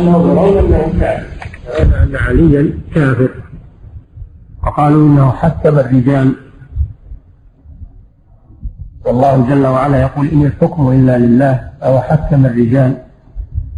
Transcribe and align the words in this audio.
أنهم 0.00 0.30
يرون 0.30 0.58
أنه 0.58 1.00
كافر. 1.00 1.26
أن 2.02 2.16
عليا 2.16 2.78
كافر. 2.94 3.30
وقالوا 4.62 5.08
إنه 5.08 5.30
حكم 5.30 5.78
الرجال. 5.78 6.34
والله 9.06 9.48
جل 9.48 9.66
وعلا 9.66 10.00
يقول 10.00 10.28
إن 10.28 10.46
الحكم 10.46 10.88
إلا 10.88 11.18
لله 11.18 11.70
أو 11.82 12.00
حكم 12.00 12.46
الرجال. 12.46 12.96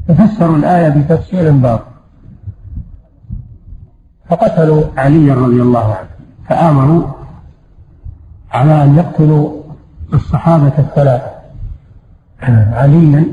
ففسروا 0.08 0.56
الآية 0.56 0.88
بتفسير 0.88 1.52
باطل. 1.52 1.84
فقتلوا 4.30 4.84
عليا 4.96 5.34
رضي 5.34 5.62
الله 5.62 5.94
عنه 5.94 6.08
فآمروا 6.48 7.02
على 8.52 8.84
أن 8.84 8.96
يقتلوا 8.96 9.62
الصحابة 10.14 10.72
الثلاثة 10.78 11.30
عليا 12.72 13.24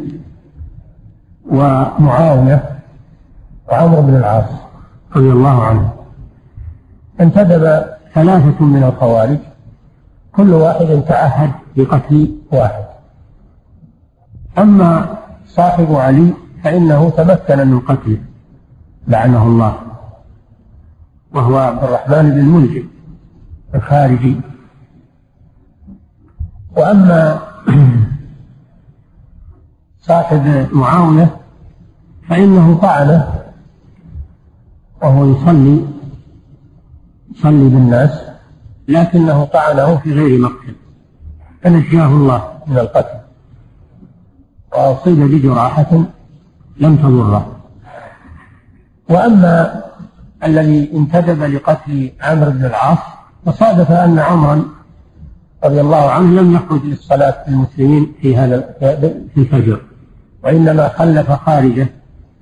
ومعاوية 1.45 2.72
وعمرو 3.71 4.01
بن 4.01 4.15
العاص 4.15 4.49
رضي 5.15 5.31
الله 5.31 5.63
عنه 5.63 5.93
انتدب 7.21 7.85
ثلاثة 8.13 8.65
من 8.65 8.83
الخوارج 8.83 9.37
كل 10.35 10.53
واحد 10.53 11.03
تعهد 11.07 11.51
بقتل 11.77 12.35
واحد. 12.51 12.83
أما 14.57 15.17
صاحب 15.47 15.95
علي 15.95 16.33
فإنه 16.63 17.09
تمكن 17.09 17.67
من 17.67 17.79
قتله 17.79 18.17
لعنه 19.07 19.43
الله. 19.43 19.75
وهو 21.33 21.57
عبد 21.57 21.83
الرحمن 21.83 22.31
بن 22.31 22.45
ملجم 22.45 22.87
الخارجي. 23.75 24.41
وأما 26.77 27.39
صاحب 30.09 30.67
معاوية 30.71 31.37
فإنه 32.29 32.77
طعنه 32.81 33.42
وهو 35.03 35.31
يصلي 35.31 35.85
يصلي 37.35 37.69
بالناس 37.69 38.21
لكنه 38.87 39.43
طعنه 39.43 39.97
في 39.97 40.13
غير 40.13 40.39
مقتل 40.39 40.75
فنجاه 41.61 42.07
الله 42.07 42.53
من 42.67 42.77
القتل. 42.77 43.19
وأصيب 44.73 45.19
بجراحة 45.19 46.03
لم 46.77 46.95
تضره. 46.95 47.55
وأما 49.09 49.83
الذي 50.43 50.89
انتدب 50.93 51.43
لقتل 51.43 52.11
عمرو 52.21 52.51
بن 52.51 52.65
العاص 52.65 52.97
فصادف 53.45 53.91
أن 53.91 54.19
عمرا 54.19 54.65
رضي 55.63 55.81
الله 55.81 56.11
عنه 56.11 56.41
لم 56.41 56.55
يخرج 56.55 56.85
للصلاة 56.85 57.43
المسلمين 57.47 58.13
في 58.21 58.37
هذا 58.37 58.75
في 59.33 59.37
الفجر 59.37 59.81
وإنما 60.43 60.87
خلف 60.87 61.31
خارجه 61.31 61.87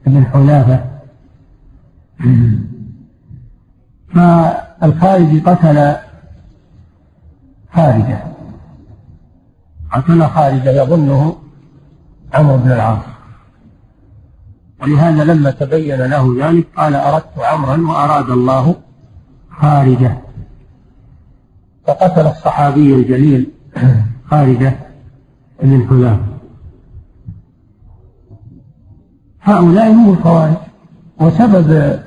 بن 0.06 0.26
حذافة 0.26 0.91
فالخارجي 4.14 5.40
قتل 5.40 5.96
خارجة. 7.74 8.24
قتل 9.92 10.28
خارجة 10.28 10.70
يظنه 10.70 11.36
عمرو 12.34 12.58
بن 12.58 12.72
العاص. 12.72 13.04
ولهذا 14.82 15.24
لما 15.24 15.52
تبين 15.52 16.02
له 16.02 16.48
ذلك 16.48 16.68
قال 16.78 16.96
أردت 16.96 17.40
عمرا 17.40 17.78
وأراد 17.92 18.30
الله 18.30 18.76
خارجة. 19.50 20.18
فقتل 21.88 22.28
الصحابي 22.28 22.96
الجليل 22.96 23.48
خارجة 24.32 24.76
بن 25.64 25.88
حذافة 25.90 26.32
هؤلاء 29.42 29.92
هم 29.92 30.10
الخوارج. 30.14 30.56
وسبب 31.20 32.00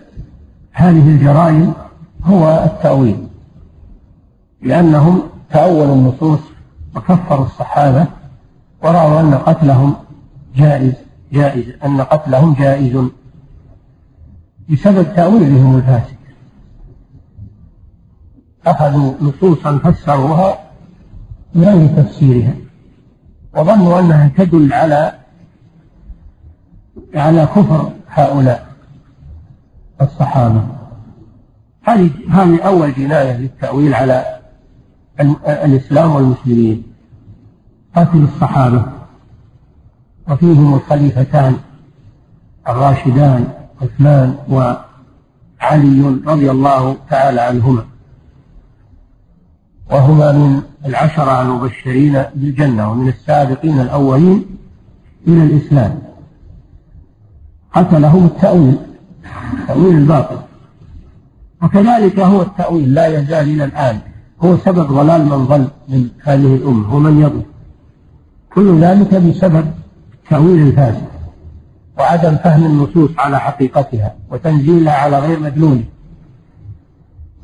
هذه 0.75 1.08
الجرائم 1.08 1.75
هو 2.25 2.64
التأويل 2.64 3.27
لأنهم 4.62 5.22
تأولوا 5.50 5.94
النصوص 5.94 6.41
وكفروا 6.97 7.47
الصحابة 7.47 8.06
ورأوا 8.82 9.21
أن 9.21 9.34
قتلهم 9.34 9.94
جائز 10.56 10.94
جائز 11.32 11.65
أن 11.84 12.00
قتلهم 12.00 12.54
جائز. 12.54 12.97
بسبب 14.71 15.15
تأويلهم 15.15 15.76
الفاسد. 15.76 16.16
أخذوا 18.66 19.12
نصوصا 19.21 19.78
فسروها 19.78 20.59
بغير 21.54 21.88
تفسيرها 21.88 22.54
وظنوا 23.56 24.00
أنها 24.00 24.28
تدل 24.37 24.72
على 24.72 25.12
على 27.15 27.47
كفر 27.47 27.93
هؤلاء 28.09 28.66
الصحابة. 30.00 30.73
هذه 31.84 32.11
هذه 32.31 32.62
أول 32.62 32.95
جناية 32.95 33.37
للتأويل 33.37 33.95
على 33.95 34.41
الإسلام 35.47 36.11
والمسلمين. 36.15 36.83
قتل 37.97 38.22
الصحابة. 38.34 38.84
وفيهم 40.28 40.75
الخليفتان 40.75 41.56
الراشدان 42.69 43.49
عثمان 43.83 44.37
وعلي 44.49 46.21
رضي 46.27 46.50
الله 46.50 46.97
تعالى 47.11 47.41
عنهما. 47.41 47.84
وهما 49.91 50.33
من 50.33 50.62
العشرة 50.87 51.43
المبشرين 51.43 52.22
بالجنة 52.34 52.91
ومن 52.91 53.09
السابقين 53.09 53.81
الأولين 53.81 54.45
إلى 55.28 55.43
الإسلام. 55.43 56.03
قتلهم 57.72 58.25
التأويل. 58.27 58.77
تأويل 59.69 59.97
الباطل. 59.97 60.39
وكذلك 61.64 62.20
هو 62.20 62.42
التأويل 62.42 62.94
لا 62.94 63.06
يزال 63.06 63.48
إلى 63.48 63.64
الآن. 63.64 63.98
هو 64.41 64.56
سبب 64.56 64.92
ضلال 64.92 65.25
من 65.25 65.44
ضل 65.44 65.69
من 65.88 66.08
هذه 66.22 66.54
الأمة 66.54 66.94
ومن 66.94 67.20
يضل. 67.20 67.42
كل 68.54 68.80
ذلك 68.80 69.14
بسبب 69.14 69.66
التأويل 70.14 70.66
الفاسد 70.66 71.04
وعدم 71.98 72.36
فهم 72.36 72.66
النصوص 72.66 73.10
على 73.19 73.41
حقيقتها 73.41 74.14
وتنزيلها 74.30 74.92
على 74.92 75.19
غير 75.19 75.41
مدلول. 75.41 75.80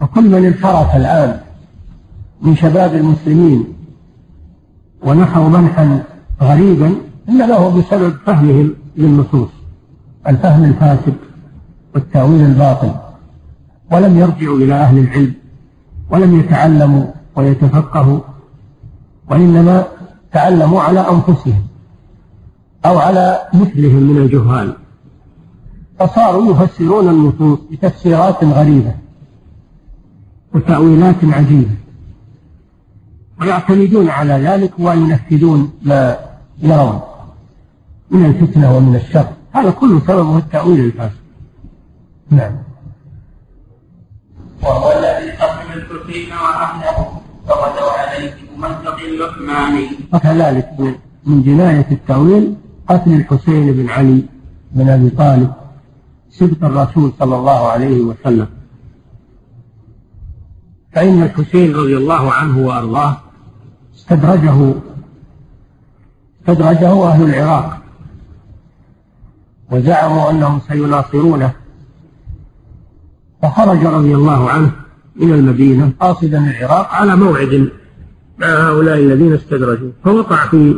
وكل 0.00 0.28
من 0.28 0.44
انحرف 0.44 0.96
الآن 0.96 1.40
من 2.42 2.56
شباب 2.56 2.94
المسلمين 2.94 3.64
ونحوا 5.02 5.48
منحا 5.48 6.02
غريبا 6.42 6.94
إنما 7.28 7.54
هو 7.54 7.70
بسبب 7.70 8.14
فهمهم 8.26 8.74
للنصوص 8.96 9.48
الفهم 10.26 10.64
الفاسد 10.64 11.14
والتأويل 11.94 12.40
الباطل. 12.40 13.09
ولم 13.92 14.18
يرجعوا 14.18 14.56
إلى 14.58 14.74
أهل 14.74 14.98
العلم 14.98 15.34
ولم 16.10 16.40
يتعلموا 16.40 17.04
ويتفقهوا 17.36 18.20
وإنما 19.30 19.86
تعلموا 20.32 20.80
على 20.82 21.00
أنفسهم 21.00 21.62
أو 22.86 22.98
على 22.98 23.42
مثلهم 23.54 24.02
من 24.02 24.16
الجهال. 24.16 24.76
فصاروا 25.98 26.52
يفسرون 26.52 27.08
النصوص 27.08 27.58
بتفسيرات 27.70 28.44
غريبة 28.44 28.94
وتأويلات 30.54 31.24
عجيبة 31.24 31.74
ويعتمدون 33.40 34.08
على 34.08 34.32
ذلك 34.32 34.72
وينفذون 34.78 35.70
ما 35.82 36.16
يرون 36.62 37.00
من 38.10 38.24
الفتنة 38.24 38.76
ومن 38.76 38.96
الشر. 38.96 39.28
هذا 39.52 39.70
كله 39.70 40.00
سببه 40.00 40.38
التأويل 40.38 40.84
الفاسد. 40.84 41.20
نعم. 42.30 42.52
وهو 44.62 44.92
الذي 44.98 45.30
قسم 45.30 45.68
الحسين 45.72 46.32
وأهله 46.32 47.20
فغدوا 47.48 47.90
عليه 47.90 48.34
بمنطق 48.56 48.98
اللحمان 48.98 49.86
وكذلك 50.12 50.68
من 51.26 51.42
جناية 51.42 51.86
التأويل 51.90 52.54
قتل 52.88 53.12
الحسين 53.12 53.72
بن 53.72 53.90
علي 53.90 54.24
بن 54.72 54.88
أبي 54.88 55.10
طالب 55.10 55.52
سبط 56.30 56.64
الرسول 56.64 57.12
صلى 57.18 57.36
الله 57.36 57.68
عليه 57.68 58.00
وسلم. 58.00 58.48
فإن 60.92 61.22
الحسين 61.22 61.74
رضي 61.74 61.96
الله 61.96 62.32
عنه 62.32 62.66
وأرضاه 62.66 63.16
استدرجه 63.94 64.74
استدرجه 66.40 67.06
أهل 67.08 67.22
العراق 67.22 67.78
وزعموا 69.70 70.30
أنهم 70.30 70.60
سيناصرونه. 70.68 71.52
فخرج 73.42 73.86
رضي 73.86 74.14
الله 74.14 74.50
عنه 74.50 74.72
إلى 75.16 75.34
المدينة 75.34 75.92
قاصدا 76.00 76.50
العراق 76.50 76.88
على 76.88 77.16
موعد 77.16 77.70
مع 78.38 78.46
هؤلاء 78.46 78.98
الذين 78.98 79.32
استدرجوا 79.32 79.90
فوقع 80.04 80.46
في 80.46 80.76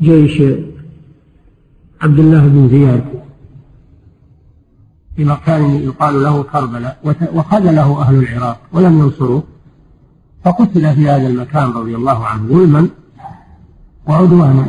جيش 0.00 0.42
عبد 2.02 2.18
الله 2.18 2.46
بن 2.46 2.68
زياد 2.68 3.04
في 5.16 5.24
مكان 5.24 5.74
يقال 5.74 6.22
له 6.22 6.42
كربلاء 6.42 7.16
وخذله 7.34 8.02
أهل 8.02 8.14
العراق 8.14 8.58
ولم 8.72 8.98
ينصروه 8.98 9.42
فقتل 10.44 10.94
في 10.94 11.08
هذا 11.08 11.26
المكان 11.26 11.70
رضي 11.70 11.96
الله 11.96 12.26
عنه 12.26 12.46
ظلما 12.48 12.88
وعدوانا 14.08 14.66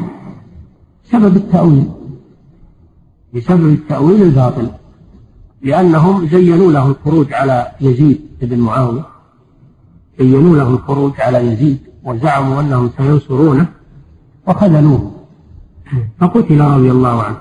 سبب 1.12 1.36
التأويل 1.36 1.88
بسبب 3.36 3.70
التأويل 3.74 4.22
الباطل. 4.22 4.72
لأنهم 5.64 6.28
زينوا 6.28 6.72
له 6.72 6.88
الخروج 6.88 7.34
على 7.34 7.72
يزيد 7.82 8.22
بن 8.42 8.60
معاوية. 8.60 9.06
زينوا 10.20 10.58
له 10.58 10.70
الخروج 10.70 11.22
على 11.22 11.38
يزيد 11.38 11.80
وزعموا 12.04 12.62
أنهم 12.62 12.90
سينصرونه 12.98 13.68
وخذلوه. 14.48 15.12
فقتل 16.20 16.62
رضي 16.62 16.92
الله 16.92 17.24
عنه 17.24 17.38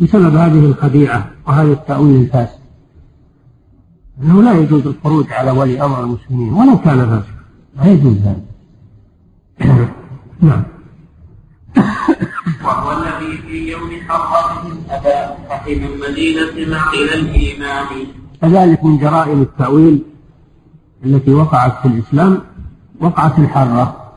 بسبب 0.00 0.34
هذه 0.34 0.66
الخديعة 0.66 1.30
وهذا 1.46 1.72
التأويل 1.72 2.20
الفاسد. 2.20 2.62
أنه 4.22 4.42
لا 4.42 4.52
يجوز 4.52 4.86
الخروج 4.86 5.32
على 5.32 5.50
ولي 5.50 5.84
أمر 5.84 6.04
المسلمين 6.04 6.52
ولو 6.52 6.78
كان 6.78 7.06
فاسقا. 7.06 7.42
لا 7.76 7.92
يجوز 7.92 8.16
هذا 8.16 8.42
نعم. 10.40 10.62
وهو 12.64 12.92
الذي 12.92 13.38
في 13.38 13.70
يوم 13.70 13.90
حرمهم 14.08 14.71
الإيمان. 17.14 18.06
كذلك 18.42 18.84
من 18.84 18.98
جرائم 18.98 19.42
التأويل 19.42 20.02
التي 21.04 21.34
وقعت 21.34 21.72
في 21.82 21.88
الإسلام 21.88 22.38
وقعت 23.00 23.38
الحرة 23.38 24.12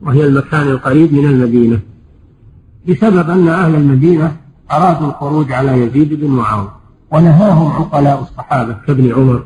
وهي 0.00 0.24
المكان 0.24 0.68
القريب 0.68 1.14
من 1.14 1.24
المدينة 1.24 1.80
بسبب 2.88 3.30
أن 3.30 3.48
أهل 3.48 3.74
المدينة 3.74 4.36
أرادوا 4.72 5.08
الخروج 5.08 5.52
على 5.52 5.72
يزيد 5.72 6.14
بن 6.14 6.26
معاوية 6.26 6.72
ونهاهم 7.10 7.72
عقلاء 7.72 8.22
الصحابة 8.22 8.76
كابن 8.86 9.12
عمر 9.12 9.44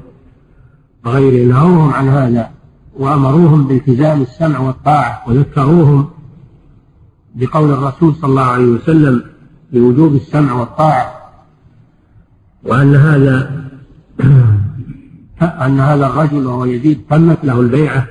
وغيره 1.05 1.53
نهوهم 1.53 1.91
عن 1.91 2.09
هذا 2.09 2.51
وأمروهم 2.99 3.67
بالتزام 3.67 4.23
السمع 4.23 4.59
والطاعة 4.59 5.23
وذكروهم 5.27 6.09
بقول 7.35 7.71
الرسول 7.71 8.15
صلى 8.15 8.31
الله 8.31 8.43
عليه 8.43 8.67
وسلم 8.67 9.25
بوجوب 9.73 10.15
السمع 10.15 10.53
والطاعة. 10.53 11.33
وأن 12.65 12.95
هذا 12.95 13.51
أن 15.67 15.81
هذا 15.81 16.07
الرجل 16.07 16.47
وهو 16.47 16.65
يزيد 16.65 17.01
تمت 17.11 17.39
له 17.45 17.61
البيعة. 17.61 18.09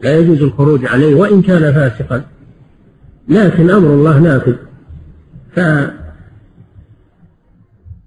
لا 0.00 0.18
يجوز 0.18 0.42
الخروج 0.42 0.86
عليه 0.86 1.14
وإن 1.14 1.42
كان 1.42 1.72
فاسقا. 1.72 2.22
لكن 3.28 3.70
أمر 3.70 3.88
الله 3.88 4.18
نافذ. 4.18 4.56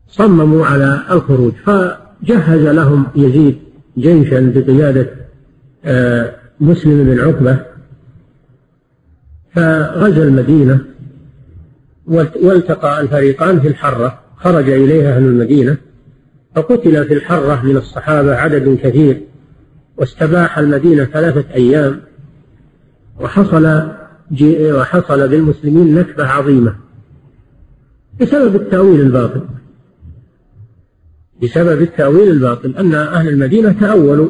فصمموا 0.09 0.65
على 0.65 1.01
الخروج. 1.11 1.53
فجهز 1.53 2.61
لهم 2.61 3.05
يزيد 3.15 3.59
جيشا 3.97 4.53
بقيادة 4.55 5.09
آه، 5.85 6.35
مسلم 6.59 7.03
بن 7.03 7.19
عقبة. 7.19 7.59
فغزا 9.55 10.23
المدينة. 10.23 10.90
والتقى 12.11 13.01
الفريقان 13.01 13.59
في 13.59 13.67
الحرة 13.67 14.19
خرج 14.37 14.69
إليها 14.69 15.15
أهل 15.15 15.23
المدينة 15.23 15.77
فقتل 16.55 17.05
في 17.05 17.13
الحرة 17.13 17.65
من 17.65 17.77
الصحابة 17.77 18.35
عدد 18.35 18.77
كثير 18.83 19.21
واستباح 19.97 20.57
المدينة 20.57 21.05
ثلاثة 21.05 21.53
أيام 21.53 22.01
وحصل 23.19 23.91
وحصل 24.61 25.27
بالمسلمين 25.27 25.95
نكبة 25.95 26.25
عظيمة. 26.27 26.75
بسبب 28.21 28.55
التأويل 28.55 29.01
الباطل. 29.01 29.41
بسبب 31.43 31.81
التأويل 31.81 32.31
الباطل 32.31 32.75
أن 32.77 32.93
أهل 32.93 33.27
المدينة 33.27 33.71
تأولوا 33.71 34.29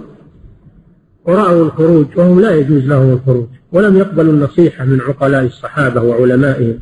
ورأوا 1.26 1.66
الخروج 1.66 2.06
وهم 2.16 2.40
لا 2.40 2.56
يجوز 2.56 2.84
لهم 2.84 3.14
الخروج 3.14 3.48
ولم 3.72 3.98
يقبلوا 3.98 4.34
النصيحة 4.34 4.86
من 4.86 5.02
عقلاء 5.02 5.46
الصحابة 5.46 6.02
وعلمائهم. 6.02 6.80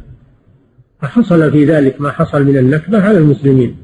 فحصل 1.01 1.51
في 1.51 1.65
ذلك 1.65 2.01
ما 2.01 2.11
حصل 2.11 2.43
من 2.43 2.57
النكبة 2.57 3.01
على 3.01 3.17
المسلمين. 3.17 3.75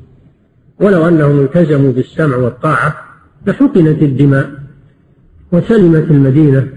ولو 0.79 1.07
أنهم 1.07 1.39
التزموا 1.39 1.91
بالسمع 1.91 2.38
والطاعة 2.38 3.06
لحقنت 3.47 4.01
الدماء 4.01 4.51
وسلمت 5.51 6.12
المدينة. 6.12 6.67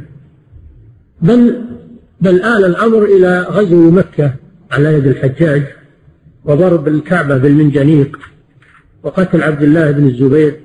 بل 1.23 1.61
بل 2.21 2.43
آل 2.43 2.65
الأمر 2.65 3.05
إلى 3.05 3.41
غزو 3.41 3.91
مكة 3.91 4.35
على 4.71 4.95
يد 4.95 5.07
الحجاج 5.07 5.63
وضرب 6.45 6.89
الكعبة 6.89 7.37
بالمنجنيق 7.37 8.19
وقتل 9.03 9.43
عبد 9.43 9.63
الله 9.63 9.91
بن 9.91 10.07
الزبير 10.07 10.61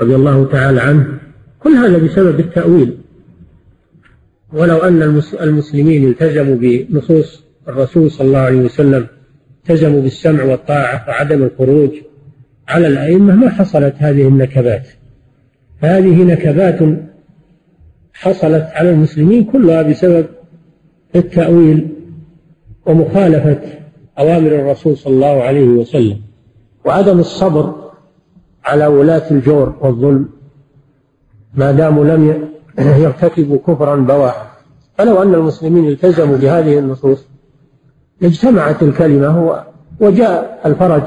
رضي 0.00 0.14
الله 0.14 0.46
تعالى 0.46 0.80
عنه. 0.80 1.18
كل 1.60 1.70
هذا 1.70 1.98
بسبب 1.98 2.40
التأويل. 2.40 2.98
ولو 4.52 4.78
أن 4.78 5.20
المسلمين 5.40 6.08
التزموا 6.08 6.56
بنصوص 6.56 7.41
الرسول 7.68 8.10
صلى 8.10 8.26
الله 8.26 8.38
عليه 8.38 8.60
وسلم 8.60 9.06
التزموا 9.58 10.00
بالسمع 10.00 10.44
والطاعة 10.44 11.04
وعدم 11.08 11.42
الخروج 11.42 11.90
على 12.68 12.86
الأئمة 12.86 13.34
ما 13.34 13.50
حصلت 13.50 13.94
هذه 13.98 14.28
النكبات. 14.28 14.88
هذه 15.80 16.22
نكبات 16.24 16.78
حصلت 18.14 18.68
على 18.72 18.90
المسلمين 18.90 19.44
كلها 19.44 19.82
بسبب 19.82 20.26
التأويل 21.16 21.88
ومخالفة 22.86 23.60
أوامر 24.18 24.48
الرسول 24.48 24.96
صلى 24.96 25.14
الله 25.14 25.42
عليه 25.42 25.68
وسلم. 25.68 26.20
وعدم 26.84 27.18
الصبر 27.18 27.90
على 28.64 28.86
ولاة 28.86 29.30
الجور 29.30 29.76
والظلم 29.80 30.28
ما 31.54 31.72
داموا 31.72 32.04
لم 32.04 32.48
يرتكبوا 33.04 33.58
كفرا 33.58 33.96
بواحا. 33.96 34.52
فلو 34.98 35.22
أن 35.22 35.34
المسلمين 35.34 35.88
التزموا 35.88 36.36
بهذه 36.36 36.78
النصوص 36.78 37.31
اجتمعت 38.22 38.82
الكلمة 38.82 39.64
وجاء 40.00 40.60
الفرج 40.66 41.02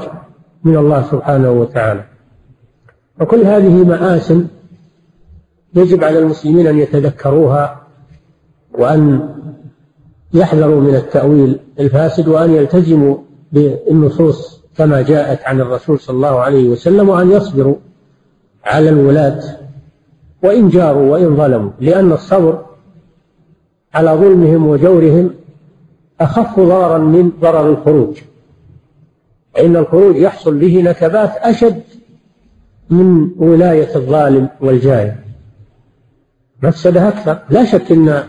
من 0.64 0.76
الله 0.76 1.02
سبحانه 1.02 1.50
وتعالى. 1.50 2.04
وكل 3.20 3.40
هذه 3.40 3.84
مآسٍ 3.84 4.32
يجب 5.74 6.04
على 6.04 6.18
المسلمين 6.18 6.66
أن 6.66 6.78
يتذكروها 6.78 7.80
وأن 8.78 9.28
يحذروا 10.34 10.80
من 10.80 10.94
التأويل 10.94 11.58
الفاسد 11.80 12.28
وأن 12.28 12.50
يلتزموا 12.50 13.16
بالنصوص 13.52 14.60
كما 14.76 15.02
جاءت 15.02 15.42
عن 15.44 15.60
الرسول 15.60 16.00
صلى 16.00 16.16
الله 16.16 16.40
عليه 16.40 16.68
وسلم 16.68 17.08
وأن 17.08 17.30
يصبروا 17.30 17.76
على 18.64 18.88
الولاة 18.88 19.42
وإن 20.42 20.68
جاروا 20.68 21.12
وإن 21.12 21.36
ظلموا 21.36 21.70
لأن 21.80 22.12
الصبر 22.12 22.64
على 23.94 24.10
ظلمهم 24.10 24.66
وجورهم 24.66 25.30
أخف 26.20 26.60
ضررا 26.60 26.98
من 26.98 27.32
ضرر 27.40 27.70
الخروج. 27.70 28.16
فإن 29.54 29.76
الخروج 29.76 30.16
يحصل 30.16 30.58
به 30.58 30.82
نكبات 30.82 31.36
أشد 31.36 31.82
من 32.90 33.30
ولاية 33.38 33.96
الظالم 33.96 34.48
والجائر 34.60 35.14
مفسدة 36.62 37.08
أكثر. 37.08 37.38
لا 37.50 37.64
شك 37.64 37.92
أن 37.92 38.22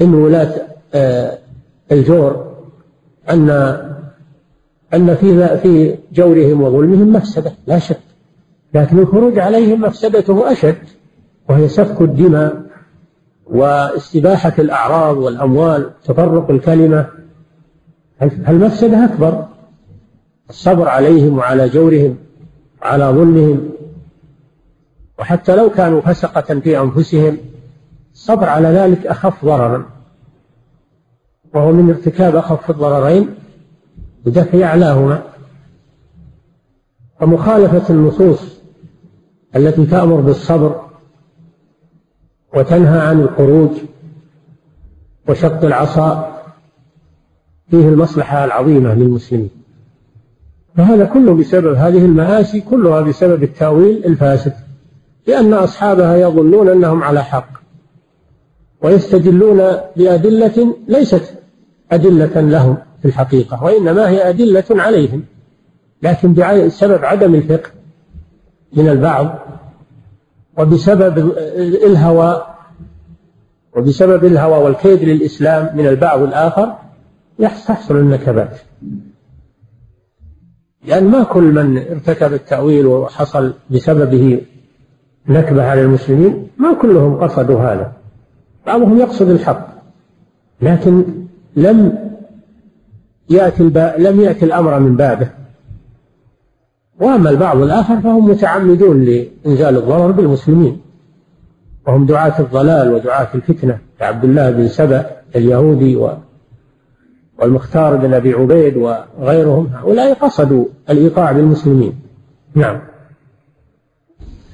إن 0.00 0.14
ولاة 0.14 0.54
آه، 0.94 1.38
الجور 1.92 2.54
أن 3.30 3.50
أن 4.94 5.14
في 5.14 5.58
في 5.58 5.96
جورهم 6.12 6.62
وظلمهم 6.62 7.12
مفسدة. 7.12 7.52
لا 7.66 7.78
شك. 7.78 8.00
لكن 8.74 8.98
الخروج 8.98 9.38
عليهم 9.38 9.80
مفسدته 9.80 10.52
أشد 10.52 10.76
وهي 11.48 11.68
سفك 11.68 12.00
الدماء. 12.00 12.69
واستباحة 13.50 14.52
الأعراض 14.58 15.16
والأموال 15.16 15.90
تفرق 16.04 16.50
الكلمة. 16.50 17.06
المفسدة 18.22 19.04
أكبر؟ 19.04 19.46
الصبر 20.50 20.88
عليهم 20.88 21.38
وعلى 21.38 21.68
جورهم 21.68 22.16
وعلى 22.82 23.04
ظلمهم. 23.04 23.70
وحتى 25.18 25.56
لو 25.56 25.70
كانوا 25.70 26.00
فسقة 26.00 26.60
في 26.60 26.80
أنفسهم 26.80 27.38
الصبر 28.12 28.48
على 28.48 28.68
ذلك 28.68 29.06
أخف 29.06 29.44
ضررا. 29.44 29.86
وهو 31.54 31.72
من 31.72 31.90
ارتكاب 31.90 32.36
أخف 32.36 32.70
الضررين 32.70 33.34
بدفع 34.26 34.64
أعلاهما. 34.64 35.22
ومخالفة 37.20 37.94
النصوص 37.94 38.60
التي 39.56 39.86
تأمر 39.86 40.20
بالصبر 40.20 40.89
وتنهى 42.54 43.00
عن 43.00 43.20
الخروج 43.20 43.70
وشق 45.28 45.64
العصا 45.64 46.36
فيه 47.70 47.88
المصلحة 47.88 48.44
العظيمة 48.44 48.94
للمسلمين. 48.94 49.50
فهذا 50.76 51.04
كله 51.04 51.34
بسبب 51.34 51.74
هذه 51.74 52.04
المآسي 52.04 52.60
كلها 52.60 53.00
بسبب 53.00 53.42
التأويل 53.42 54.04
الفاسد 54.04 54.52
لأن 55.26 55.54
أصحابها 55.54 56.16
يظنون 56.16 56.68
أنهم 56.68 57.02
على 57.02 57.24
حق 57.24 57.48
ويستدلون 58.82 59.62
بأدلة 59.96 60.76
ليست 60.88 61.34
أدلة 61.92 62.40
لهم 62.40 62.76
في 63.02 63.08
الحقيقة 63.08 63.64
وإنما 63.64 64.08
هي 64.08 64.28
أدلة 64.28 64.64
عليهم 64.70 65.24
لكن 66.02 66.34
بسبب 66.34 67.04
عدم 67.04 67.34
الفقه 67.34 67.70
من 68.72 68.88
البعض 68.88 69.38
وبسبب 70.60 71.18
الهوى 71.58 72.42
وبسبب 73.76 74.24
الهوى 74.24 74.64
والكيد 74.64 75.02
للإسلام 75.02 75.76
من 75.76 75.86
البعض 75.86 76.22
الآخر 76.22 76.76
تحصل 77.66 77.96
النكبات 77.96 78.58
لأن 80.84 81.04
ما 81.04 81.22
كل 81.22 81.42
من 81.42 81.78
ارتكب 81.78 82.32
التأويل 82.32 82.86
وحصل 82.86 83.54
بسببه 83.70 84.40
نكبة 85.28 85.64
على 85.64 85.82
المسلمين 85.82 86.48
ما 86.58 86.74
كلهم 86.74 87.20
قصدوا 87.20 87.60
هذا 87.60 87.92
بعضهم 88.66 88.98
يقصد 88.98 89.28
الحق 89.28 89.68
لكن 90.62 91.04
لم 91.56 91.98
يأتي. 93.30 93.62
لم 93.98 94.20
يأتي 94.20 94.44
الأمر 94.44 94.78
من 94.78 94.96
بابه 94.96 95.39
وأما 97.00 97.30
البعض 97.30 97.62
الآخر 97.62 98.00
فهم 98.00 98.30
متعمدون 98.30 99.04
لإنزال 99.04 99.76
الضرر 99.76 100.10
بالمسلمين. 100.10 100.80
وهم 101.86 102.06
دعاة 102.06 102.40
الضلال 102.40 102.92
ودعاة 102.94 103.28
الفتنة 103.34 103.78
كعبد 103.98 104.24
الله 104.24 104.50
بن 104.50 104.68
سبأ 104.68 105.06
اليهودي 105.36 105.96
و... 105.96 106.12
والمختار 107.38 107.96
بن 107.96 108.14
أبي 108.14 108.32
عبيد 108.32 108.76
وغيرهم. 108.76 109.70
هؤلاء 109.74 110.14
قصدوا 110.14 110.64
الإيقاع 110.90 111.32
بالمسلمين. 111.32 112.00
نعم. 112.54 112.80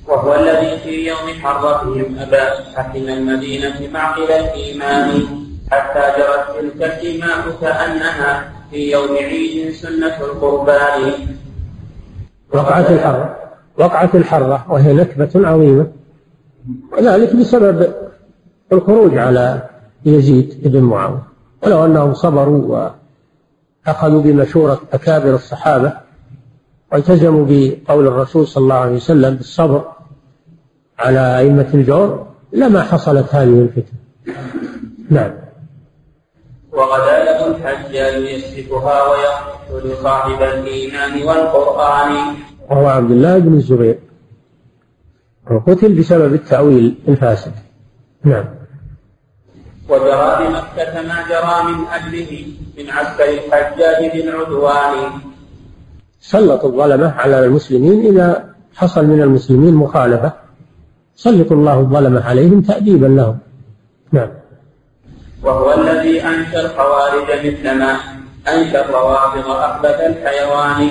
وهو 0.08 0.34
الذي 0.34 0.78
في 0.78 1.08
يوم 1.08 1.28
حرتهم 1.42 2.18
أبى 2.18 2.74
حكم 2.74 3.08
المدينة 3.08 3.74
معقل 3.92 4.22
الإيمان 4.22 5.10
حتى 5.70 6.00
جرت 6.18 6.46
تلك 6.60 6.82
الدماء 6.82 7.56
كأنها 7.60 8.52
في 8.70 8.90
يوم 8.92 9.16
عيد 9.16 9.72
سنة 9.72 10.20
القربان. 10.20 11.12
وقعت 12.54 12.90
الحرة. 12.90 13.36
وقعت 13.78 14.14
الحرة 14.14 14.66
وهي 14.68 14.92
نكبة 14.92 15.30
عظيمة. 15.48 15.86
وذلك 16.92 17.36
بسبب 17.36 17.94
الخروج 18.72 19.18
على 19.18 19.62
يزيد 20.04 20.60
بن 20.64 20.82
معاوية. 20.82 21.22
ولو 21.62 21.84
أنهم 21.84 22.14
صبروا 22.14 22.92
وأخذوا 23.86 24.22
بمشورة 24.22 24.80
أكابر 24.92 25.34
الصحابة 25.34 25.92
والتزموا 26.92 27.46
بقول 27.48 28.06
الرسول 28.06 28.46
صلى 28.46 28.62
الله 28.62 28.74
عليه 28.74 28.96
وسلم 28.96 29.34
بالصبر 29.34 29.84
على 30.98 31.38
أئمة 31.38 31.66
الجور 31.74 32.26
لما 32.52 32.82
حصلت 32.82 33.34
هذه 33.34 33.60
الفتنة. 33.60 33.98
نعم. 35.10 35.30
وغدا 36.72 37.24
له 37.24 37.46
الحجاج 37.46 38.22
يسفكها 38.22 39.02
صاحب 40.02 40.42
الإيمان 40.42 41.22
والقرآن. 41.22 42.34
وهو 42.70 42.86
عبد 42.86 43.10
الله 43.10 43.38
بن 43.38 43.54
الزبير. 43.54 43.98
وقتل 45.50 45.92
بسبب 45.94 46.34
التأويل 46.34 46.94
الفاسد. 47.08 47.52
نعم. 48.24 48.44
وجرى 49.88 50.30
بمكة 50.40 51.02
ما 51.02 51.18
جرى 51.28 51.72
من 51.72 51.86
أجله 51.86 52.46
من 52.78 52.90
عسكر 52.90 53.24
الحجاج 53.24 54.12
بالعدوان 54.12 55.10
سلط 56.20 56.64
الظلمة 56.64 57.12
على 57.12 57.44
المسلمين 57.44 58.06
إذا 58.06 58.54
حصل 58.74 59.06
من 59.06 59.22
المسلمين 59.22 59.74
مخالفة. 59.74 60.32
سلط 61.14 61.52
الله 61.52 61.80
الظلمة 61.80 62.24
عليهم 62.24 62.60
تأديبا 62.60 63.06
لهم. 63.06 63.38
نعم. 64.12 64.28
وهو 65.42 65.74
الذي 65.80 66.22
أنشى 66.22 66.60
الخوارج 66.60 67.46
مثلما 67.46 68.15
أنشى 68.48 68.80
الروافض 68.80 69.50
أخبث 69.50 70.00
الحيوان. 70.00 70.90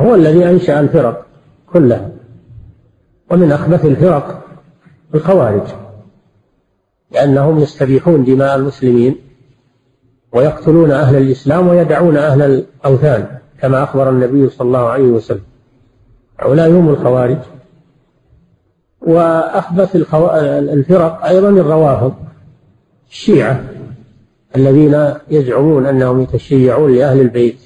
هو 0.00 0.14
الذي 0.14 0.44
أنشأ 0.50 0.80
الفرق 0.80 1.26
كلها 1.72 2.10
ومن 3.30 3.52
أخبث 3.52 3.84
الفرق 3.84 4.44
الخوارج 5.14 5.62
لأنهم 7.10 7.58
يستبيحون 7.58 8.24
دماء 8.24 8.56
المسلمين 8.56 9.16
ويقتلون 10.32 10.90
أهل 10.90 11.16
الإسلام 11.16 11.68
ويدعون 11.68 12.16
أهل 12.16 12.42
الأوثان 12.42 13.38
كما 13.60 13.82
أخبر 13.82 14.10
النبي 14.10 14.48
صلى 14.48 14.66
الله 14.66 14.88
عليه 14.88 15.04
وسلم. 15.04 15.42
هؤلاء 16.40 16.70
هم 16.70 16.88
الخوارج. 16.88 17.38
وأخبث 19.00 19.96
الفرق 19.96 21.24
أيضا 21.24 21.48
الروافض 21.48 22.14
الشيعة. 23.10 23.64
الذين 24.56 25.14
يزعمون 25.30 25.86
أنهم 25.86 26.20
يتشيعون 26.20 26.94
لأهل 26.94 27.20
البيت 27.20 27.58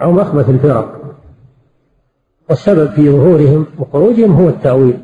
هم 0.00 0.18
أخبث 0.18 0.48
الفرق. 0.48 0.98
والسبب 2.50 2.90
في 2.90 3.10
ظهورهم 3.10 3.66
وخروجهم 3.78 4.32
هو 4.32 4.48
التأويل. 4.48 4.98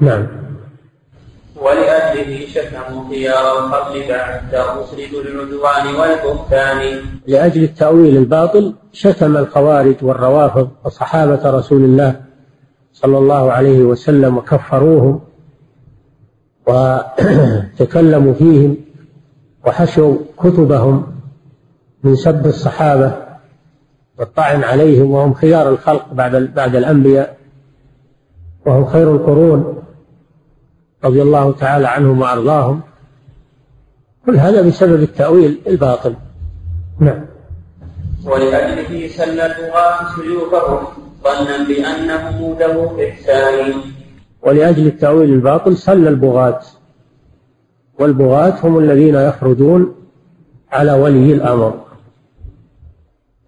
نعم. 0.00 0.26
ولأجله 1.62 2.46
شتموا 2.46 3.08
خيار 3.08 3.58
القتل 3.58 4.08
بعد 4.08 4.54
مسرد 4.78 5.26
العدوان 5.26 5.86
والبهتان. 5.94 7.02
لأجل 7.26 7.64
التأويل 7.64 8.16
الباطل 8.16 8.74
شتم 8.92 9.36
الخوارج 9.36 9.94
والروافض 10.02 10.68
وصحابة 10.84 11.50
رسول 11.50 11.84
الله 11.84 12.20
صلى 12.92 13.18
الله 13.18 13.52
عليه 13.52 13.80
وسلم 13.80 14.36
وكفروهم 14.36 15.20
وتكلموا 16.66 18.34
فيهم 18.34 18.76
وحشوا 19.66 20.16
كتبهم 20.38 21.06
من 22.04 22.16
سب 22.16 22.46
الصحابة 22.46 23.16
والطعن 24.18 24.64
عليهم 24.64 25.10
وهم 25.10 25.34
خيار 25.34 25.68
الخلق 25.68 26.12
بعد 26.12 26.36
بعد 26.36 26.76
الأنبياء 26.76 27.36
وهم 28.66 28.84
خير 28.84 29.12
القرون 29.12 29.82
رضي 31.04 31.22
الله 31.22 31.52
تعالى 31.52 31.88
عنهم 31.88 32.20
وأرضاهم. 32.20 32.80
كل 34.26 34.36
هذا 34.36 34.62
بسبب 34.62 35.02
التأويل 35.02 35.60
الباطل. 35.66 36.14
نعم. 36.98 37.24
ولأجله 38.24 39.08
سل 39.08 39.40
البغاة 39.40 40.14
سيوفهم 40.16 40.86
ظنا 41.24 41.68
بأنهم 41.68 42.58
له 42.58 43.08
إحسان 43.08 43.74
ولأجل 44.42 44.86
التأويل 44.86 45.32
الباطل 45.32 45.76
سل 45.76 46.08
البغاة. 46.08 46.60
والبغاة 48.00 48.54
هم 48.62 48.78
الذين 48.78 49.14
يخرجون 49.14 49.94
على 50.72 50.92
ولي 50.92 51.32
الأمر 51.32 51.80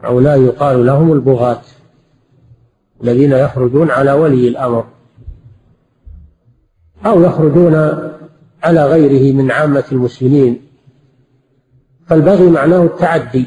هؤلاء 0.05 0.41
يقال 0.41 0.87
لهم 0.87 1.13
البغاة 1.13 1.61
الذين 3.03 3.33
يخرجون 3.33 3.91
على 3.91 4.13
ولي 4.13 4.49
الأمر 4.49 4.85
أو 7.07 7.23
يخرجون 7.23 7.75
على 8.63 8.87
غيره 8.87 9.37
من 9.37 9.51
عامة 9.51 9.85
المسلمين. 9.93 10.61
فالبغي 12.07 12.51
معناه 12.51 12.83
التعدي 12.83 13.47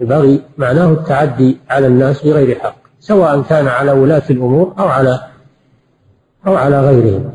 البغي 0.00 0.42
معناه 0.58 0.92
التعدي 0.92 1.56
على 1.70 1.86
الناس 1.86 2.24
بغير 2.24 2.58
حق 2.58 2.76
سواء 3.00 3.42
كان 3.42 3.68
على 3.68 3.92
ولاة 3.92 4.22
الأمور 4.30 4.74
أو 4.78 4.88
على 4.88 5.20
أو 6.46 6.54
على 6.54 6.80
غيرهم. 6.80 7.30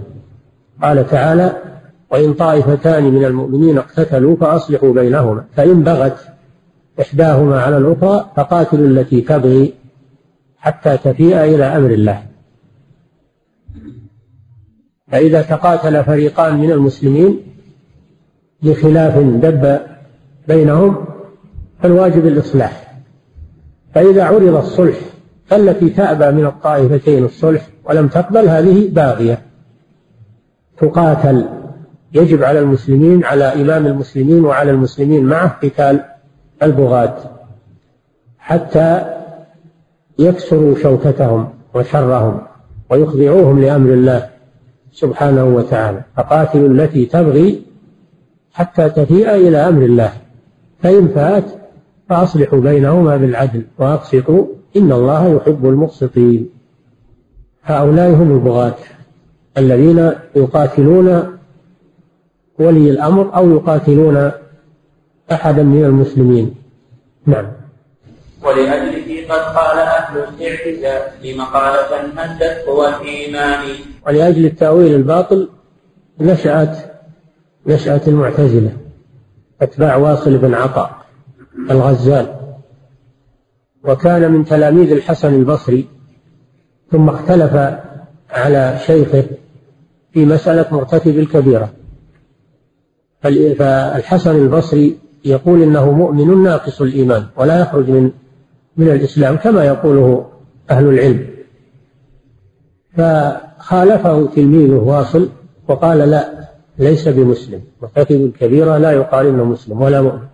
قال 0.84 1.08
تعالى 1.08 1.72
وإن 2.12 2.34
طائفتان 2.34 3.03
من 3.03 3.25
المؤمنين 3.25 3.77
اقتتلوا 3.77 4.36
فأصلحوا 4.36 4.94
بينهما. 4.94 5.46
فإن 5.56 5.84
بغت 5.84 6.18
إحداهما 7.01 7.62
على 7.62 7.77
الأخرى 7.77 8.32
فقاتلوا 8.36 8.88
التي 8.88 9.22
تبغي 9.22 9.74
حتى 10.58 10.98
تفيء 10.98 11.44
إلى 11.44 11.63
أمر 11.63 11.89
الله. 11.89 12.24
فإذا 15.08 15.41
تقاتل 15.41 16.03
فريقان 16.03 16.58
من 16.60 16.72
المسلمين 16.72 17.39
بخلاف 18.63 19.18
دب 19.18 19.80
بينهم 20.48 21.06
فالواجب 21.84 22.27
الإصلاح. 22.27 23.01
فإذا 23.96 24.24
عرض 24.24 24.56
الصلح 24.56 24.98
فالتي 25.46 25.89
تأبى 25.89 26.32
من 26.41 26.46
الطائفتين 26.46 27.25
الصلح 27.25 27.68
ولم 27.86 28.08
تقبل 28.08 28.48
هذه 28.48 28.89
باغية. 28.89 29.41
تقاتل 30.77 31.61
يجب 32.13 32.44
على 32.44 32.60
المسلمين 32.60 33.24
على 33.24 33.44
إمام 33.44 33.88
المسلمين 33.88 34.46
وعلى 34.46 34.72
المسلمين 34.72 35.25
معه 35.25 35.48
قتال 35.63 36.03
البغاة 36.63 37.18
حتى 38.39 39.06
يكسروا 40.20 40.75
شوكتهم 40.75 41.50
وشرهم 41.74 42.41
ويخضعوهم 42.89 43.62
لأمر 43.62 43.89
الله 43.94 44.30
سبحانه 44.91 45.46
وتعالى. 45.46 46.01
فقاتلوا 46.18 46.68
التي 46.68 47.06
تبغي 47.06 47.62
حتى 48.53 48.89
تفيء 48.89 49.36
إلى 49.36 49.58
أمر 49.58 49.82
الله. 49.86 50.12
فإن 50.84 51.08
فات 51.08 51.44
فأصلحوا 52.10 52.60
بينهما 52.60 53.18
بالعدل 53.18 53.63
وأقسطوا. 53.80 54.46
إن 54.77 54.91
الله 54.91 55.36
يحب 55.36 55.65
المقسطين. 55.65 56.50
هؤلاء 57.63 58.10
هم 58.10 58.32
البغاة 58.32 58.75
الذين 59.58 60.12
يقاتلون 60.36 61.38
ولي 62.62 62.89
الأمر 62.89 63.36
أو 63.36 63.51
يقاتلون 63.51 64.32
أحدا 65.32 65.63
من 65.63 65.86
المسلمين. 65.86 66.56
نعم. 67.25 67.46
ولأجله 68.44 69.27
قد 69.30 69.56
قال 69.58 69.80
أهل 69.80 70.18
الاعتزال 70.18 71.01
لمقالة 71.24 71.98
هدت 72.18 72.68
قوى 72.68 72.88
الإيمان. 72.88 73.60
ولأجل 74.08 74.46
التأويل 74.46 74.96
الباطل 74.96 75.50
نشأت 76.20 76.77
نشأت 77.68 78.08
المعتزلة. 78.08 78.72
أتباع 79.62 79.96
واصل 79.96 80.38
بن 80.38 80.53
عطاء 80.53 80.98
الغزال. 81.72 82.36
وكان 83.84 84.32
من 84.32 84.46
تلاميذ 84.46 84.91
الحسن 84.91 85.34
البصري 85.34 85.88
ثم 86.91 87.10
اختلف 87.10 87.53
على 88.30 88.77
شيخه 88.86 89.24
في 90.13 90.25
مسألة 90.25 90.65
مرتكب 90.72 91.20
الكبيرة. 91.20 91.70
فالحسن 93.22 94.36
البصري 94.36 94.98
يقول 95.25 95.63
إنه 95.63 95.92
مؤمن 95.92 96.44
ناقص 96.44 96.82
الإيمان 96.82 97.25
ولا 97.38 97.62
يخرج 97.62 97.90
من 97.90 98.12
من 98.78 98.88
الإسلام 98.88 99.36
كما 99.36 99.66
يقوله 99.66 100.25
أهل 100.70 100.90
العلم. 100.90 101.28
فخالفه 102.98 104.25
تلميذه 104.25 104.74
واصل 104.74 105.30
وقال 105.68 105.98
لا 105.98 106.50
ليس 106.80 107.08
بمسلم. 107.08 107.62
مرتكب 107.82 108.25
الكبيرة 108.25 108.78
لا 108.78 108.92
يقال 108.92 109.28
إنه 109.28 109.44
مسلم 109.44 109.82
ولا 109.82 110.01
مؤمن 110.01 110.28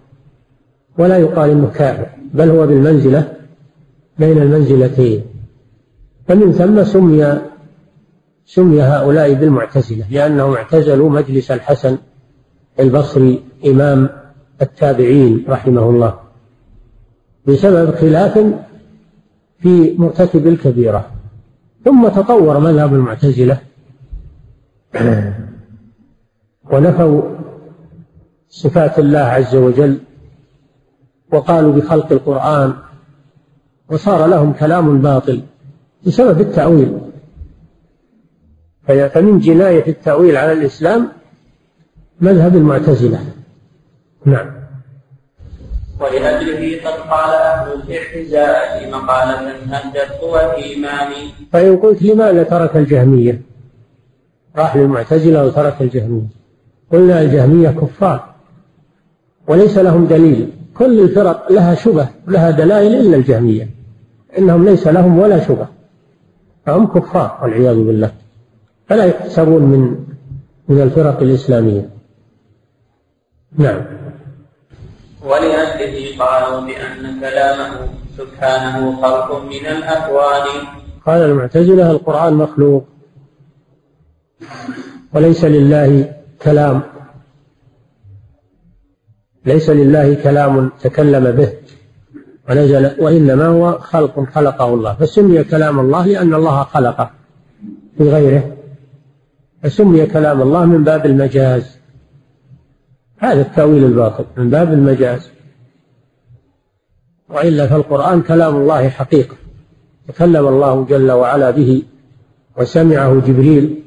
ولا 0.98 1.18
يقال 1.18 1.50
إنه 1.50 1.72
كافر 1.76 2.08
بل 2.34 2.50
هو 2.50 2.68
بالمنزلة 2.68 3.34
بين 4.20 4.38
المنزلتين. 4.38 5.24
فمن 6.28 6.52
ثم 6.52 6.84
سمي 6.84 7.42
سمي 8.46 8.82
هؤلاء 8.82 9.34
بالمعتزلة 9.34 10.06
لأنهم 10.12 10.54
اعتزلوا 10.54 11.10
مجلس 11.10 11.52
الحسن 11.52 11.98
البصري 12.80 13.44
إمام 13.66 14.10
التابعين 14.62 15.46
رحمه 15.50 15.90
الله. 15.90 16.20
بسبب 17.48 17.96
خلاف 17.96 18.54
في 19.60 19.96
مرتكب 19.98 20.48
الكبيرة. 20.48 21.12
ثم 21.86 22.08
تطور 22.08 22.60
مذهب 22.60 22.94
المعتزلة. 22.94 23.58
ونفوا 26.72 27.22
صفات 28.50 29.00
الله 29.00 29.20
عز 29.20 29.56
وجل. 29.56 30.00
وقالوا 31.34 31.74
بخلق 31.74 32.12
القرآن. 32.12 32.74
وصار 33.92 34.26
لهم 34.26 34.54
كلام 34.54 35.02
باطل 35.02 35.42
بسبب 36.06 36.42
التأويل. 36.42 37.00
فمن 38.88 39.40
جناية 39.40 39.88
التأويل 39.88 40.38
على 40.38 40.52
الإسلام 40.52 41.08
مذهب 42.22 42.56
المعتزلة. 42.56 43.20
نعم. 44.26 44.58
ولأجله 46.00 46.78
قد 46.86 47.00
قال 47.10 47.36
أهل 47.36 47.68
الاعتزال 47.74 48.92
مقالة 48.92 49.52
هدت 49.72 50.12
قوى 50.22 50.56
إيماني 50.56 51.30
فإن 51.52 51.78
قلت 51.78 52.02
لماذا 52.02 52.44
ترك 52.44 52.78
الجهمية؟ 52.78 53.42
راح 54.58 54.76
للمعتزلة 54.76 55.46
وترك 55.46 55.82
الجهمية. 55.82 56.28
قلنا 56.92 57.22
الجهمية 57.22 57.70
كفار. 57.70 58.34
وليس 59.48 59.78
لهم 59.78 60.06
دليل. 60.06 60.52
كل 60.78 61.00
الفرق 61.00 61.52
لها 61.52 61.76
شبه 61.76 62.08
لها 62.28 62.52
دلائل 62.52 62.96
إلا 62.96 63.18
الجهمية. 63.18 63.70
إنهم 64.38 64.66
ليس 64.66 64.88
لهم 64.88 65.20
ولا 65.20 65.40
شبه. 65.40 65.68
فهم 66.66 66.88
كفار 66.88 67.40
والعياذ 67.44 67.76
بالله. 67.76 68.12
فلا 68.88 69.06
يحسبون 69.06 69.62
من 69.62 69.96
من 70.68 70.82
الفرق 70.82 71.22
الإسلامية. 71.22 71.97
نعم. 73.58 73.82
ولأجله 75.24 76.26
قالوا 76.26 76.62
بأن 76.62 77.20
كلامه 77.20 77.88
سبحانه 78.18 79.02
خلق 79.02 79.44
من 79.44 79.66
الأكوان 79.66 80.48
قال 81.06 81.22
المعتزلة 81.22 81.92
القرآن 81.92 82.34
مخلوق. 82.34 82.86
وليس 85.14 85.46
لله 85.46 86.14
كلام. 86.42 86.82
ليس 89.46 89.70
لله 89.70 90.14
كلام 90.14 90.72
تكلم 90.82 91.32
به. 91.32 91.54
ونزل 92.50 92.92
وإنما 93.00 93.46
هو 93.46 93.80
خلق 93.80 94.30
خلقه 94.34 94.74
الله. 94.74 94.94
فسمي 94.94 95.44
كلام 95.44 95.80
الله 95.80 96.06
لأن 96.06 96.34
الله 96.34 96.64
خلقه. 96.64 97.12
في 97.98 98.10
غيره. 98.10 98.58
فسمي 99.64 100.06
كلام 100.06 100.42
الله 100.42 100.66
من 100.66 100.84
باب 100.84 101.06
المجاز. 101.06 101.77
هذا 103.18 103.42
التأويل 103.42 103.84
الباطل 103.84 104.26
من 104.38 104.50
باب 104.50 104.74
المجاز. 104.74 105.30
وإلا 107.30 107.68
فالقرآن 107.68 108.22
كلام 108.22 108.56
الله 108.56 108.90
حقيقة. 108.90 109.36
تكلم 110.08 110.48
الله 110.48 110.86
جل 110.86 111.12
وعلا 111.12 111.52
به 111.52 111.84
وسمعه 112.58 113.20
جبريل 113.20 113.84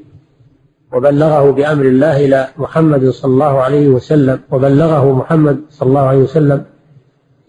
وبلغه 0.93 1.51
بأمر 1.51 1.85
الله 1.85 2.25
إلى 2.25 2.49
محمد 2.59 3.09
صلى 3.09 3.33
الله 3.33 3.61
عليه 3.61 3.89
وسلم 3.89 4.41
وبلغه 4.51 5.13
محمد 5.13 5.61
صلى 5.71 5.89
الله 5.89 6.01
عليه 6.01 6.19
وسلم 6.19 6.65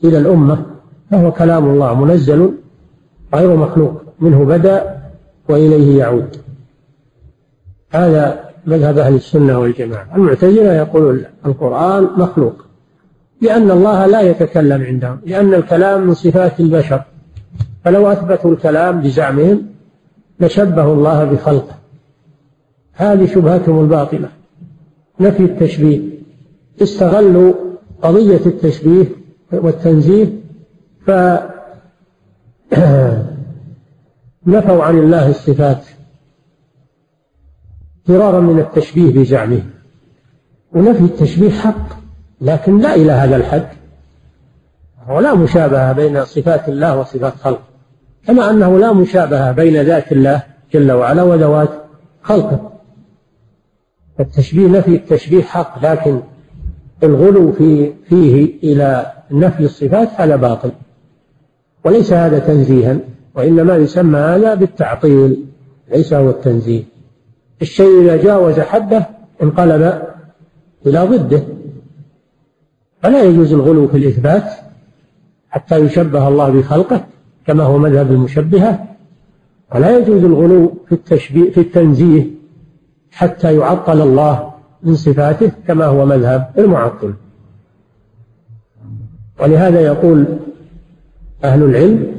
إلى 0.03 0.17
الأمة 0.17 0.65
فهو 1.11 1.31
كلام 1.31 1.69
الله 1.69 2.05
منزل 2.05 2.53
غير 3.35 3.55
مخلوق 3.55 4.01
منه 4.19 4.45
بدأ 4.45 5.01
وإليه 5.49 5.99
يعود. 5.99 6.37
هذا 7.89 8.50
مذهب 8.65 8.97
أهل 8.97 9.15
السنة 9.15 9.59
والجماعة. 9.59 10.15
المعتزلة 10.15 10.73
يقولون 10.73 11.23
القرآن 11.45 12.03
مخلوق 12.03 12.65
لأن 13.41 13.71
الله 13.71 14.05
لا 14.05 14.21
يتكلم 14.21 14.81
عندهم 14.81 15.19
لأن 15.25 15.53
الكلام 15.53 16.07
من 16.07 16.13
صفات 16.13 16.59
البشر. 16.59 17.01
فلو 17.85 18.11
أثبتوا 18.11 18.51
الكلام 18.51 19.01
بزعمهم 19.01 19.61
لشبهوا 20.39 20.95
الله 20.95 21.23
بخلقه. 21.23 21.75
هذه 22.93 23.25
شبهتهم 23.25 23.79
الباطلة. 23.83 24.29
نفي 25.19 25.43
التشبيه. 25.43 25.99
استغلوا 26.81 27.53
قضية 28.01 28.45
التشبيه 28.45 29.05
والتنزيه 29.51 30.27
فنفوا 31.05 31.49
عن 34.87 34.97
الله 34.97 35.29
الصفات. 35.29 35.85
فرارا 38.07 38.39
من 38.39 38.59
التشبيه 38.59 39.13
بزعمه. 39.13 39.61
ونفي 40.73 41.03
التشبيه 41.03 41.49
حق 41.51 42.01
لكن 42.41 42.79
لا 42.79 42.95
إلى 42.95 43.11
هذا 43.11 43.35
الحد. 43.35 43.67
ولا 45.09 45.35
مشابهة 45.35 45.93
بين 45.93 46.25
صفات 46.25 46.69
الله 46.69 46.99
وصفات 46.99 47.33
خلقه. 47.35 47.63
كما 48.27 48.49
أنه 48.49 48.79
لا 48.79 48.93
مشابهة 48.93 49.51
بين 49.51 49.81
ذات 49.81 50.11
الله 50.11 50.43
جل 50.73 50.91
وعلا 50.91 51.23
وذوات 51.23 51.69
خلقه. 52.23 52.71
التشبيه 54.19 54.67
نفي 54.67 54.95
التشبيه 54.95 55.43
حق 55.43 55.85
لكن 55.85 56.21
الغلو 57.03 57.51
في 57.51 57.93
فيه 58.09 58.59
إلى 58.63 59.11
نفي 59.31 59.63
الصفات 59.63 60.09
هذا 60.17 60.35
باطل. 60.35 60.71
وليس 61.85 62.13
هذا 62.13 62.39
تنزيها 62.39 62.97
وإنما 63.35 63.75
يسمى 63.75 64.19
هذا 64.19 64.53
بالتعطيل. 64.53 65.45
ليس 65.91 66.13
هو 66.13 66.29
التنزيه. 66.29 66.90
الشيء 67.61 68.01
إذا 68.01 68.15
جاوز 68.15 68.59
حده 68.59 69.07
انقلب 69.43 70.01
إلى 70.85 70.99
ضده. 70.99 71.43
فلا 73.01 73.23
يجوز 73.23 73.53
الغلو 73.53 73.87
في 73.87 73.97
الإثبات 73.97 74.51
حتى 75.49 75.77
يشبه 75.77 76.27
الله 76.27 76.49
بخلقه 76.49 77.05
كما 77.47 77.63
هو 77.63 77.77
مذهب 77.77 78.11
المشبهة. 78.11 78.87
ولا 79.75 79.97
يجوز 79.97 80.23
الغلو 80.23 80.73
في 80.87 80.91
التشبيه 80.91 81.51
في 81.51 81.59
التنزيه 81.59 82.27
حتى 83.11 83.55
يعطل 83.55 84.01
الله 84.01 84.53
من 84.83 84.95
صفاته 84.95 85.51
كما 85.67 85.85
هو 85.85 86.05
مذهب 86.05 86.51
المعطل. 86.57 87.13
ولهذا 89.39 89.81
يقول 89.81 90.25
أهل 91.43 91.63
العلم 91.63 92.11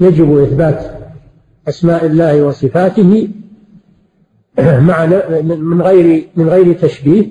يجب 0.00 0.38
إثبات 0.38 0.84
أسماء 1.68 2.06
الله 2.06 2.42
وصفاته 2.42 3.28
مع 4.88 5.06
من 5.42 5.82
غير 5.82 6.28
من 6.36 6.48
غير 6.48 6.72
تشبيه 6.72 7.26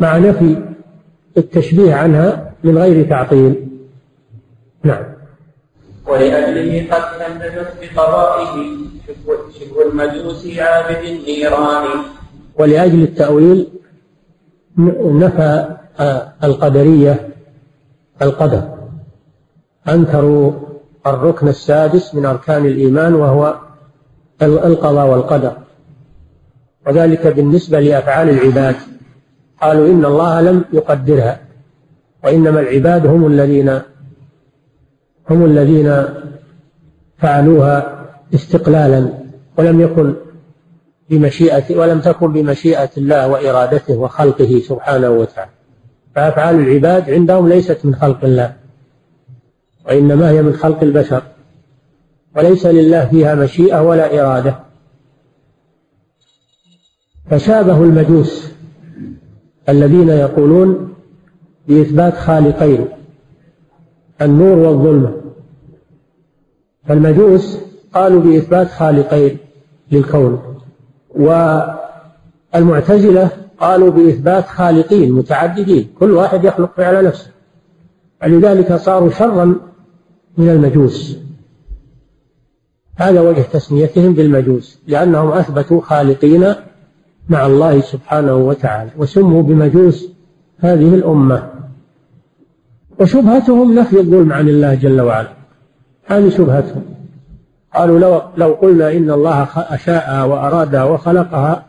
مع 0.00 0.18
نفي 0.18 0.62
التشبيه 1.36 1.94
عنها 1.94 2.52
من 2.64 2.78
غير 2.78 3.08
تعطيل. 3.08 3.68
نعم. 4.82 5.04
ولأجله 6.06 6.86
قد 6.90 7.02
تمت 7.18 7.72
بقضائه 7.80 8.76
شبه 9.60 9.86
المجوس 9.86 10.46
عابد 10.58 11.04
النيران 11.04 11.84
ولأجل 12.58 13.02
التأويل 13.02 13.68
نفى 14.98 15.76
القدرية 16.44 17.28
القدر. 18.22 18.62
أنكروا 19.88 20.52
الركن 21.06 21.48
السادس 21.48 22.14
من 22.14 22.24
أركان 22.24 22.66
الإيمان 22.66 23.14
وهو 23.14 23.54
القضاء 24.42 25.06
والقدر. 25.06 25.63
وذلك 26.86 27.26
بالنسبة 27.26 27.80
لأفعال 27.80 28.28
العباد. 28.28 28.76
قالوا 29.62 29.86
إن 29.86 30.04
الله 30.04 30.40
لم 30.40 30.64
يقدرها 30.72 31.40
وإنما 32.24 32.60
العباد 32.60 33.06
هم 33.06 33.26
الذين 33.26 33.80
هم 35.30 35.44
الذين 35.44 36.04
فعلوها 37.18 38.04
استقلالا 38.34 39.08
ولم 39.58 39.80
يكن 39.80 40.14
بمشيئة 41.10 41.78
ولم 41.78 42.00
تكن 42.00 42.32
بمشيئة 42.32 42.90
الله 42.96 43.28
وإرادته 43.28 43.96
وخلقه 43.96 44.60
سبحانه 44.68 45.10
وتعالى. 45.10 45.50
فأفعال 46.14 46.54
العباد 46.54 47.10
عندهم 47.10 47.48
ليست 47.48 47.78
من 47.84 47.94
خلق 47.94 48.24
الله 48.24 48.52
وإنما 49.86 50.30
هي 50.30 50.42
من 50.42 50.52
خلق 50.52 50.82
البشر 50.82 51.22
وليس 52.36 52.66
لله 52.66 53.04
فيها 53.04 53.34
مشيئة 53.34 53.82
ولا 53.82 54.20
إرادة. 54.22 54.63
فشابه 57.30 57.84
المجوس 57.84 58.48
الذين 59.68 60.08
يقولون 60.08 60.94
بإثبات 61.68 62.16
خالقين 62.16 62.88
النور 64.22 64.58
والظلمة. 64.58 65.14
فالمجوس 66.86 67.58
قالوا 67.94 68.20
بإثبات 68.20 68.70
خالقين 68.70 69.38
للكون 69.92 70.60
والمعتزلة 72.54 73.30
قالوا 73.60 73.90
بإثبات 73.90 74.46
خالقين 74.46 75.12
متعددين 75.12 75.88
كل 76.00 76.10
واحد 76.10 76.44
يخلق 76.44 76.72
فعل 76.76 77.04
نفسه. 77.04 77.30
فلذلك 78.20 78.72
صاروا 78.72 79.10
شرا 79.10 79.54
من 80.38 80.48
المجوس. 80.50 81.18
هذا 82.96 83.20
وجه 83.20 83.40
تسميتهم 83.40 84.12
بالمجوس 84.12 84.78
لأنهم 84.86 85.28
أثبتوا 85.28 85.80
خالقين 85.80 86.54
مع 87.28 87.46
الله 87.46 87.80
سبحانه 87.80 88.34
وتعالى 88.34 88.90
وسموا 88.96 89.42
بمجوس 89.42 90.08
هذه 90.58 90.94
الأمة. 90.94 91.50
وشبهتهم 93.00 93.74
نفي 93.74 94.00
الظلم 94.00 94.32
عن 94.32 94.48
الله 94.48 94.74
جل 94.74 95.00
وعلا. 95.00 95.28
هذه 96.04 96.28
شبهتهم. 96.28 96.82
قالوا 97.74 97.98
لو, 97.98 98.22
لو 98.36 98.54
قلنا 98.54 98.92
إن 98.92 99.10
الله 99.10 99.48
أشاء 99.56 100.26
وأرادها 100.26 100.84
وخلقها 100.84 101.64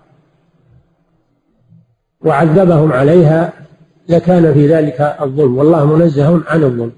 وعذبهم 2.22 2.94
عليها 2.94 3.54
لكان 4.10 4.54
في 4.54 4.68
ذلك 4.74 5.16
الظلم. 5.22 5.58
والله 5.58 5.86
منزه 5.86 6.42
عن 6.48 6.64
الظلم. 6.64 6.92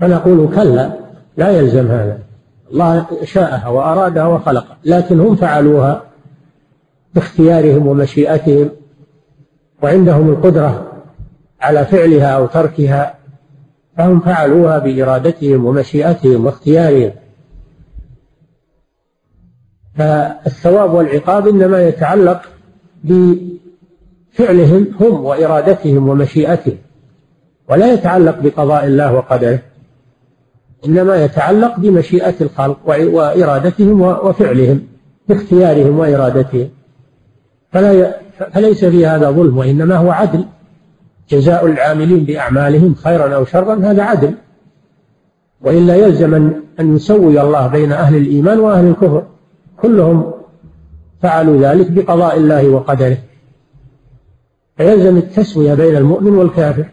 فنقول 0.00 0.48
كلا 0.54 0.90
لا 1.36 1.50
يلزم 1.50 1.86
هذا. 1.86 2.18
الله 2.72 3.06
شاءها 3.24 3.68
وأرادها 3.68 4.26
وخلقها 4.26 4.76
لكن 4.84 5.20
هم 5.20 5.36
فعلوها. 5.36 6.02
باختيارهم 7.14 7.86
ومشيئتهم 7.86 8.70
وعندهم 9.82 10.30
القدرة 10.30 10.92
على 11.60 11.84
فعلها 11.84 12.26
أو 12.26 12.46
تركها 12.46 13.14
فهم 13.96 14.20
فعلوها 14.20 14.78
بإرادتهم 14.78 15.64
ومشيئتهم 15.64 16.46
واختيارهم. 16.46 17.12
فالثواب 19.96 20.94
والعقاب 20.94 21.48
إنما 21.48 21.88
يتعلق 21.88 22.42
بفعلهم 23.04 24.86
هم 25.00 25.24
وإرادتهم 25.24 26.08
ومشيئتهم 26.08 26.76
ولا 27.68 27.92
يتعلق 27.92 28.38
بقضاء 28.40 28.86
الله 28.86 29.14
وقدره 29.14 29.58
إنما 30.86 31.24
يتعلق 31.24 31.80
بمشيئة 31.80 32.34
الخلق 32.40 32.78
وإرادتهم 32.86 34.00
وفعلهم 34.00 34.86
باختيارهم 35.28 35.98
وإرادتهم. 35.98 36.68
فلا 37.72 38.14
فليس 38.52 38.84
في 38.84 39.06
هذا 39.06 39.30
ظلم 39.30 39.58
وإنما 39.58 39.96
هو 39.96 40.10
عدل. 40.10 40.44
جزاء 41.30 41.66
العاملين 41.66 42.24
بأعمالهم 42.24 42.94
خيرا 42.94 43.34
أو 43.34 43.44
شرا 43.44 43.74
هذا 43.74 44.02
عدل. 44.02 44.34
وإلا 45.60 45.94
يلزم 45.94 46.34
أن 46.80 46.96
يسوي 46.96 47.40
الله 47.40 47.66
بين 47.66 47.92
أهل 47.92 48.16
الإيمان 48.16 48.60
وأهل 48.60 48.86
الكفر. 48.86 49.26
كلهم 49.82 50.32
فعلوا 51.22 51.62
ذلك 51.62 51.90
بقضاء 51.90 52.36
الله 52.36 52.68
وقدره. 52.68 53.18
فيلزم 54.76 55.16
التسوية 55.16 55.74
بين 55.74 55.96
المؤمن 55.96 56.34
والكافر. 56.34 56.84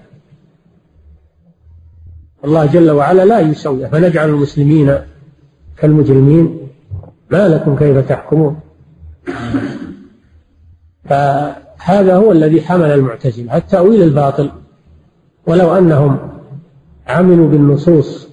الله 2.46 2.66
جل 2.66 2.92
وعلا 2.92 3.26
لا 3.26 3.40
يسوي. 3.40 3.90
فنجعل 3.90 4.30
المسلمين 4.30 4.98
كالمجرمين. 5.78 6.60
ما 7.32 7.48
لكم 7.48 7.76
كيف 7.76 8.10
تحكمون؟ 8.10 8.60
فهذا 11.06 12.16
هو 12.16 12.32
الذي 12.32 12.62
حمل 12.62 12.92
المعتزلة. 12.92 13.58
التأويل 13.58 14.02
الباطل؟ 14.02 14.52
ولو 15.48 15.78
أنهم 15.78 16.18
عملوا 17.08 17.50
بالنصوص 17.50 18.28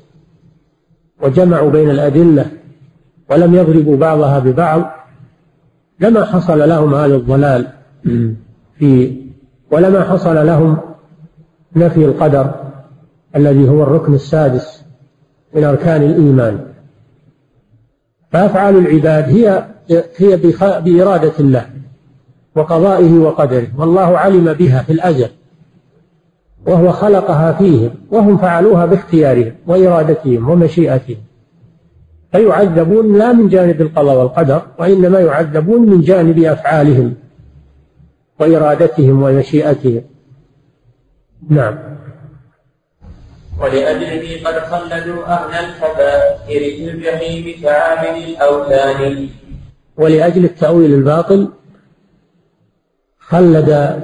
وجمعوا 1.23 1.71
بين 1.71 1.91
الأدلة 1.91 2.47
ولم 3.31 3.55
يضربوا 3.55 3.97
بعضها 3.97 4.39
ببعض 4.39 4.91
لما 6.01 6.25
حصل 6.25 6.69
لهم 6.69 6.95
هذا 6.95 7.15
الضلال 7.15 7.67
في 8.79 9.17
ولما 9.71 10.05
حصل 10.05 10.47
لهم 10.47 10.79
نفي 11.77 12.05
القدر 12.05 12.55
الذي 13.37 13.69
هو 13.69 13.83
الركن 13.83 14.15
السادس 14.15 14.83
من 15.55 15.65
أركان 15.65 16.03
الإيمان. 16.03 16.67
فأفعال 18.33 18.77
العباد 18.77 19.25
هي 19.25 19.65
هي 20.17 20.37
بإرادة 20.81 21.33
الله. 21.41 21.67
وقضائه 22.57 23.13
وقدره 23.19 23.67
والله 23.79 24.19
علم 24.19 24.53
بها 24.53 24.83
في 24.83 24.93
الأزل 24.93 25.29
وهو 26.67 26.93
خلقها 26.93 27.53
فيهم 27.53 27.91
وهم 28.11 28.39
فعلوها 28.39 28.87
باختيارهم 28.87 29.53
وإرادتهم 29.67 30.51
ومشيئتهم. 30.51 31.17
فيعذبون 32.33 33.19
لا 33.19 33.33
من 33.33 33.49
جانب 33.49 33.81
القضاء 33.81 34.17
والقدر 34.17 34.63
وإنما 34.79 35.21
يعذبون 35.21 35.91
من 35.91 36.01
جانب 36.01 36.39
أفعالهم 36.39 37.15
وإرادتهم 38.41 39.23
ومشيئتهم. 39.23 40.03
نعم. 41.49 41.79
ولأجله 43.61 44.49
قد 44.49 44.59
خلدوا 44.59 45.27
أهل 45.27 45.65
الكبائر 45.65 46.77
في 46.77 46.91
الجحيم 46.91 47.63
كعابد 47.63 48.23
الأوثان 48.29 49.29
ولأجل 49.97 50.45
التأويل 50.45 50.95
الباطل 50.95 51.49
خلد 53.33 54.01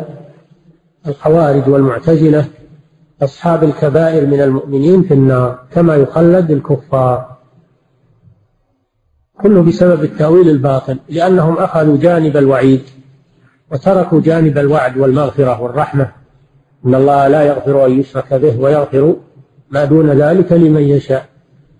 الخوارج 1.06 1.68
والمعتزلة 1.68 2.44
أصحاب 3.22 3.64
الكبائر 3.64 4.26
من 4.26 4.40
المؤمنين 4.40 5.02
في 5.02 5.14
النار 5.14 5.58
كما 5.72 5.96
يخلد 5.96 6.50
الكفار؟ 6.50 7.36
كله 9.42 9.62
بسبب 9.62 10.04
التأويل 10.04 10.48
الباطل 10.48 10.98
لأنهم 11.08 11.58
أخذوا 11.58 11.96
جانب 11.96 12.36
الوعيد 12.36 12.82
وتركوا 13.72 14.20
جانب 14.20 14.58
الوعد 14.58 14.98
والمغفرة 14.98 15.62
والرحمة. 15.62 16.08
إن 16.86 16.94
الله 16.94 17.28
لا 17.28 17.42
يغفر 17.42 17.86
أن 17.86 18.00
يشرك 18.00 18.34
به 18.34 18.60
ويغفر 18.60 19.16
ما 19.70 19.84
دون 19.84 20.10
ذلك 20.10 20.52
لمن 20.52 20.82
يشاء. 20.82 21.26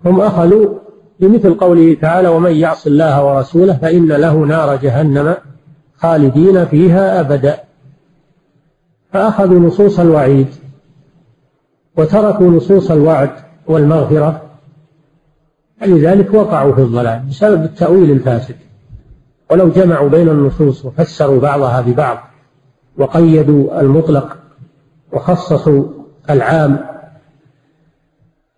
هم 0.05 0.21
أخذوا 0.21 0.79
بمثل 1.19 1.53
قوله 1.53 1.97
تعالى 2.01 2.27
ومن 2.27 2.55
يعص 2.55 2.87
الله 2.87 3.25
ورسوله 3.25 3.73
فإن 3.73 4.07
له 4.07 4.33
نار 4.33 4.75
جهنم 4.75 5.35
خالدين 6.01 6.65
فيها 6.65 7.19
أبدا. 7.19 7.59
فأخذوا 9.13 9.59
نصوص 9.59 9.99
الوعيد 9.99 10.47
وتركوا 11.97 12.47
نصوص 12.51 12.91
الوعد 12.91 13.31
والمغفرة 13.67 14.41
فلذلك 15.81 16.33
وقعوا 16.33 16.75
في 16.75 16.81
الضلال 16.81 17.19
بسبب 17.29 17.63
التأويل 17.63 18.11
الفاسد. 18.11 18.55
ولو 19.51 19.69
جمعوا 19.69 20.09
بين 20.09 20.29
النصوص 20.29 20.85
وفسروا 20.85 21.39
بعضها 21.39 21.81
ببعض 21.81 22.17
وقيدوا 22.97 23.81
المطلق 23.81 24.37
وخصصوا 25.13 25.83
العام 26.29 26.85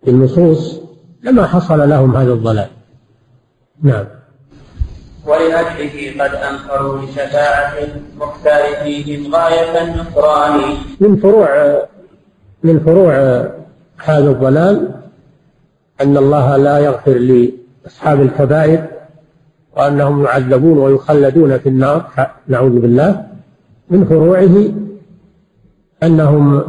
بالنصوص 0.06 0.80
لما 1.22 1.46
حصل 1.46 1.88
لهم 1.88 2.16
هذا 2.16 2.32
الضلال. 2.32 2.68
نعم. 3.82 4.04
ولأجله 5.26 6.24
قد 6.24 6.34
أنكروا 6.34 7.02
لشفاعة 7.02 7.72
المختار 7.78 8.62
فيهم 8.82 9.34
غاية 9.34 9.82
النكران 9.82 10.60
من 11.00 11.16
فروع 11.16 11.82
من 12.62 12.80
فروع 12.80 13.14
هذا 14.04 14.30
الضلال 14.30 14.94
أن 16.00 16.16
الله 16.16 16.56
لا 16.56 16.78
يغفر 16.78 17.12
لأصحاب 17.12 18.20
الكبائر 18.20 18.86
وأنهم 19.76 20.24
يعذبون 20.24 20.78
ويخلدون 20.78 21.58
في 21.58 21.68
النار. 21.68 22.10
نعوذ 22.48 22.80
بالله. 22.80 23.26
من 23.90 24.04
فروعه 24.04 24.68
أنهم 26.02 26.62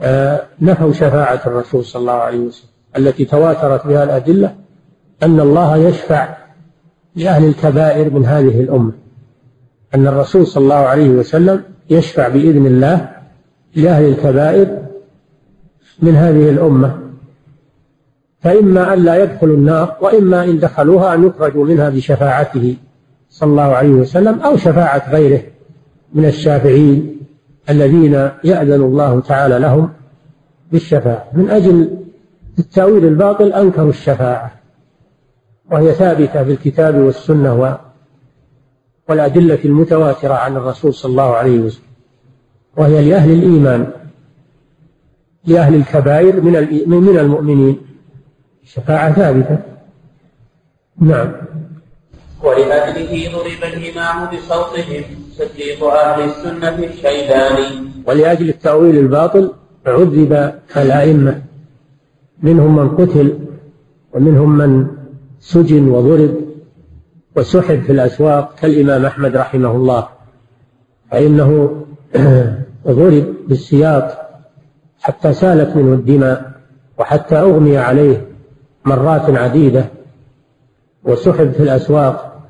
آه، 0.00 0.42
نفوا 0.60 0.92
شفاعة 0.92 1.40
الرسول 1.46 1.84
صلى 1.84 2.00
الله 2.00 2.12
عليه 2.12 2.38
وسلم 2.38 2.68
التي 2.96 3.24
تواترت 3.24 3.86
بها 3.86 4.04
الأدلة 4.04 4.54
أن 5.22 5.40
الله 5.40 5.76
يشفع 5.76 6.36
لأهل 7.16 7.44
الكبائر 7.44 8.10
من 8.10 8.24
هذه 8.24 8.60
الأمة. 8.60 8.92
أن 9.94 10.06
الرسول 10.06 10.46
صلى 10.46 10.62
الله 10.62 10.74
عليه 10.74 11.08
وسلم 11.08 11.62
يشفع 11.90 12.28
بإذن 12.28 12.66
الله 12.66 13.10
لأهل 13.76 14.04
الكبائر 14.04 14.78
من 16.02 16.14
هذه 16.14 16.50
الأمة. 16.50 16.98
فإما 18.40 18.94
أن 18.94 19.04
لا 19.04 19.22
يدخلوا 19.22 19.56
النار 19.56 19.96
وإما 20.00 20.44
إن 20.44 20.58
دخلوها 20.58 21.14
أن 21.14 21.26
يخرجوا 21.26 21.66
منها 21.66 21.88
بشفاعته 21.90 22.76
صلى 23.30 23.50
الله 23.50 23.62
عليه 23.62 23.90
وسلم 23.90 24.40
أو 24.40 24.56
شفاعة 24.56 25.10
غيره 25.10 25.42
من 26.14 26.24
الشافعين 26.24 27.20
الذين 27.70 28.30
يأذن 28.44 28.82
الله 28.82 29.20
تعالى 29.20 29.58
لهم 29.58 29.90
بالشفاعة. 30.72 31.24
من 31.32 31.50
أجل 31.50 31.96
التأويل 32.58 33.04
الباطل 33.04 33.52
أنكروا 33.52 33.88
الشفاعة. 33.88 34.52
وهي 35.72 35.92
ثابتة 35.92 36.44
في 36.44 36.50
الكتاب 36.50 36.94
والسنة 36.94 37.78
والأدلة 39.08 39.58
المتواترة 39.64 40.34
عن 40.34 40.56
الرسول 40.56 40.94
صلى 40.94 41.10
الله 41.10 41.34
عليه 41.34 41.58
وسلم. 41.58 41.84
وهي 42.76 43.10
لأهل 43.10 43.30
الإيمان 43.30 43.90
لأهل 45.44 45.74
الكبائر 45.74 46.40
من 46.40 46.52
من 46.86 47.18
المؤمنين. 47.18 47.78
الشفاعة 48.62 49.12
ثابتة. 49.12 49.58
نعم. 51.00 51.32
ولأجله 52.42 53.32
ضرب 53.32 53.72
الإمام 53.72 54.30
بصوتهم 54.30 55.04
صديق 55.32 55.84
أهل 55.84 56.24
السنة 56.24 56.78
الشيباني. 56.78 57.88
ولأجل 58.06 58.48
التأويل 58.48 58.98
الباطل 58.98 59.52
عذب 59.86 60.52
الأئمة. 60.76 61.42
منهم 62.42 62.76
من 62.76 62.88
قتل 62.96 63.38
ومنهم 64.12 64.58
من 64.58 64.86
سجن 65.44 65.88
وضرب 65.88 66.34
وسحب 67.36 67.82
في 67.82 67.92
الأسواق 67.92 68.54
كالإمام 68.54 69.04
أحمد 69.04 69.36
رحمه 69.36 69.70
الله 69.70 70.08
فإنه 71.10 71.70
ضرب 72.86 73.34
بالسياط 73.48 74.04
حتى 75.00 75.32
سالت 75.32 75.76
منه 75.76 75.94
الدماء 75.94 76.52
وحتى 76.98 77.36
أغمي 77.36 77.78
عليه 77.78 78.26
مرات 78.84 79.30
عديدة 79.30 79.84
وسحب 81.04 81.52
في 81.52 81.62
الأسواق 81.62 82.40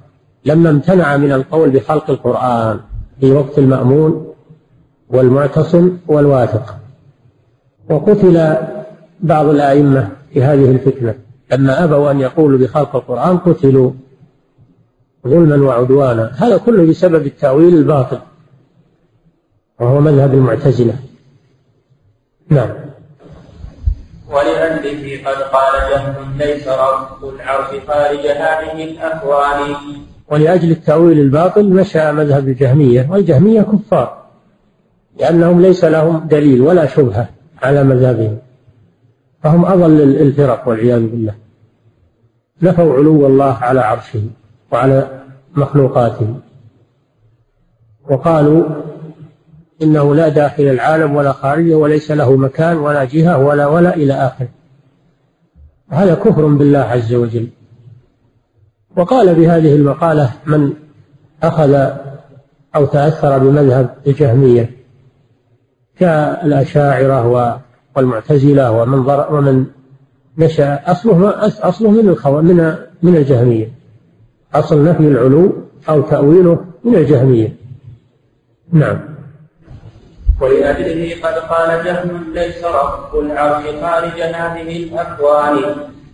لما 0.44 0.70
امتنع 0.70 1.16
من 1.16 1.33
القول 1.33 1.70
بخلق 1.70 2.11
القرآن 2.11 2.80
في 3.20 3.33
وقت 3.33 3.59
المأمون 3.59 4.26
والمعتصم 5.11 5.96
والواثق. 6.07 6.76
وقتل 7.90 8.57
بعض 9.20 9.46
الأئمة 9.46 10.09
في 10.33 10.42
هذه 10.42 10.70
الفتنة. 10.70 11.23
لما 11.52 11.85
أبوا 11.85 12.11
أن 12.11 12.20
يقولوا 12.20 12.59
بخلق 12.59 12.96
القرآن 12.96 13.38
قتلوا 13.38 13.90
ظلما 15.26 15.66
وعدوانا. 15.66 16.33
هذا 16.37 16.57
كله 16.57 16.87
بسبب 16.87 17.26
التأويل 17.26 17.74
الباطل 17.74 18.18
وهو 19.80 20.00
مذهب 20.00 20.35
المعتزلة. 20.35 20.94
نعم. 22.48 22.70
ولأجله 24.30 25.30
قد 25.30 25.42
قال 25.42 25.90
جهم 25.90 26.38
ليس 26.38 26.68
رب 26.68 27.35
العرش 27.35 27.66
خارج 27.88 28.26
هذه 28.26 28.85
الأكوان 28.85 29.74
ولأجل 30.28 30.70
التأويل 30.70 31.18
الباطل 31.20 31.64
مشى 31.64 32.12
مذهب 32.12 32.48
الجهمية 32.48 33.09
والجهمية 33.11 33.62
كفار 33.62 34.24
لأنهم 35.18 35.62
ليس 35.62 35.85
لهم 35.85 36.28
دليل 36.28 36.61
ولا 36.61 36.87
شبهة 36.87 37.28
على 37.62 37.85
مذهبهم. 37.85 38.38
فهم 39.44 39.64
أضل 39.64 40.00
الفرق 40.00 40.68
والعياذ 40.68 41.00
بالله. 41.00 41.35
نفوا 42.62 42.94
علو 42.94 43.26
الله 43.26 43.54
على 43.54 43.80
عرشه 43.80 44.22
وعلى 44.72 45.22
مخلوقاته 45.57 46.35
وقالوا 48.11 48.64
إنه 49.83 50.14
لا 50.14 50.28
داخل 50.28 50.62
العالم 50.62 51.16
ولا 51.16 51.33
خارجه 51.33 51.74
وليس 51.74 52.11
له 52.11 52.37
مكان 52.37 52.76
ولا 52.76 53.04
جهة 53.04 53.38
ولا 53.38 53.66
ولا 53.66 53.96
إلى 53.96 54.12
آخره 54.14 54.48
هذا 55.90 56.14
كفر 56.14 56.46
بالله 56.46 56.78
عز 56.78 57.14
وجل. 57.14 57.48
وقال 58.96 59.35
بهذه 59.35 59.76
المقالة 59.76 60.33
من 60.46 60.72
أخذ 61.42 61.90
أو 62.76 62.85
تأثر 62.85 63.38
بمذهب 63.38 63.94
الجهمية. 64.07 64.70
كالأشاعرة 65.98 67.62
والمعتزلة 67.96 68.72
ومن 68.72 68.98
ومن 69.30 69.66
نشأ 70.38 70.80
أصله 70.87 71.35
أصله 71.68 71.90
من 71.90 72.09
الخو 72.09 72.40
من 72.40 72.74
من 73.02 73.16
الجهمية. 73.16 73.68
أصل 74.54 74.85
نفي 74.85 75.00
العلو 75.00 75.52
أو 75.88 76.00
تأويله 76.00 76.64
من 76.85 76.94
الجهمية. 76.94 77.57
نعم. 78.72 79.00
ولأجله 80.40 81.14
قد 81.22 81.35
قال 81.35 81.85
جهم 81.85 82.24
ليس 82.35 82.64
رب 82.64 83.18
العرش 83.18 83.64
خارج 83.83 84.20
هذه 84.20 84.85
الأكوان. 84.85 85.57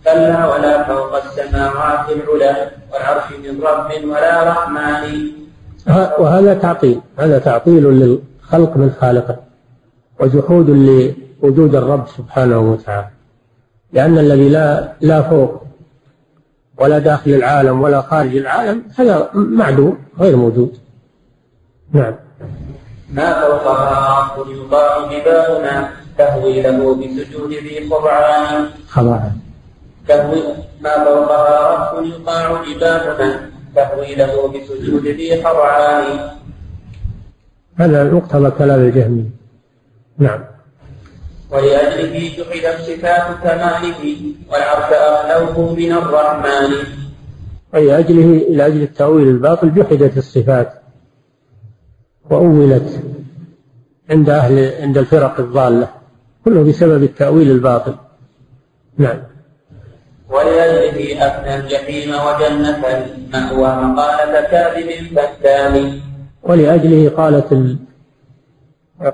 كلا 0.03 0.55
ولا 0.55 0.83
فوق 0.83 1.15
السماوات 1.15 2.05
العلى 2.09 2.71
والعرش 2.93 3.23
من 3.43 3.61
رب 3.63 4.09
ولا 4.09 4.49
رحمن. 4.49 5.31
وهذا 6.19 6.53
تعطيل. 6.53 7.01
هذا 7.17 7.39
تعطيل 7.39 7.83
للخلق 7.83 8.77
من 8.77 8.91
خالقه 9.01 9.39
وجحود 10.19 10.69
لوجود 11.43 11.75
الرب 11.75 12.07
سبحانه 12.17 12.59
وتعالى. 12.59 13.09
لأن 13.93 14.17
الذي 14.17 14.49
لا 14.49 14.93
لا 15.01 15.21
فوق 15.21 15.63
ولا 16.77 16.99
داخل 16.99 17.31
العالم 17.31 17.81
ولا 17.81 18.01
خارج 18.01 18.35
العالم 18.35 18.83
هذا 18.97 19.29
معدوم 19.33 19.97
غير 20.19 20.35
موجود. 20.35 20.77
نعم. 21.93 22.15
ما 23.13 23.41
فوقها 23.41 24.35
رب 24.37 24.47
يطاع 24.49 25.11
جبالنا 25.11 25.89
تهوي 26.17 26.61
له 26.61 26.95
بسجود 26.95 27.51
ذي 27.51 27.89
خضعان. 27.89 28.65
خضعان. 28.87 29.31
تهوي 30.07 30.41
ما 30.81 30.93
فوقها 31.05 31.91
رب 31.91 32.05
يطاع 32.05 32.63
جبالنا 32.63 33.49
تهوي 33.75 34.15
له 34.15 34.47
بسجود 34.47 35.07
ذي 35.07 35.43
خضعان. 35.43 36.05
هذا 37.75 38.03
مقتضى 38.03 38.51
كلام 38.51 38.79
الجهمي 38.79 39.25
نعم. 40.17 40.50
ولأجله 41.51 42.31
جحدت 42.37 42.81
صفات 42.81 43.43
كماله 43.43 44.01
والعرش 44.51 44.93
أغلوه 44.93 45.75
من 45.75 45.91
الرحمن. 45.91 46.71
ولأجله 47.73 48.45
لأجل 48.49 48.81
التأويل 48.81 49.27
الباطل 49.27 49.73
جحدت 49.73 50.17
الصفات 50.17 50.73
وأولت 52.29 52.99
عند 54.09 54.29
أهل 54.29 54.73
عند 54.81 54.97
الفرق 54.97 55.39
الضالة 55.39 55.89
كله 56.45 56.63
بسبب 56.63 57.03
التأويل 57.03 57.51
الباطل. 57.51 57.95
نعم. 58.97 59.17
ولأجله 60.29 61.27
أفنى 61.27 61.55
الجحيم 61.55 62.09
وجنة 62.09 62.77
مأوى 63.33 63.75
مقالة 63.75 64.41
كاذب 64.41 64.89
فتان 65.17 65.99
ولأجله 66.43 67.09
قالت 67.09 67.51
ال... 67.51 67.77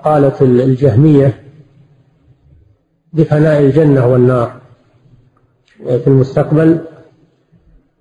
قالت 0.04 0.41
الجهمية 0.41 1.46
بفناء 3.17 3.62
الجنة 3.62 4.08
والنار. 4.08 4.51
في 5.86 6.08
المستقبل 6.08 6.80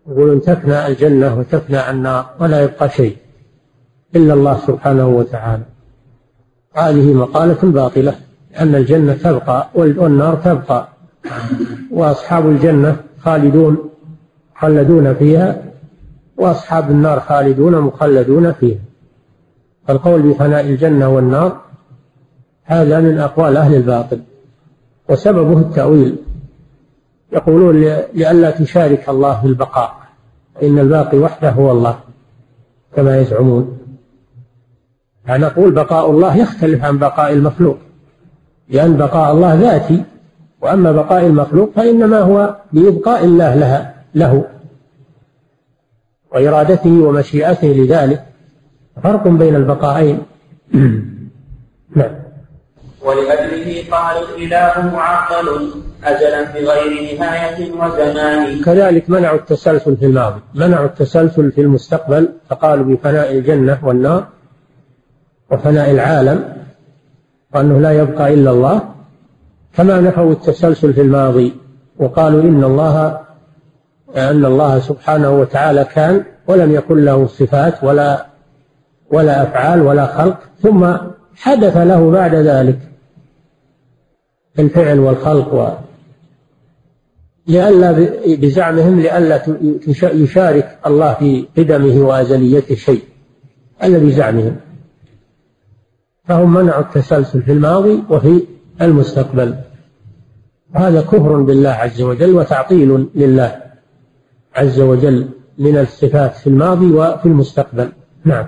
يقولون 0.09 0.40
تفنى 0.40 0.87
الجنة 0.87 1.38
وتفنى 1.38 1.90
النار 1.90 2.26
ولا 2.40 2.62
يبقى 2.62 2.88
شيء 2.88 3.16
إلا 4.16 4.35
الله 4.35 4.57
سبحانه 4.66 5.09
وتعالى. 5.09 5.62
هذه 6.74 7.14
مقالة 7.14 7.59
باطلة 7.62 8.14
لأن 8.52 8.74
الجنة 8.74 9.12
تبقى 9.12 9.68
والنار 9.74 10.35
تبقى. 10.35 10.88
وأصحاب 11.92 12.48
الجنة 12.48 12.96
خالدون 13.20 13.90
مخلدون 14.57 15.14
فيها 15.14 15.62
وأصحاب 16.37 16.90
النار 16.90 17.20
خالدون 17.20 17.81
مخلدون 17.81 18.52
فيها. 18.52 18.79
فالقول 19.88 20.22
بفناء 20.22 20.66
الجنة 20.66 21.09
والنار 21.09 21.61
هذا 22.64 23.00
من 23.00 23.18
أقوال 23.18 23.57
أهل 23.57 23.74
الباطل. 23.74 24.20
وسببه 25.11 25.59
التأويل. 25.59 26.16
يقولون 27.33 27.81
لئلا 28.14 28.51
تشارك 28.51 29.09
الله 29.09 29.40
في 29.40 29.47
البقاء 29.47 29.95
إن 30.62 30.79
الباقي 30.79 31.19
وحده 31.19 31.51
هو 31.51 31.71
الله 31.71 31.99
كما 32.97 33.21
يزعمون. 33.21 33.79
فنقول 35.27 35.73
بقاء 35.73 36.11
الله 36.11 36.37
يختلف 36.37 36.85
عن 36.85 36.99
بقاء 36.99 37.33
المخلوق. 37.33 37.79
لأن 38.69 38.97
بقاء 38.97 39.33
الله 39.33 39.55
ذاتي 39.55 40.05
وأما 40.62 40.92
بقاء 40.92 41.27
المخلوق 41.27 41.71
فإنما 41.77 42.21
هو 42.21 42.57
بإبقاء 42.73 43.25
الله 43.25 43.55
لها 43.55 43.95
له 44.14 44.45
وإرادته 46.33 47.01
ومشيئته 47.01 47.69
لذلك. 47.69 48.25
فرق 49.03 49.29
بين 49.29 49.57
البقاءين. 49.57 50.23
نعم. 51.97 52.25
ولأجله 53.07 53.85
قالوا 53.90 54.29
الإله 54.37 54.75
معطل 54.95 55.71
أجلا 56.05 56.42
بغير 56.55 57.19
نهاية 57.19 57.73
وزمان. 57.73 58.62
كذلك 58.62 59.11
منعوا 59.11 59.38
التسلسل 59.38 59.97
في 59.97 60.07
الماضي. 60.07 60.40
منعوا 60.55 60.87
التسلسل 60.87 61.53
في 61.53 61.61
المستقبل 61.61 62.29
فقالوا 62.51 62.85
بفناء 62.85 63.33
الجنة 63.33 63.79
والنار 63.83 64.27
وفناء 65.51 65.90
العالم 65.90 66.38
وأنه 67.55 67.79
لا 67.81 67.92
يبقى 67.92 68.35
إلا 68.35 68.51
الله. 68.51 68.81
كما 69.77 70.01
نفوا 70.01 70.33
التسلسل 70.33 70.95
في 70.95 71.01
الماضي 71.01 71.55
وقالوا 71.99 72.42
إن 72.42 72.64
الله 72.64 73.21
أن 74.16 74.45
الله 74.45 74.79
سبحانه 74.79 75.31
وتعالى 75.40 75.85
كان 75.85 76.25
ولم 76.47 76.73
يكن 76.73 77.05
له 77.05 77.27
صفات 77.27 77.85
ولا 77.85 78.27
ولا 79.11 79.42
أفعال 79.42 79.83
ولا 79.83 80.07
خلق 80.07 80.38
ثم 80.62 80.97
حدث 81.37 81.77
له 81.77 82.11
بعد 82.11 82.35
ذلك. 82.35 82.79
الفعل 84.59 84.99
والخلق 84.99 85.55
و 85.55 85.69
لئلا 87.47 87.92
بزعمهم 88.27 89.01
لئلا 89.01 89.42
يشارك 90.03 90.79
الله 90.87 91.14
في 91.14 91.47
قدمه 91.59 92.07
وأزليته 92.07 92.75
شيء 92.75 93.03
هذا 93.79 93.99
بزعمهم. 93.99 94.57
فهم 96.25 96.55
منعوا 96.55 96.83
التسلسل 96.83 97.42
في 97.42 97.53
الماضي 97.53 98.03
وفي 98.11 98.42
المستقبل. 98.83 99.55
هذا 100.73 101.01
كفر 101.01 101.40
بالله 101.40 101.71
عز 101.71 102.03
وجل 102.03 102.35
وتعطيل 102.35 103.09
لله 103.14 103.62
عز 104.55 104.81
وجل 104.81 105.29
من 105.59 105.79
الصفات 105.79 106.37
في 106.37 106.47
الماضي 106.47 106.92
وفي 106.92 107.27
المستقبل. 107.27 107.88
نعم. 108.25 108.47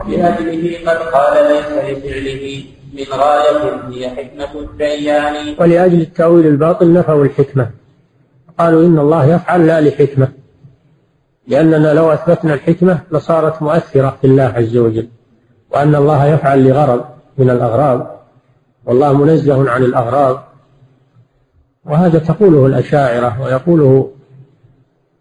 ولأجله 0.00 0.78
قد 0.86 0.96
قال 0.96 1.52
ليس 1.52 1.66
لفعله 1.66 2.64
من 2.96 3.04
غاية 3.12 3.88
هي 3.88 4.10
حكمة 4.10 4.60
الديان. 4.60 5.56
ولأجل 5.60 6.00
التأويل 6.00 6.46
الباطل 6.46 6.92
نفوا 6.92 7.24
الحكمة. 7.24 7.70
قالوا 8.58 8.86
إن 8.86 8.98
الله 8.98 9.34
يفعل 9.34 9.66
لا 9.66 9.80
لحكمة. 9.80 10.28
لأننا 11.48 11.94
لو 11.94 12.12
أثبتنا 12.12 12.54
الحكمة 12.54 13.00
لصارت 13.12 13.62
مؤثرة 13.62 14.16
في 14.20 14.26
الله 14.26 14.42
عز 14.42 14.76
وجل. 14.76 15.08
وأن 15.70 15.94
الله 15.94 16.26
يفعل 16.26 16.68
لغرض 16.68 17.04
من 17.38 17.50
الأغراض. 17.50 18.20
والله 18.84 19.12
منزه 19.12 19.70
عن 19.70 19.84
الأغراض. 19.84 20.44
وهذا 21.84 22.18
تقوله 22.18 22.66
الأشاعرة 22.66 23.42
ويقوله 23.42 24.10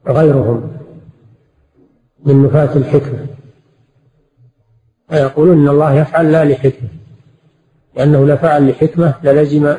غيرهم 0.07 0.71
من 2.25 2.43
نفاة 2.43 2.77
الحكمة. 2.77 3.27
ويقولون 5.11 5.57
إن 5.57 5.67
الله 5.67 5.93
يفعل 5.93 6.31
لا 6.31 6.45
لحكمة. 6.45 6.89
لأنه 7.97 8.25
لفعل 8.25 8.69
لحكمة 8.69 9.13
للزم 9.23 9.75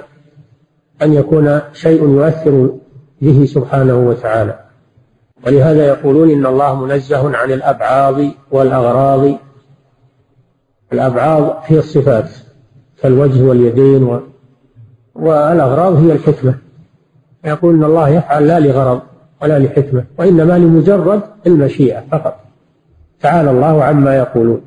أن 1.03 1.13
يكون 1.13 1.61
شيء 1.73 2.03
يؤثر 2.03 2.71
به 3.23 3.45
سبحانه 3.45 3.97
وتعالى. 3.97 4.59
ولهذا 5.47 5.87
يقولون 5.87 6.31
إن 6.31 6.47
الله 6.47 6.85
منزه 6.85 7.37
عن 7.37 7.53
الأبعاض 7.53 8.21
والأغراض. 8.51 9.35
الأبعاض 10.93 11.57
هي 11.65 11.79
الصفات 11.79 12.31
كالوجه 13.03 13.43
واليدين 13.43 14.05
و... 14.05 14.21
والأغراض 15.15 15.97
هي 15.97 16.13
الحكمة. 16.13 16.55
يقول 17.45 17.75
إن 17.75 17.85
الله 17.85 18.09
يفعل 18.09 18.47
لا 18.47 18.61
لغرض 18.61 19.01
ولا 19.43 19.59
لحكمة 19.59 20.05
وإنما 20.19 20.59
لمجرد 20.59 21.21
المشيئة 21.47 22.05
فقط. 22.11 22.41
تعالى 23.21 23.51
الله 23.51 23.85
عما 23.85 24.17
يقولون. 24.17 24.61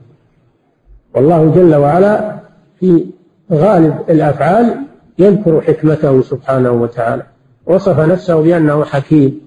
والله 1.15 1.51
جل 1.55 1.75
وعلا 1.75 2.39
في 2.79 3.05
غالب 3.51 3.99
الأفعال 4.09 4.75
يذكر 5.19 5.61
حكمته 5.61 6.21
سبحانه 6.21 6.71
وتعالى. 6.71 7.23
وصف 7.65 7.99
نفسه 7.99 8.41
بأنه 8.41 8.85
حكيم. 8.85 9.41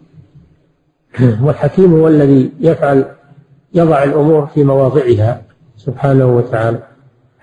والحكيم 1.44 1.94
هو 1.94 2.08
الذي 2.08 2.50
يفعل 2.60 3.04
يضع 3.74 4.02
الأمور 4.02 4.46
في 4.46 4.64
مواضعها 4.64 5.42
سبحانه 5.76 6.36
وتعالى. 6.36 6.78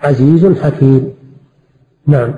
عزيز 0.00 0.46
حكيم. 0.62 1.14
نعم. 2.06 2.34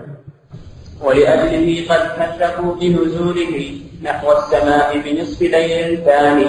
ولأجله 1.04 1.94
قد 1.94 2.00
كشفوا 2.18 2.74
بنزوله 2.74 3.80
نحو 4.02 4.26
السماء 4.32 5.00
بنصف 5.04 5.42
ليل 5.42 6.04
ثاني. 6.04 6.46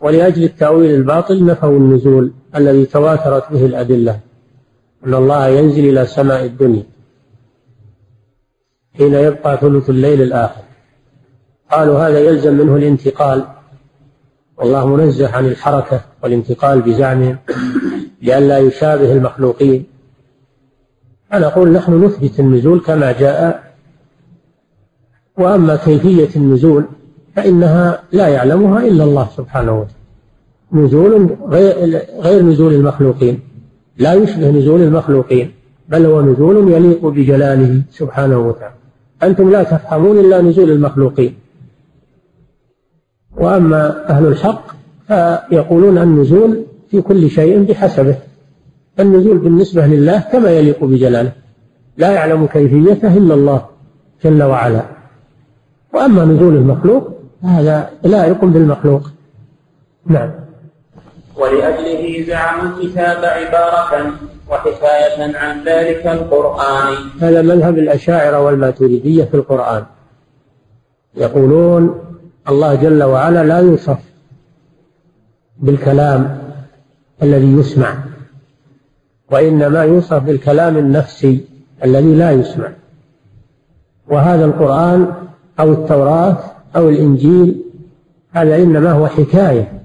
ولأجل 0.00 0.44
التأويل 0.44 0.94
الباطل 0.94 1.46
نفوا 1.46 1.78
النزول 1.78 2.32
الذي 2.56 2.84
تواترت 2.84 3.52
به 3.52 3.66
الأدلة. 3.66 4.27
أن 5.06 5.14
الله 5.14 5.48
ينزل 5.48 5.84
إلى 5.88 6.06
سماء 6.06 6.44
الدنيا 6.44 6.82
حين 8.98 9.14
يبقى 9.14 9.56
ثلث 9.56 9.90
الليل 9.90 10.22
الآخر. 10.22 10.62
قالوا 11.70 11.98
هذا 11.98 12.18
يلزم 12.18 12.54
منه 12.54 12.76
الانتقال. 12.76 13.44
والله 14.56 14.86
منزه 14.86 15.36
عن 15.36 15.46
الحركة 15.46 16.00
والانتقال 16.22 16.82
بزعمهم 16.82 17.38
لئلا 18.22 18.58
يشابه 18.58 19.12
المخلوقين. 19.12 19.86
أنا 21.32 21.46
أقول 21.46 21.72
نحن 21.72 22.04
نثبت 22.04 22.40
النزول 22.40 22.80
كما 22.80 23.12
جاء. 23.12 23.74
وأما 25.36 25.76
كيفية 25.76 26.36
النزول 26.36 26.84
فإنها 27.36 28.02
لا 28.12 28.28
يعلمها 28.28 28.80
إلا 28.80 29.04
الله 29.04 29.28
سبحانه 29.36 29.72
وتعالى. 29.72 29.98
نزول 30.72 31.36
غير 32.20 32.42
نزول 32.42 32.74
المخلوقين. 32.74 33.40
لا 33.98 34.14
يشبه 34.14 34.50
نزول 34.50 34.82
المخلوقين 34.82 35.52
بل 35.88 36.06
هو 36.06 36.22
نزول 36.22 36.72
يليق 36.72 37.06
بجلاله 37.06 37.82
سبحانه 37.90 38.38
وتعالى. 38.38 38.74
أنتم 39.22 39.50
لا 39.50 39.62
تفهمون 39.62 40.18
إلا 40.18 40.42
نزول 40.42 40.70
المخلوقين. 40.70 41.34
وأما 43.36 44.10
أهل 44.10 44.26
الحق 44.26 44.64
فيقولون 45.06 45.98
النزول 45.98 46.64
في 46.90 47.00
كل 47.00 47.30
شيء 47.30 47.62
بحسبه. 47.62 48.16
النزول 49.00 49.38
بالنسبة 49.38 49.86
لله 49.86 50.18
كما 50.32 50.50
يليق 50.50 50.84
بجلاله. 50.84 51.32
لا 51.96 52.10
يعلم 52.10 52.46
كيفيته 52.46 53.16
إلا 53.16 53.34
الله 53.34 53.66
جل 54.24 54.42
وعلا. 54.42 54.82
وأما 55.94 56.24
نزول 56.24 56.56
المخلوق 56.56 57.08
هذا 57.42 57.90
لائق 58.04 58.44
بالمخلوق. 58.44 59.02
نعم. 60.06 60.30
ولأجله 61.38 62.24
زعموا 62.26 62.76
الكتاب 62.76 63.24
عبارة 63.24 64.12
وحكاية 64.50 65.36
عن 65.36 65.64
ذلك 65.64 66.06
القرآن. 66.06 66.94
هذا 67.20 67.42
مذهب 67.42 67.78
الأشاعرة 67.78 68.40
والماتريدية 68.40 69.24
في 69.24 69.34
القرآن. 69.34 69.84
يقولون 71.14 72.00
الله 72.48 72.74
جل 72.74 73.02
وعلا 73.02 73.44
لا 73.44 73.58
يوصف 73.58 73.98
بالكلام 75.58 76.38
الذي 77.22 77.52
يسمع 77.52 77.94
وإنما 79.30 79.82
يوصف 79.84 80.22
بالكلام 80.22 80.76
النفسي 80.76 81.44
الذي 81.84 82.14
لا 82.14 82.30
يسمع. 82.30 82.68
وهذا 84.08 84.44
القرآن 84.44 85.12
أو 85.60 85.72
التوراة 85.72 86.36
أو 86.76 86.88
الإنجيل 86.88 87.62
هذا 88.32 88.56
إنما 88.56 88.92
هو 88.92 89.06
حكاية. 89.06 89.77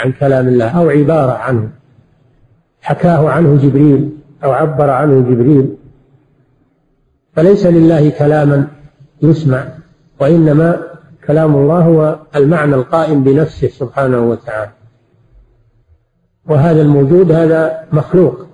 عن 0.00 0.12
كلام 0.12 0.48
الله 0.48 0.78
أو 0.78 0.88
عبارة 0.88 1.32
عنه 1.32 1.68
حكاه 2.82 3.30
عنه 3.30 3.58
جبريل 3.62 4.10
أو 4.44 4.52
عبر 4.52 4.90
عنه 4.90 5.20
جبريل. 5.20 5.76
فليس 7.32 7.66
لله 7.66 8.10
كلاما 8.10 8.66
يسمع 9.22 9.64
وإنما 10.20 10.76
كلام 11.26 11.56
الله 11.56 11.78
هو 11.78 12.18
المعنى 12.36 12.74
القائم 12.74 13.24
بنفسه 13.24 13.68
سبحانه 13.68 14.20
وتعالى. 14.20 14.70
وهذا 16.46 16.82
الموجود 16.82 17.32
هذا 17.32 17.84
مخلوق. 17.92 18.46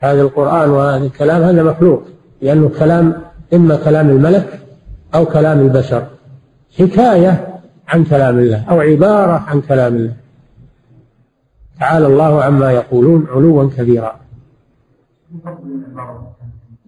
هذا 0.00 0.22
القرآن 0.22 0.70
وهذا 0.70 1.04
الكلام 1.04 1.42
هذا 1.42 1.62
مخلوق 1.62 2.02
لأنه 2.42 2.70
كلام 2.78 3.22
إما 3.54 3.76
كلام 3.76 4.10
الملك 4.10 4.60
أو 5.14 5.26
كلام 5.26 5.60
البشر. 5.60 6.06
حكاية 6.78 7.53
عن 7.88 8.04
كلام 8.04 8.38
الله 8.38 8.64
أو 8.70 8.80
عبارة 8.80 9.32
عن 9.32 9.60
كلام 9.60 9.96
الله. 9.96 10.14
تعالى 11.80 12.06
الله 12.06 12.44
عما 12.44 12.72
يقولون 12.72 13.26
علوا 13.30 13.70
كبيرا. 13.76 14.20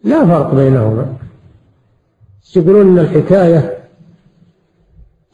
لا 0.04 0.26
فرق 0.26 0.54
بينهما. 0.54 1.16
يقولون 2.56 2.98
أن 2.98 3.04
الحكاية 3.04 3.78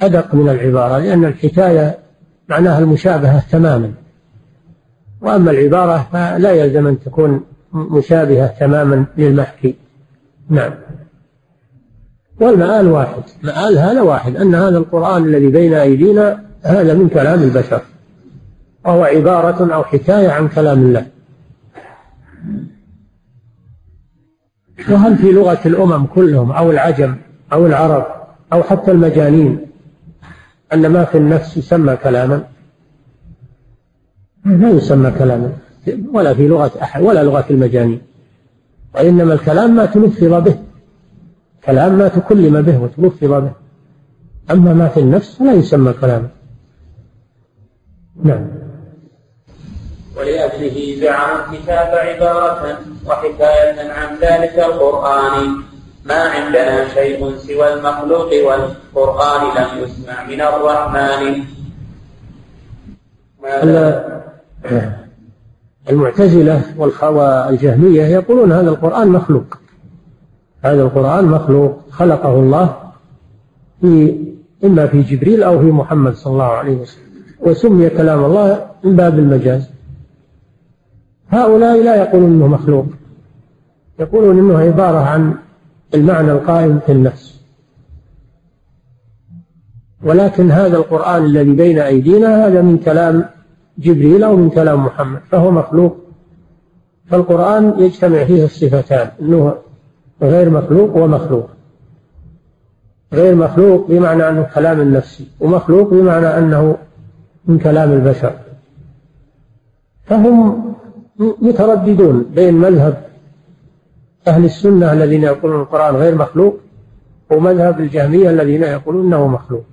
أدق 0.02 0.34
من 0.34 0.48
العبارة 0.48 0.98
لأن 0.98 1.24
الحكاية 1.24 1.98
معناها 2.48 2.78
المشابهة 2.78 3.50
تماما. 3.50 3.92
وأما 5.20 5.50
العبارة 5.50 6.08
فلا 6.12 6.52
يلزم 6.52 6.86
أن 6.86 7.00
تكون 7.00 7.44
مشابهة 7.72 8.46
تماما 8.46 9.04
للمحكي. 9.18 9.74
نعم. 10.48 10.72
والمآل 12.40 12.86
واحد. 12.86 13.22
مآل 13.42 13.78
هذا 13.78 14.00
واحد. 14.00 14.36
أن 14.36 14.54
هذا 14.54 14.78
القرآن 14.78 15.24
الذي 15.24 15.46
بين 15.46 15.74
أيدينا 15.74 16.44
هذا 16.62 16.94
من 16.94 17.08
كلام 17.08 17.42
البشر. 17.42 17.80
وهو 18.84 19.04
عبارة 19.04 19.74
أو 19.74 19.84
حكاية 19.84 20.30
عن 20.30 20.48
كلام 20.48 20.82
الله. 20.82 21.06
وهل 24.90 25.16
في 25.16 25.32
لغة 25.32 25.60
الأمم 25.66 26.06
كلهم 26.06 26.52
أو 26.52 26.70
العجم 26.70 27.16
أو 27.52 27.66
العرب 27.66 28.06
أو 28.52 28.62
حتى 28.62 28.90
المجانين 28.90 29.66
أن 30.72 30.86
ما 30.86 31.04
في 31.04 31.18
النفس 31.18 31.56
يسمى 31.56 31.96
كلاما؟ 31.96 32.44
لا 34.44 34.70
يسمى 34.70 35.10
كلاما. 35.10 35.52
ولا 36.12 36.34
في 36.34 36.48
لغة 36.48 36.70
أحد 36.82 37.02
ولا 37.02 37.24
لغة 37.24 37.44
المجانين. 37.50 38.00
وإنما 38.94 39.34
الكلام 39.34 39.76
ما 39.76 39.86
تلفظ 39.86 40.34
به. 40.34 40.56
كلام 41.64 41.98
ما 41.98 42.08
تكلم 42.08 42.62
به 42.62 42.78
وتلفظ 42.78 43.30
به. 43.30 43.52
أما 44.50 44.72
ما 44.72 44.88
في 44.88 45.00
النفس 45.00 45.36
فلا 45.36 45.52
يسمى 45.52 45.92
كلاما 45.92 46.28
نعم. 48.24 48.46
ولأجله 50.16 51.00
جعلوا 51.00 51.52
الكتاب 51.52 51.94
عبارة 51.94 52.78
وحكاية 53.06 53.92
عن 53.92 54.16
ذلك 54.22 54.58
القرآن. 54.58 55.56
ما 56.04 56.14
عندنا 56.14 56.88
شيء 56.88 57.36
سوى 57.36 57.74
المخلوق 57.74 58.30
والقرآن 58.46 59.42
لم 59.56 59.84
يسمع 59.84 60.24
من 60.24 60.40
الرحمن. 60.40 61.44
المعتزلة 65.90 66.62
والجهمية 66.76 68.02
يقولون 68.02 68.52
هذا 68.52 68.70
القرآن 68.70 69.08
مخلوق. 69.08 69.61
هذا 70.62 70.82
القرآن 70.82 71.24
مخلوق 71.24 71.78
خلقه 71.90 72.34
الله 72.34 72.76
في 73.80 74.18
إما 74.64 74.86
في 74.86 75.02
جبريل 75.02 75.42
أو 75.42 75.60
في 75.60 75.66
محمد 75.66 76.14
صلى 76.14 76.32
الله 76.32 76.44
عليه 76.44 76.76
وسلم. 76.76 77.02
وسمي 77.40 77.90
كلام 77.90 78.24
الله 78.24 78.66
من 78.84 78.96
باب 78.96 79.18
المجاز. 79.18 79.70
هؤلاء 81.28 81.82
لا 81.82 81.96
يقولون 81.96 82.30
إنه 82.30 82.46
مخلوق. 82.46 82.86
يقولون 84.00 84.38
إنه 84.38 84.58
عبارة 84.58 84.98
عن 84.98 85.34
المعنى 85.94 86.32
القائم 86.32 86.78
في 86.86 86.92
النفس. 86.92 87.42
ولكن 90.04 90.50
هذا 90.50 90.76
القرآن 90.76 91.24
الذي 91.24 91.52
بين 91.52 91.78
أيدينا 91.78 92.46
هذا 92.46 92.62
من 92.62 92.78
كلام 92.78 93.24
جبريل 93.78 94.24
أو 94.24 94.36
من 94.36 94.50
كلام 94.50 94.84
محمد 94.86 95.20
فهو 95.30 95.50
مخلوق. 95.50 95.96
فالقرآن 97.06 97.74
يجتمع 97.78 98.24
فيه 98.24 98.44
الصفتان 98.44 99.10
أنه 99.20 99.54
غير 100.22 100.50
مخلوق 100.50 100.96
ومخلوق 100.96 101.48
غير 103.12 103.34
مخلوق 103.34 103.86
بمعنى 103.88 104.28
أنه 104.28 104.42
كلام 104.54 104.80
النفسي 104.80 105.26
ومخلوق 105.40 105.90
بمعنى 105.90 106.26
أنه 106.26 106.76
من 107.46 107.58
كلام 107.58 107.92
البشر. 107.92 108.32
فهم 110.04 110.62
مترددون 111.18 112.26
بين 112.34 112.54
مذهب 112.54 113.02
أهل 114.28 114.44
السنة 114.44 114.92
الذين 114.92 115.22
يقولون 115.22 115.60
القرآن 115.60 115.96
غير 115.96 116.14
مخلوق 116.14 116.56
ومذهب 117.30 117.80
الجهمية 117.80 118.30
الذين 118.30 118.62
يقولون 118.62 119.06
أنه 119.06 119.26
مخلوق. 119.26 119.64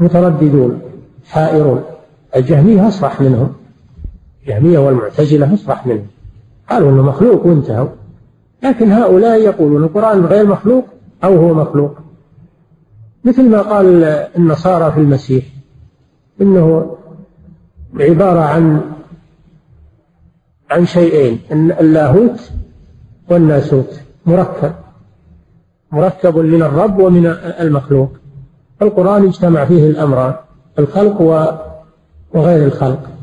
مترددون 0.00 0.80
حائرون. 1.24 1.82
الجهمية 2.36 2.88
أصرح 2.88 3.20
منهم. 3.20 3.52
الجهمية 4.42 4.78
والمعتزلة 4.78 5.54
أصرح 5.54 5.86
منهم. 5.86 6.06
قالوا 6.70 6.90
أنه 6.90 7.02
مخلوق 7.02 7.46
وانتهوا. 7.46 7.88
لكن 8.62 8.92
هؤلاء 8.92 9.40
يقولون 9.40 9.84
القرآن 9.84 10.24
غير 10.26 10.46
مخلوق 10.46 10.84
أو 11.24 11.36
هو 11.36 11.54
مخلوق. 11.54 11.98
مثل 13.24 13.50
ما 13.50 13.62
قال 13.62 14.04
النصارى 14.38 14.92
في 14.92 15.00
المسيح 15.00 15.44
إنه 16.40 16.96
عبارة 18.00 18.40
عن 18.40 18.80
عن 20.70 20.86
شيئين 20.86 21.40
اللاهوت 21.52 22.50
والناسوت 23.30 24.00
مركب 24.26 24.72
مركب 25.92 26.38
من 26.38 26.62
الرب 26.62 26.98
ومن 26.98 27.26
المخلوق. 27.60 28.10
القرآن 28.82 29.24
اجتمع 29.24 29.64
فيه 29.64 29.90
الأمران 29.90 30.34
الخلق 30.78 31.20
وغير 32.34 32.66
الخلق. 32.66 33.15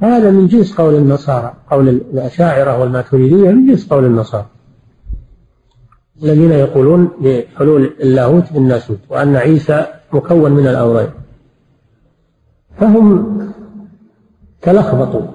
هذا 0.00 0.30
من 0.30 0.46
جنس 0.46 0.74
قول 0.74 0.94
النصارى 0.94 1.54
قول 1.70 1.88
الأشاعرة 1.88 2.80
والماتريدية 2.80 3.50
من 3.50 3.66
جنس 3.66 3.88
قول 3.88 4.04
النصارى. 4.04 4.46
الذين 6.22 6.52
يقولون 6.52 7.08
بحلول 7.20 7.94
اللاهوت 8.00 8.52
بالناسوت 8.52 8.98
وأن 9.08 9.36
عيسى 9.36 9.86
مكون 10.12 10.52
من 10.52 10.66
الأمرين. 10.66 11.10
فهم 12.78 13.38
تلخبطوا. 14.62 15.26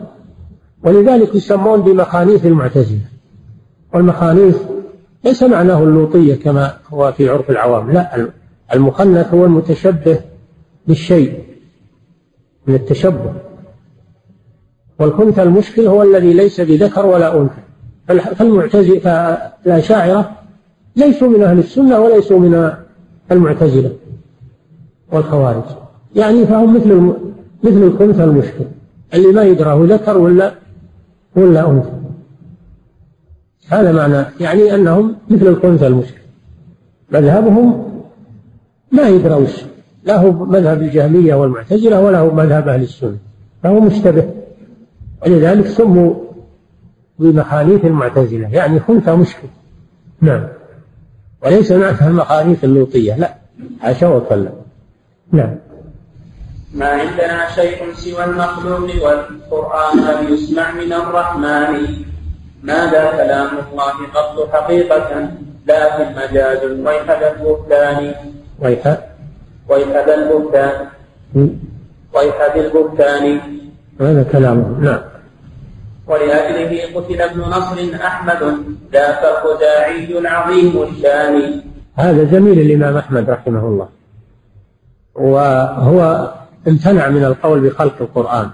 ولذلك 0.84 1.36
يسمون 1.36 1.82
بمخانيث 1.82 2.46
المعتزلة. 2.46 3.02
والمخانيث 3.94 4.58
ليس 5.24 5.44
معناه 5.44 5.84
اللوطية 5.84 6.36
كما 6.36 6.74
هو 6.90 7.12
في 7.12 7.30
عرف 7.30 7.50
العوام 7.50 7.92
لا 7.92 8.28
المخنث 8.74 9.34
هو 9.34 9.46
المتشبه 9.46 10.20
بالشيء 10.88 11.44
من 12.68 12.76
التشبه. 12.76 13.49
والكنث 15.00 15.40
المشكل 15.40 15.88
هو 15.88 16.04
الذي 16.04 16.34
ليس 16.34 16.62
بذكر 16.62 17.06
ولا 17.06 17.42
أنثى. 17.42 17.62
فالمعتزلة 18.36 19.00
فالأشاعرة 19.00 20.32
ليسوا 20.96 21.28
من 21.28 21.44
أهل 21.44 21.60
السنة 21.60 22.00
وليسوا 22.00 22.40
من 22.40 22.72
المعتزلة 23.32 23.92
والخوارج. 25.12 25.64
يعني 26.16 26.46
فهم 26.46 26.76
مثل 26.76 27.14
مثل 27.64 27.84
الكنثى 27.84 28.24
المشكل. 28.24 28.66
اللي 29.14 29.28
ما 29.28 29.44
يدراه 29.44 29.86
ذكر 29.86 30.18
ولا 30.18 30.54
ولا 31.36 31.70
أنثى. 31.70 31.92
هذا 33.70 33.92
معنى 33.92 34.26
يعني 34.40 34.76
أنهم 34.76 35.16
مثل 35.30 35.48
الخنثى 35.48 35.88
المشكل. 35.88 36.22
مذهبهم 37.12 37.86
ما 38.92 39.10
يدرى 39.10 39.34
وش 39.34 39.64
لا 40.04 40.18
هو 40.18 40.32
مذهب 40.32 40.82
الجهمية 40.82 41.36
والمعتزلة 41.36 42.02
ولا 42.02 42.20
هو 42.20 42.32
مذهب 42.32 42.68
أهل 42.68 42.82
السنة. 42.82 43.18
فهو 43.64 43.80
مشتبه. 43.80 44.39
ولذلك 45.26 45.68
سموا 45.68 46.14
بمخانيث 47.20 47.86
المعتزلة 47.86 48.50
يعني 48.52 48.80
خنثى 48.80 49.12
مشكل. 49.12 49.48
نعم. 50.22 50.48
وليس 51.44 51.72
معناها 51.72 52.08
المخانيث 52.08 52.64
اللوطية 52.64 53.16
لا. 53.16 53.34
حاشا 53.82 54.08
وكلا. 54.08 54.50
نعم. 55.32 55.56
ما 56.74 56.86
عندنا 56.86 57.50
شيء 57.56 57.94
سوى 57.94 58.24
المخلوق 58.24 58.80
والقرآن 58.80 59.98
لم 59.98 60.34
يسمع 60.34 60.72
من 60.72 60.94
الرحمن. 60.94 61.88
ماذا 62.64 63.12
كلام 63.12 63.50
الله 63.72 63.94
قط 64.16 64.50
حقيقة؟ 64.54 65.32
لكن 65.68 66.16
مجاز 66.16 66.64
ويح 66.86 67.06
ذا 67.06 67.32
البهتان. 67.32 68.14
ويح. 68.60 68.98
ويح 69.70 69.90
ذا 69.90 70.16
البهتان. 70.16 70.88
ويح 72.14 72.56
ذي 72.56 72.60
البهتان. 72.68 73.59
هذا 74.02 74.24
كلامه. 74.24 74.80
نعم. 74.80 75.00
ولأجله 76.08 77.00
قتل 77.00 77.22
ابن 77.22 77.40
نصر 77.40 77.96
أحمد 77.96 78.58
ذاك 78.94 79.20
الخزاعي 79.24 80.20
العظيم 80.20 80.84
الشان. 80.84 81.62
هذا 81.96 82.26
زميل 82.32 82.60
الإمام 82.60 82.98
أحمد 82.98 83.30
رحمه 83.30 83.68
الله. 83.68 83.90
وهو 85.16 86.32
امتنع 86.68 87.10
من 87.10 87.24
القول 87.24 87.60
بخلق 87.60 87.96
القرآن. 88.02 88.50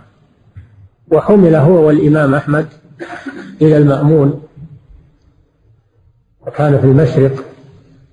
وحمل 1.12 1.56
هو 1.56 1.88
والإمام 1.88 2.36
أحمد 2.36 2.66
إلى 3.62 3.78
المأمون. 3.78 4.42
وكان 6.48 6.80
في 6.80 6.86
المشرق. 6.86 7.44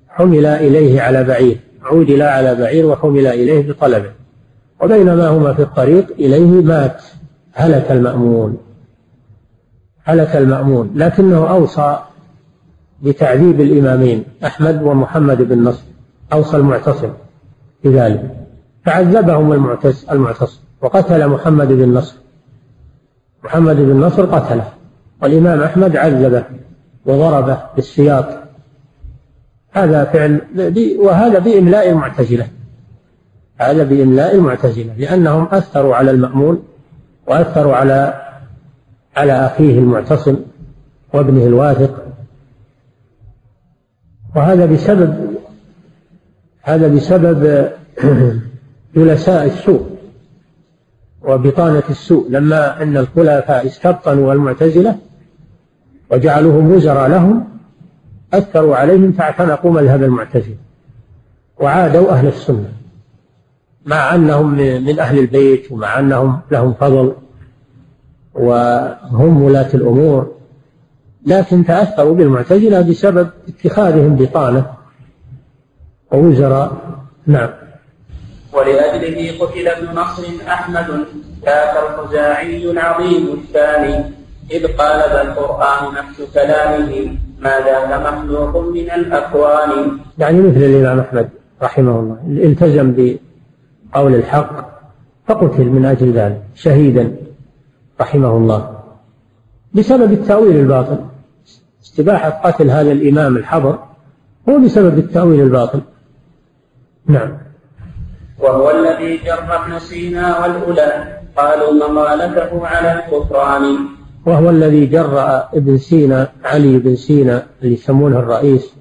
حمل 0.08 0.46
إليه 0.46 1.02
على 1.02 1.24
بعير. 1.24 1.58
عودل 1.82 2.22
على 2.22 2.54
بعير 2.54 2.86
وحمل 2.86 3.26
إليه 3.26 3.72
بطلبه. 3.72 4.12
وبينما 4.82 5.28
هما 5.28 5.54
في 5.54 5.62
الطريق 5.62 6.06
إليه 6.18 6.62
مات. 6.62 7.02
هلك 7.52 7.90
المأمون. 7.90 8.58
هلك 10.04 10.36
المأمون. 10.36 10.92
لكنه 10.94 11.50
أوصى 11.50 11.98
بتعذيب 13.02 13.60
الإمامين 13.60 14.24
أحمد 14.44 14.82
ومحمد 14.82 15.42
بن 15.42 15.64
نصر. 15.64 15.82
أوصى 16.32 16.56
المعتصم 16.56 17.10
بذلك. 17.84 18.36
فعذبهم 18.84 19.52
المعتصم 20.10 20.62
وقتل 20.80 21.28
محمد 21.28 21.68
بن 21.68 21.94
نصر. 21.94 22.16
محمد 23.44 23.76
بن 23.76 24.00
نصر 24.00 24.24
قتله 24.24 24.68
والإمام 25.22 25.60
أحمد 25.60 25.96
عذبه 25.96 26.44
وضربه 27.06 27.58
بالسياط. 27.76 28.26
هذا 29.70 30.04
فعل 30.04 30.40
وهذا 30.98 31.38
بإملاء 31.38 31.90
المعتزلة. 31.90 32.48
هذا 33.56 33.84
بإملاء 33.84 34.34
المعتزلة 34.34 34.94
لأنهم 34.98 35.48
أثروا 35.50 35.94
على 35.94 36.10
المأمون 36.10 36.62
وأثروا 37.26 37.74
على 37.74 38.22
على 39.16 39.32
أخيه 39.32 39.78
المعتصم 39.78 40.36
وابنه 41.12 41.46
الواثق. 41.46 42.06
وهذا 44.36 44.66
بسبب 44.66 45.36
هذا 46.62 46.88
بسبب 46.88 47.70
جلساء 48.96 49.46
السوء 49.46 49.96
وبطانة 51.22 51.82
السوء. 51.90 52.30
لما 52.30 52.82
أن 52.82 52.96
الخلفاء 52.96 53.66
استبطنوا 53.66 54.32
المعتزلة 54.32 54.98
وجعلوهم 56.10 56.72
وزراء 56.72 57.08
لهم 57.08 57.44
أثروا 58.34 58.76
عليهم 58.76 59.12
فاعتنقوا 59.12 59.72
مذهب 59.72 60.02
المعتزلة 60.02 60.56
وعادوا 61.60 62.12
أهل 62.12 62.28
السنة. 62.28 62.81
مع 63.86 64.14
أنهم 64.14 64.54
من 64.84 64.98
أهل 64.98 65.18
البيت 65.18 65.72
ومع 65.72 65.98
أنهم 65.98 66.40
لهم 66.50 66.74
فضل 66.74 67.14
وهم 68.34 69.42
ولاة 69.42 69.74
الأمور 69.74 70.32
لكن 71.26 71.64
تأثروا 71.64 72.14
بالمعتزلة 72.14 72.80
بسبب 72.80 73.28
اتخاذهم 73.48 74.16
بطانة 74.16 74.66
ووزراء. 76.12 76.72
نعم. 77.26 77.50
ولأجله 78.52 79.38
قتل 79.40 79.68
ابن 79.68 79.98
نصر 79.98 80.22
أحمد 80.48 80.86
ذاك 81.44 81.74
الخزاعي 81.76 82.70
العظيم 82.70 83.32
الثاني 83.32 84.04
إذ 84.50 84.66
قال 84.66 84.98
ذا 84.98 85.22
القرآن 85.22 85.94
نفس 85.94 86.22
كلامه 86.34 87.16
ما 87.40 87.58
ذاك 87.60 88.12
مخلوق 88.12 88.56
من 88.56 88.90
الأكوان؟ 88.90 89.98
يعني 90.18 90.40
مثل 90.40 90.56
الإمام 90.56 91.00
أحمد 91.00 91.28
رحمه 91.62 92.00
الله 92.00 92.18
التزم 92.28 93.18
بقول 93.92 94.14
الحق 94.14 94.72
فقتل 95.26 95.64
من 95.64 95.84
أجل 95.84 96.12
ذلك 96.12 96.42
شهيدا 96.54 97.16
رحمه 98.00 98.36
الله. 98.36 98.82
بسبب 99.74 100.12
التأويل 100.12 100.56
الباطل. 100.56 100.98
استباحة 101.84 102.30
قتل 102.30 102.70
هذا 102.70 102.92
الإمام 102.92 103.36
الحبر 103.36 103.78
هو 104.48 104.58
بسبب 104.58 104.98
التأويل 104.98 105.40
الباطل. 105.40 105.80
نعم. 107.06 107.38
وهو 108.38 108.70
الذي 108.70 109.16
جر 109.16 109.64
ابن 109.64 109.78
سينا 109.78 110.42
والأولى. 110.42 111.18
قالوا 111.36 111.88
مقالته 111.88 112.66
على 112.66 112.92
الكفران. 112.92 113.78
وهو 114.26 114.50
الذي 114.50 114.86
جرأ 114.86 115.48
ابن 115.54 115.78
سينا 115.78 116.32
علي 116.44 116.78
بن 116.78 116.96
سينا 116.96 117.46
اللي 117.62 117.74
يسمونه 117.74 118.18
الرئيس. 118.18 118.72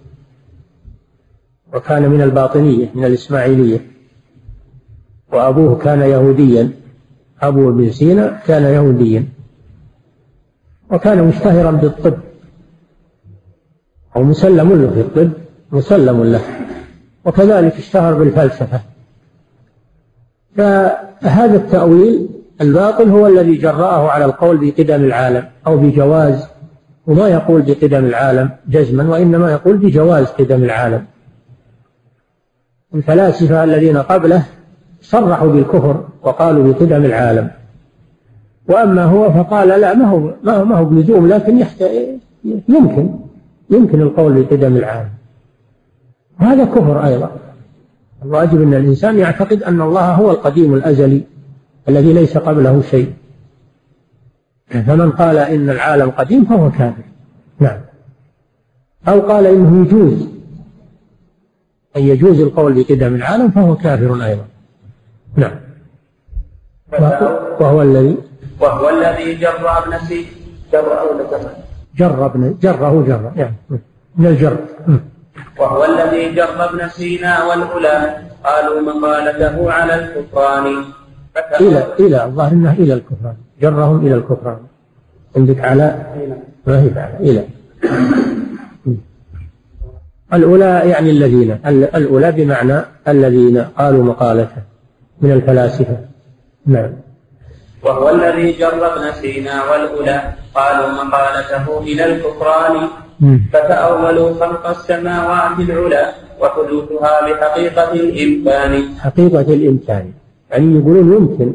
وكان 1.74 2.10
من 2.10 2.22
الباطنية 2.22 2.90
من 2.96 3.06
الإسماعيلية. 3.06 3.91
وأبوه 5.32 5.78
كان 5.78 6.02
يهوديا. 6.02 6.72
أبو 7.42 7.70
ابن 7.70 7.92
سينا 7.92 8.40
كان 8.48 8.64
يهوديا. 8.64 9.26
وكان 10.92 11.24
مشتهرا 11.24 11.72
بالطب. 11.72 12.18
أو 14.16 14.24
مسلم 14.24 14.82
له 14.82 14.92
في 14.92 15.02
الطب 15.02 15.32
مسلم 15.72 16.24
له. 16.24 16.42
وكذلك 17.26 17.76
اشتهر 17.76 18.14
بالفلسفة. 18.14 18.82
فهذا 20.56 21.56
التأويل 21.56 22.30
الباطل 22.62 23.10
هو 23.10 23.28
الذي 23.28 23.56
جرأه 23.56 24.10
على 24.10 24.26
القول 24.26 24.58
بقدم 24.58 25.04
العالم 25.04 25.48
أو 25.68 25.78
بجواز 25.78 26.48
وما 27.08 27.28
يقول 27.28 27.62
بقدم 27.62 28.06
العالم 28.06 28.50
جزما 28.68 29.10
وإنما 29.10 29.52
يقول 29.52 29.78
بجواز 29.78 30.26
قدم 30.26 30.64
العالم. 30.64 31.06
الفلاسفة 32.96 33.64
الذين 33.64 33.98
قبله 33.98 34.44
صرحوا 35.02 35.52
بالكفر 35.52 36.04
وقالوا 36.24 36.74
بقدم 36.74 37.06
العالم 37.06 37.52
وأما 38.68 39.04
هو 39.04 39.32
فقال 39.32 39.68
لا 39.68 39.94
ما 39.94 40.06
هو 40.06 40.34
ما 40.44 40.78
هو 40.78 40.86
بلزوم 40.86 41.28
لكن 41.28 41.66
يمكن 42.70 43.10
يمكن 43.70 44.02
القول 44.02 44.44
بقدم 44.44 44.78
العالم 44.78 45.10
هذا 46.38 46.66
كفر 46.66 47.06
أيضا. 47.06 47.32
الواجب 48.26 48.62
أن 48.62 48.74
الإنسان 48.74 49.18
يعتقد 49.18 49.64
أن 49.64 49.82
الله 49.82 50.14
هو 50.14 50.32
القديم 50.32 50.74
الأزلي 50.74 51.24
الذي 51.90 52.14
ليس 52.14 52.38
قبله 52.38 52.82
شيء. 52.82 53.14
فمن 54.68 55.12
قال 55.12 55.38
إن 55.38 55.70
العالم 55.70 56.10
قديم 56.10 56.46
فهو 56.46 56.72
كافر. 56.72 57.04
نعم. 57.60 57.80
أو 59.08 59.20
قال 59.20 59.46
إنه 59.46 59.86
يجوز 59.86 60.28
أن 61.98 62.02
يجوز 62.02 62.40
القول 62.40 62.74
بقدم 62.74 63.16
العالم 63.16 63.52
فهو 63.52 63.76
كافر 63.76 64.26
أيضا. 64.26 64.46
نعم. 65.36 65.56
وهو 67.60 67.82
الذي 67.82 68.18
وهو 68.60 68.90
الذي 68.90 69.36
جر 69.36 69.78
ابن 69.78 69.98
سي 70.08 70.26
جر؟ 70.74 70.84
جر 71.96 72.26
ابن 72.26 72.58
جره 72.62 73.04
جر 73.08 73.32
يعني 73.36 73.56
من 74.16 74.26
الجر. 74.26 74.58
وهو 75.60 75.86
الذي 75.86 76.36
جر 76.36 76.66
ابن 76.70 76.88
سينا 76.90 77.46
والأولى. 77.46 78.18
قالوا 78.44 78.82
مقالته 78.82 79.72
على 79.72 79.96
الكفران. 79.96 80.66
إلى 81.62 81.88
إلى 82.00 82.26
الظاهر 82.26 82.52
أنه 82.52 82.74
إلى 82.74 82.94
الكفران. 82.94 83.36
جرهم 83.62 84.06
إلى 84.06 84.16
الكفران. 84.16 84.60
عندك 85.36 85.60
على 85.60 85.96
ما 86.68 86.82
هي 86.82 86.90
على 87.00 87.18
إلى. 87.20 87.44
الأولى 90.34 90.82
يعني 90.86 91.10
الذين 91.10 91.60
الأولى 91.96 92.32
بمعنى 92.32 92.82
الذين 93.08 93.58
قالوا 93.58 94.04
مقالته. 94.04 94.71
من 95.22 95.32
الفلاسفة. 95.32 95.98
نعم. 96.66 96.92
وهو 97.84 98.10
الذي 98.10 98.52
جر 98.52 98.94
ابن 98.94 99.12
سينا 99.22 99.72
والأولى. 99.72 100.22
قالوا 100.56 101.04
مقالته 101.04 101.80
إلى 101.80 102.06
الكفران. 102.06 102.88
فتأولوا 103.54 104.34
خلق 104.34 104.68
السماوات 104.68 105.60
العلى 105.60 106.06
وحدوثها 106.42 107.14
بحقيقة 107.26 107.94
الإمكان. 107.94 108.84
حقيقة 109.00 109.54
الإمكان. 109.54 110.12
يعني 110.52 110.76
يقولون 110.76 111.14
يمكن 111.14 111.54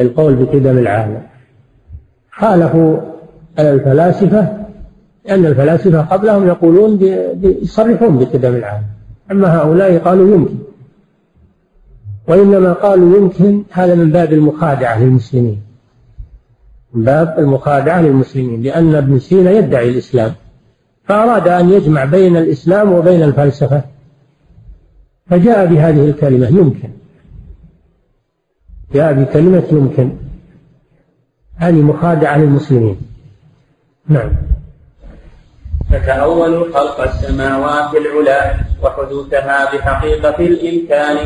القول 0.00 0.34
بقدم 0.34 0.78
العالم. 0.78 1.22
خالفوا 2.30 2.96
الفلاسفة 3.58 4.48
لأن 5.24 5.46
الفلاسفة 5.46 6.00
قبلهم 6.00 6.48
يقولون 6.48 6.98
يصرحون 7.62 8.18
بقدم 8.18 8.54
العالم. 8.54 8.84
أما 9.30 9.56
هؤلاء 9.56 9.98
قالوا 9.98 10.34
يمكن. 10.34 10.58
وإنما 12.32 12.72
قالوا 12.72 13.16
يمكن 13.16 13.62
هذا 13.70 13.94
من 13.94 14.10
باب 14.10 14.32
المخادعة 14.32 14.98
للمسلمين. 14.98 15.62
من 16.94 17.04
باب 17.04 17.38
المخادعة 17.38 18.00
للمسلمين 18.00 18.62
لأن 18.62 18.94
ابن 18.94 19.18
سينا 19.18 19.50
يدعي 19.50 19.88
الإسلام 19.88 20.32
فأراد 21.04 21.48
أن 21.48 21.70
يجمع 21.70 22.04
بين 22.04 22.36
الإسلام 22.36 22.92
وبين 22.92 23.22
الفلسفة. 23.22 23.82
فجاء 25.26 25.66
بهذه 25.66 26.08
الكلمة 26.08 26.46
يمكن. 26.46 26.88
جاء 28.94 29.12
بكلمة 29.12 29.64
يمكن. 29.72 30.12
هذه 31.56 31.82
مخادعة 31.82 32.38
للمسلمين. 32.38 32.96
نعم. 34.08 34.30
فتأولوا 35.92 36.64
خلق 36.74 37.00
السماوات 37.00 37.90
العلى 37.94 38.54
وحدوثها 38.82 39.74
بحقيقة 39.74 40.38
الإمكان. 40.46 41.16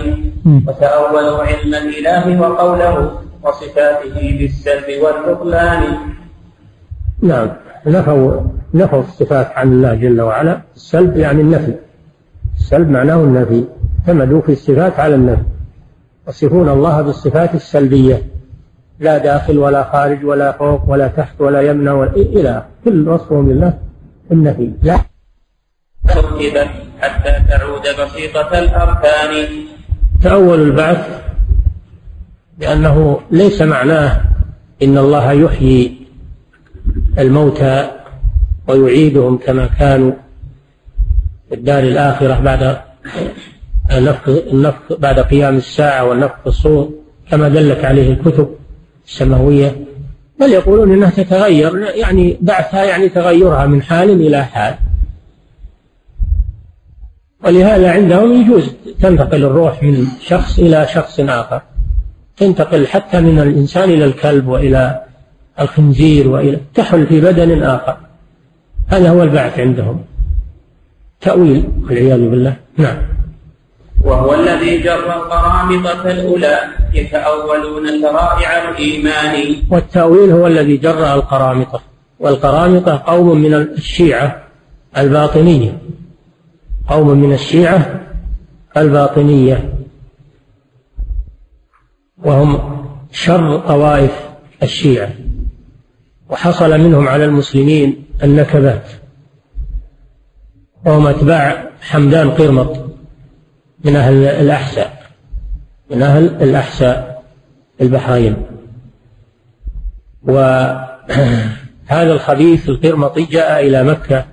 وتأولوا 0.69 1.39
علم 1.43 1.75
الإله 1.75 2.41
وقوله 2.41 3.19
وصفاته 3.43 4.37
بالسلب 4.39 4.89
والبطلان 5.03 5.83
نعم. 7.23 7.49
نفوا 7.87 8.41
نفوا 8.75 9.01
الصفات 9.01 9.53
عن 9.55 9.73
الله 9.73 9.95
جل 9.95 10.21
وعلا. 10.21 10.61
السلب 10.77 11.17
يعني 11.17 11.41
النفي. 11.41 11.75
السلب 12.57 12.91
معناه 12.91 13.15
النفي. 13.17 13.65
اعتمدوا 14.01 14.41
في 14.41 14.53
الصفات 14.53 15.01
على 15.01 15.15
النفي. 15.15 15.43
يصفون 16.29 16.69
الله 16.69 17.03
بالصفات 17.03 17.55
السلبية. 17.55 18.23
لا 19.01 19.19
داخل 19.19 19.59
ولا 19.59 19.83
خارج 19.83 20.25
ولا 20.25 20.53
فوق 20.53 20.81
ولا 20.89 21.09
تحت 21.09 21.41
ولا 21.41 21.61
يمنع 21.61 21.93
ولا 21.93 22.11
إلى 22.11 22.63
كل 22.85 23.09
وصفهم 23.09 23.51
لله 23.51 23.86
النفي 24.33 24.73
لا. 24.83 25.01
تركبت 26.09 26.71
حتى 27.01 27.33
تعود 27.49 27.83
بسيطة 27.83 28.59
الأركان. 28.59 29.49
تأول 30.23 30.63
البعث 30.63 31.23
لأنه 32.59 33.21
ليس 33.31 33.63
معناه 33.63 34.21
إن 34.83 34.99
الله 34.99 35.33
يحيي 35.33 36.07
الموتى 37.19 37.91
ويعيدهم 38.69 39.39
كما 39.39 39.67
كانوا 39.67 40.13
في 41.49 41.55
الدار 41.55 41.83
الآخرة 41.83 42.41
بعد 42.41 42.79
النفخ 43.93 44.29
النفخ 44.29 44.93
بعد 44.99 45.21
قيام 45.21 45.57
الساعة 45.57 46.05
والنفخ 46.05 46.47
الصور 46.47 46.91
كما 47.31 47.49
دلت 47.49 47.85
عليه 47.85 48.13
الكتب 48.13 48.55
السماوية. 49.07 49.86
بل 50.41 50.51
يقولون 50.51 50.93
انها 50.93 51.11
تتغير 51.11 51.79
يعني 51.79 52.39
بعثها 52.41 52.85
يعني 52.85 53.09
تغيرها 53.09 53.67
من 53.67 53.83
حال 53.83 54.11
إلى 54.11 54.45
حال. 54.45 54.75
ولهذا 57.45 57.91
عندهم 57.91 58.33
يجوز 58.33 58.75
تنتقل 59.01 59.45
الروح 59.45 59.83
من 59.83 60.07
شخص 60.21 60.59
إلى 60.59 60.87
شخص 60.95 61.21
آخر. 61.21 61.63
تنتقل 62.37 62.87
حتى 62.87 63.21
من 63.21 63.39
الإنسان 63.39 63.91
إلى 63.91 64.05
الكلب 64.05 64.49
وإلى 64.49 65.03
الخنزير 65.61 66.29
والى 66.29 66.61
تحل 66.75 67.07
في 67.07 67.21
بدن 67.21 67.63
آخر. 67.63 67.97
هذا 68.87 69.11
هو 69.11 69.23
البعث 69.23 69.59
عندهم. 69.59 70.05
تأويل 71.21 71.69
والعياذ 71.83 72.29
بالله. 72.29 72.57
نعم. 72.79 73.16
وهو 74.07 74.35
الذي 74.35 74.79
جر 74.79 75.17
القرامطة 75.17 76.11
الأولى 76.11 76.59
يتأولون 76.95 78.01
شرائع 78.03 78.71
الإيمان. 78.71 79.57
والتأويل 79.71 80.31
هو 80.31 80.47
الذي 80.47 80.77
جر 80.77 81.15
القرامطة 81.15 81.81
والقرامطة 82.21 83.03
قوم 83.07 83.39
من 83.39 83.55
الشيعة 83.55 84.43
الباطنية. 84.97 85.79
قوم 86.89 87.09
من 87.09 87.33
الشيعة 87.33 88.01
الباطنية. 88.77 89.75
وهم 92.25 92.83
شر 93.13 93.59
طوائف 93.59 94.29
الشيعة. 94.63 95.11
وحصل 96.29 96.79
منهم 96.81 97.09
على 97.09 97.25
المسلمين 97.25 98.05
النكبات. 98.23 98.91
وهم 100.85 101.07
أتباع 101.07 101.71
حمدان 101.81 102.31
قرمط 102.31 102.87
من 103.85 103.97
أهل 103.97 104.25
الأحساء 104.25 105.07
من 105.91 106.03
أهل 106.03 106.43
الأحساء 106.43 107.23
البحرين. 107.81 108.37
وهذا 110.23 112.13
الخبيث 112.13 112.69
القرمطي 112.69 113.25
جاء 113.25 113.67
إلى 113.67 113.85
مكة 113.85 114.25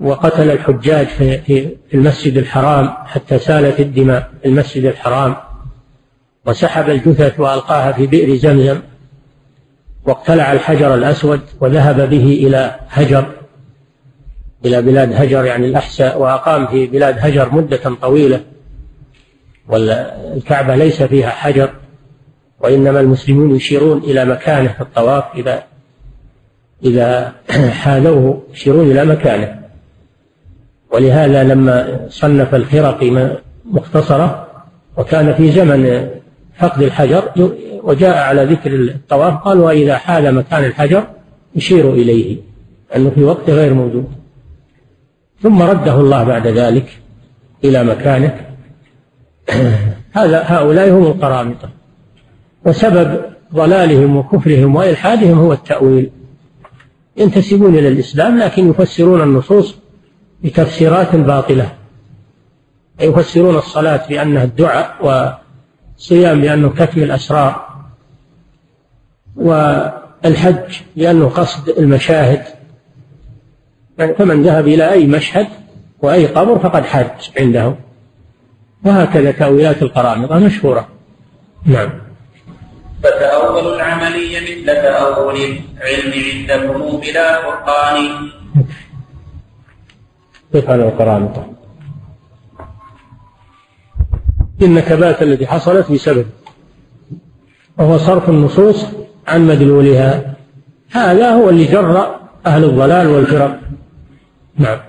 وقتل 0.00 0.50
الحجاج 0.50 1.06
في 1.06 1.76
المسجد 1.94 2.36
الحرام 2.36 2.88
حتى 2.88 3.38
سالت 3.38 3.80
الدماء 3.80 4.30
في 4.42 4.48
المسجد 4.48 4.84
الحرام. 4.84 5.36
وسحب 6.46 6.90
الجثث 6.90 7.40
وألقاها 7.40 7.92
في 7.92 8.06
بئر 8.06 8.36
زمزم 8.36 8.80
واقتلع 10.04 10.52
الحجر 10.52 10.94
الأسود 10.94 11.40
وذهب 11.60 12.10
به 12.10 12.24
إلى 12.46 12.80
هجر. 12.88 13.37
إلى 14.64 14.82
بلاد 14.82 15.12
هجر 15.12 15.44
يعني 15.44 15.66
الأحساء 15.66 16.20
وأقام 16.20 16.66
في 16.66 16.86
بلاد 16.86 17.16
هجر 17.18 17.54
مدة 17.54 17.94
طويلة. 18.02 18.40
والكعبة 19.68 20.76
ليس 20.76 21.02
فيها 21.02 21.30
حجر 21.30 21.70
وإنما 22.60 23.00
المسلمون 23.00 23.56
يشيرون 23.56 23.98
إلى 23.98 24.24
مكانه 24.24 24.72
في 24.72 24.80
الطواف. 24.80 25.24
إذا 25.34 25.62
إذا 26.84 27.32
حاذوه 27.80 28.42
يشيرون 28.52 28.90
إلى 28.90 29.04
مكانه. 29.04 29.58
ولهذا 30.92 31.44
لما 31.44 32.06
صنف 32.08 32.54
الخرقي 32.54 33.36
مختصرة 33.64 34.48
وكان 34.96 35.34
في 35.34 35.50
زمن 35.50 36.08
فقد 36.58 36.82
الحجر 36.82 37.22
وجاء 37.82 38.18
على 38.18 38.44
ذكر 38.44 38.74
الطواف 38.74 39.34
قال 39.34 39.60
وإذا 39.60 39.96
حال 39.96 40.34
مكان 40.34 40.64
الحجر 40.64 41.06
يشير 41.56 41.92
إليه 41.92 42.36
أنه 42.96 43.10
في 43.10 43.24
وقت 43.24 43.50
غير 43.50 43.74
موجود. 43.74 44.08
ثم 45.42 45.62
رده 45.62 45.94
الله 46.00 46.24
بعد 46.24 46.46
ذلك 46.46 46.98
إلى 47.64 47.84
مكانه. 47.84 48.40
هذا 50.12 50.42
هؤلاء 50.46 50.90
هم 50.90 51.06
القرامطة 51.06 51.70
وسبب 52.66 53.20
ضلالهم 53.54 54.16
وكفرهم 54.16 54.76
وإلحادهم 54.76 55.38
هو 55.38 55.52
التأويل. 55.52 56.10
ينتسبون 57.16 57.74
إلى 57.74 57.88
الإسلام 57.88 58.38
لكن 58.38 58.70
يفسرون 58.70 59.22
النصوص 59.22 59.76
بتفسيرات 60.44 61.16
باطلة. 61.16 61.72
يفسرون 63.00 63.56
الصلاة 63.56 64.08
بأنها 64.08 64.44
الدعاء 64.44 64.96
والصيام 65.96 66.40
بأنه 66.40 66.68
كتم 66.68 67.02
الأسرار 67.02 67.68
والحج 69.36 70.80
بأنه 70.96 71.28
قصد 71.28 71.68
المشاهد. 71.68 72.57
فمن 73.98 74.42
ذهب 74.42 74.68
إلى 74.68 74.92
أي 74.92 75.06
مشهد 75.06 75.46
وأي 76.02 76.26
قبر 76.26 76.58
فقد 76.58 76.84
حج 76.84 77.30
عندهم 77.38 77.76
وهكذا 78.84 79.30
تأويلات 79.30 79.82
القرامطة 79.82 80.38
مشهورة. 80.38 80.88
نعم. 81.64 81.90
فتأول 83.02 83.74
العملية 83.74 84.40
مثل 84.40 84.66
تأول 84.66 85.34
العلم 85.34 86.12
عندكم 86.50 86.96
بلا 86.96 87.42
فرقان. 87.42 88.30
كيف 90.52 90.70
على 90.70 90.88
القرامطة 90.88 91.46
النكبات 94.62 95.22
التي 95.22 95.46
حصلت 95.46 95.92
بسبب 95.92 96.26
وهو 97.78 97.98
صرف 97.98 98.28
النصوص 98.28 98.86
عن 99.28 99.46
مدلولها. 99.46 100.34
هذا 100.90 101.30
هو 101.30 101.48
اللي 101.50 101.64
جر 101.64 102.18
أهل 102.46 102.64
الضلال 102.64 103.06
والفرق. 103.06 103.60
نعم. 104.58 104.80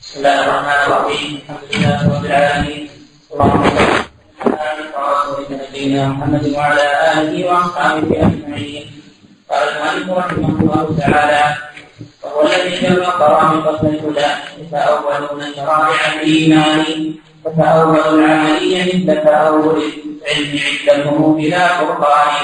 بسم 0.00 0.18
الله 0.18 0.38
الرحمن 0.44 0.80
الرحيم. 0.86 1.38
الحمد 1.42 1.62
لله 1.74 1.98
رب 2.14 2.24
العالمين 2.24 2.88
اللهم 3.32 3.62
صل 3.64 4.94
على 4.94 5.56
نبينا 5.68 6.08
محمد 6.08 6.44
وعلى 6.54 6.86
اله 7.12 7.34
واصحابه 7.46 8.10
اجمعين 8.26 8.84
قال 9.50 9.68
المؤلف 9.68 10.10
رحمه 10.10 10.48
الله 10.60 10.86
تعالى 11.00 11.44
وهو 12.22 12.42
الذي 12.42 12.72
جمع 12.86 13.06
قرامطة 13.08 13.80
الهدى 13.82 14.30
يتأولون 14.62 15.42
شرائع 15.56 16.02
الإيمان 16.14 17.14
فتأول 17.44 17.98
العملية 17.98 18.84
مثل 18.84 19.24
تأول 19.24 19.82
العلم 20.22 20.52
عندهم 20.88 21.36
بلا 21.36 21.68
فرقان 21.68 22.34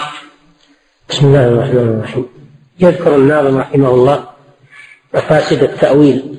بسم 1.08 1.26
الله 1.26 1.44
الرحمن 1.48 1.88
الرحيم 1.94 2.26
يذكر 2.80 3.14
الناظم 3.14 3.58
رحمه 3.58 3.90
الله 3.90 4.18
مفاسد 5.14 5.62
التأويل. 5.62 6.35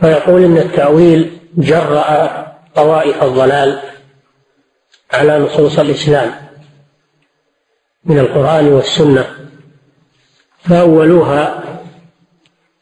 فيقول 0.00 0.44
إن 0.44 0.56
التأويل 0.58 1.38
جرأ 1.56 2.46
طوائف 2.74 3.22
الضلال 3.22 3.80
على 5.12 5.38
نصوص 5.38 5.78
الإسلام 5.78 6.32
من 8.04 8.18
القرآن 8.18 8.68
والسنة 8.68 9.26
فأولوها 10.62 11.62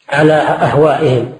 على 0.08 0.32
أهوائهم 0.32 1.38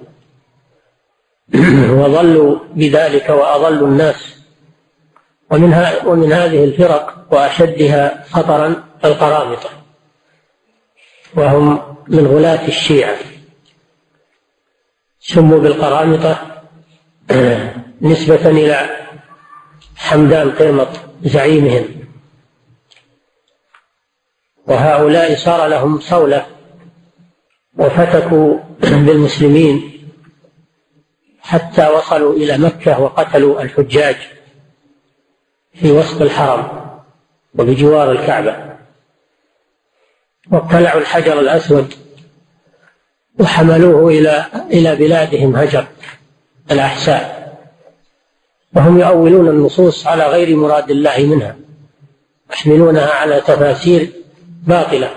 وضلوا 1.99 2.59
بذلك 2.73 3.29
وأضلوا 3.29 3.87
الناس. 3.87 4.35
ومن, 5.51 5.85
ومن 6.05 6.33
هذه 6.33 6.63
الفرق 6.63 7.25
وأشدها 7.31 8.23
خطرا 8.31 8.83
القرامطة 9.05 9.69
وهم 11.35 11.95
من 12.07 12.27
غلاة 12.27 12.67
الشيعة. 12.67 13.17
سموا 15.27 15.59
بالقرامطة 15.59 16.61
نسبة 18.01 18.49
إلى 18.49 18.89
حمدان 19.95 20.51
قرمط 20.51 20.87
زعيمهم. 21.23 21.85
وهؤلاء 24.67 25.35
صار 25.35 25.67
لهم 25.67 25.99
صولة 25.99 26.45
وفتكوا 27.77 28.59
بالمسلمين 29.05 29.91
حتى 31.39 31.87
وصلوا 31.89 32.33
إلى 32.33 32.57
مكة 32.57 32.99
وقتلوا 32.99 33.61
الحجاج 33.61 34.17
في 35.73 35.91
وسط 35.91 36.21
الحرم 36.21 36.99
وبجوار 37.55 38.11
الكعبة. 38.11 38.75
وابتلعوا 40.51 41.01
الحجر 41.01 41.39
الأسود 41.39 42.04
وحملوه 43.39 44.11
إلى 44.11 44.45
إلى 44.71 44.95
بلادهم 44.95 45.55
هجر 45.55 45.87
الأحساء. 46.71 47.45
وهم 48.75 48.99
يؤولون 48.99 49.47
النصوص 49.47 50.07
على 50.07 50.27
غير 50.27 50.55
مراد 50.55 50.91
الله 50.91 51.17
منها 51.17 51.55
يحملونها 52.51 53.09
على 53.09 53.41
تفاسير 53.41 54.09
باطلة 54.67 55.11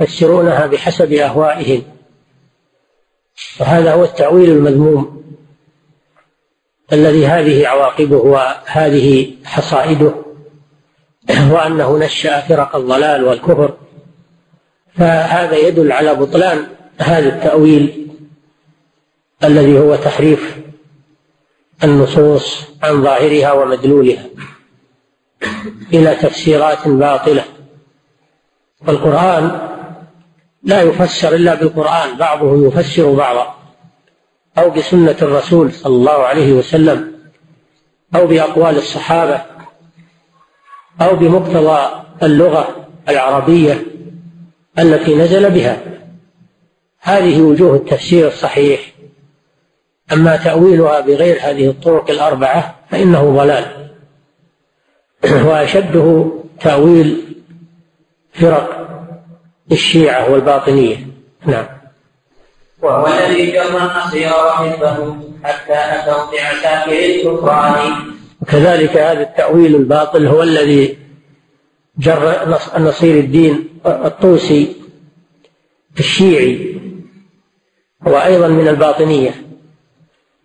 يفسرونها 0.00 0.66
بحسب 0.66 1.12
أهوائهم. 1.12 1.82
وهذا 3.60 3.92
هو 3.94 4.04
التأويل 4.04 4.50
المذموم 4.50 5.20
الذي 6.92 7.26
هذه 7.26 7.66
عواقبه 7.68 8.16
وهذه 8.16 9.34
حصائده 9.44 10.14
وأنه 11.50 11.98
نشأ 11.98 12.40
فرق 12.40 12.76
الضلال 12.76 13.24
والكفر. 13.24 13.76
فهذا 14.94 15.56
يدل 15.56 15.92
على 15.92 16.14
بطلان 16.14 16.66
هذا 17.02 17.28
التأويل 17.28 18.08
الذي 19.44 19.78
هو 19.78 19.96
تحريف 19.96 20.58
النصوص 21.84 22.64
عن 22.82 23.02
ظاهرها 23.02 23.52
ومدلولها 23.52 24.24
إلى 25.92 26.14
تفسيرات 26.14 26.88
باطلة. 26.88 27.44
والقرآن 28.86 29.68
لا 30.62 30.82
يفسر 30.82 31.34
إلا 31.34 31.54
بالقرآن 31.54 32.16
بعضه 32.16 32.66
يفسر 32.66 33.12
بعضا 33.12 33.54
أو 34.58 34.70
بسنة 34.70 35.16
الرسول 35.22 35.72
صلى 35.72 35.96
الله 35.96 36.12
عليه 36.12 36.52
وسلم 36.52 37.12
أو 38.14 38.26
بأقوال 38.26 38.76
الصحابة 38.76 39.42
أو 41.00 41.16
بمقتضى 41.16 42.04
اللغة 42.22 42.86
العربية 43.08 43.86
التي 44.78 45.14
نزل 45.14 45.50
بها. 45.50 45.99
هذه 47.00 47.42
وجوه 47.42 47.76
التفسير 47.76 48.28
الصحيح 48.28 48.80
أما 50.12 50.36
تأويلها 50.36 51.00
بغير 51.00 51.38
هذه 51.40 51.70
الطرق 51.70 52.10
الأربعة 52.10 52.74
فإنه 52.90 53.36
ضلال. 53.36 53.90
وأشده 55.46 56.32
تأويل 56.60 57.36
فرق 58.32 58.88
الشيعة 59.72 60.32
والباطنية. 60.32 60.96
نعم. 61.46 61.66
وهو 62.82 63.06
الذي 63.06 63.50
جر 63.50 63.78
النصير 63.78 64.28
وحزبه 64.28 65.16
حتى 65.44 65.74
أتوا 65.74 66.30
بعساكر 66.32 66.92
الكفران. 66.92 67.92
وكذلك 68.42 68.96
هذا 68.96 69.22
التأويل 69.22 69.76
الباطل 69.76 70.26
هو 70.26 70.42
الذي 70.42 70.98
جر 71.98 72.48
نصير 72.78 73.18
الدين 73.18 73.68
الطوسي 73.86 74.76
الشيعي. 75.98 76.79
هو 78.08 78.16
أيضا 78.16 78.48
من 78.48 78.68
الباطنية. 78.68 79.34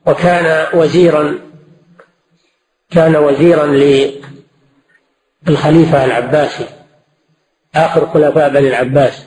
وكان 0.06 0.68
وزيرا 0.74 1.40
كان 2.92 3.16
وزيرا 3.16 3.66
للخليفة 5.48 6.06
العباسي 6.06 6.66
آخر 7.76 8.08
خلفاء 8.14 8.50
بني 8.50 8.68
العباس. 8.68 9.26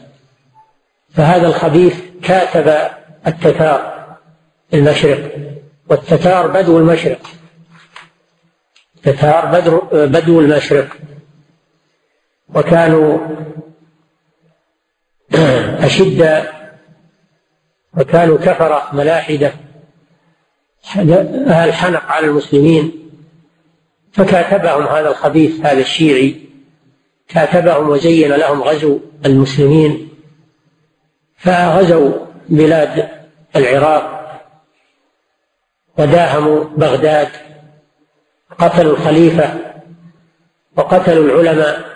فهذا 1.15 1.47
الخبيث 1.47 2.01
كاتب 2.23 2.91
التتار 3.27 3.99
المشرق 4.75 5.37
والتتار 5.89 6.47
بدو 6.47 6.79
المشرق. 6.79 7.21
تتار 9.03 9.47
بدو 9.93 10.41
المشرق. 10.41 10.89
وكانوا 12.55 13.19
أشد 15.87 16.49
وكانوا 17.97 18.39
كفرة 18.39 18.89
ملاحدة 18.93 19.53
أهل 21.47 21.73
حنق 21.73 22.05
على 22.05 22.27
المسلمين 22.27 23.11
فكاتبهم 24.13 24.83
هذا 24.83 25.11
الخبيث 25.11 25.67
هذا 25.67 25.81
الشيعي 25.81 26.49
كاتبهم 27.29 27.89
وزين 27.89 28.33
لهم 28.33 28.63
غزو 28.63 29.01
المسلمين 29.27 30.09
فغزوا 31.37 32.13
بلاد 32.49 33.09
العراق 33.57 34.19
وداهموا 35.99 36.65
بغداد 36.65 37.29
قتلوا 38.59 38.93
الخليفة 38.93 39.55
وقتلوا 40.77 41.25
العلماء 41.25 41.89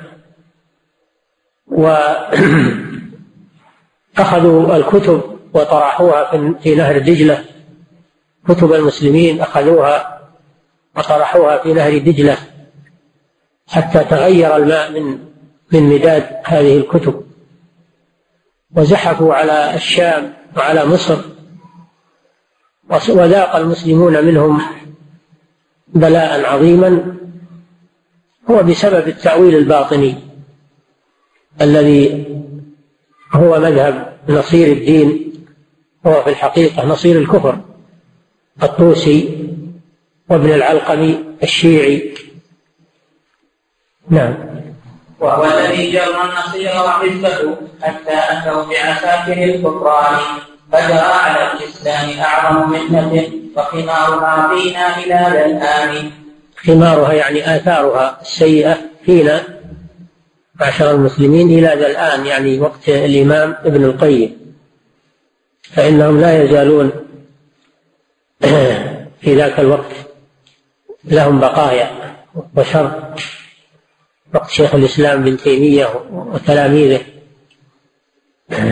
وأخذوا 1.66 2.36
الكتب 4.76 5.31
وطرحوها 5.54 6.30
في 6.58 6.74
نهر 6.74 6.98
دجلة. 6.98 7.44
كتب 8.48 8.72
المسلمين 8.72 9.40
أخذوها 9.40 10.28
وطرحوها 10.96 11.58
في 11.58 11.72
نهر 11.72 11.98
دجلة 11.98 12.36
حتى 13.68 14.04
تغير 14.04 14.56
الماء 14.56 14.92
من 14.92 15.18
من 15.72 15.82
مداد 15.82 16.26
هذه 16.44 16.76
الكتب. 16.76 17.22
وزحفوا 18.76 19.34
على 19.34 19.74
الشام 19.74 20.34
وعلى 20.56 20.84
مصر. 20.86 21.18
وذاق 23.08 23.56
المسلمون 23.56 24.24
منهم 24.24 24.62
بلاء 25.88 26.44
عظيما. 26.46 27.16
هو 28.50 28.62
بسبب 28.62 29.08
التأويل 29.08 29.56
الباطني 29.56 30.14
الذي 31.60 32.26
هو 33.32 33.60
مذهب 33.60 34.18
نصير 34.28 34.72
الدين. 34.72 35.31
هو 36.06 36.22
في 36.22 36.30
الحقيقة 36.30 36.86
نصير 36.86 37.18
الكفر 37.18 37.58
الطوسي 38.62 39.48
وابن 40.28 40.52
العلقمي 40.52 41.24
الشيعي. 41.42 42.14
نعم. 44.10 44.34
وهو 45.20 45.44
الذي 45.44 45.92
جر 45.92 46.24
النصير 46.24 46.70
وحزبه 46.70 47.56
حتى 47.82 48.12
أتوا 48.12 48.64
بعساكر 48.64 49.44
الكفران 49.44 50.20
فجرى 50.72 50.98
على 50.98 51.52
الإسلام 51.52 52.20
أعظم 52.20 52.70
منة 52.70 53.24
وخمارها 53.56 54.54
فينا 54.54 54.98
إلى 54.98 55.28
ذا 55.32 55.46
الآن. 55.46 56.10
خمارها 56.56 57.12
يعني 57.12 57.56
آثارها 57.56 58.18
السيئة 58.22 58.78
فينا 59.04 59.42
معشر 60.60 60.90
المسلمين 60.90 61.48
إلى 61.58 61.80
ذا 61.80 61.86
الآن 61.86 62.26
يعني 62.26 62.60
وقت 62.60 62.88
الإمام 62.88 63.56
ابن 63.64 63.84
القيم. 63.84 64.41
فإنهم 65.76 66.20
لا 66.20 66.42
يزالون 66.42 66.92
في 69.20 69.34
ذاك 69.34 69.60
الوقت 69.60 69.92
لهم 71.04 71.40
بقايا 71.40 71.90
وشر. 72.56 73.14
وقت 74.34 74.50
شيخ 74.50 74.74
الإسلام 74.74 75.20
ابن 75.20 75.36
تيمية 75.36 75.88
وتلاميذه. 76.12 77.00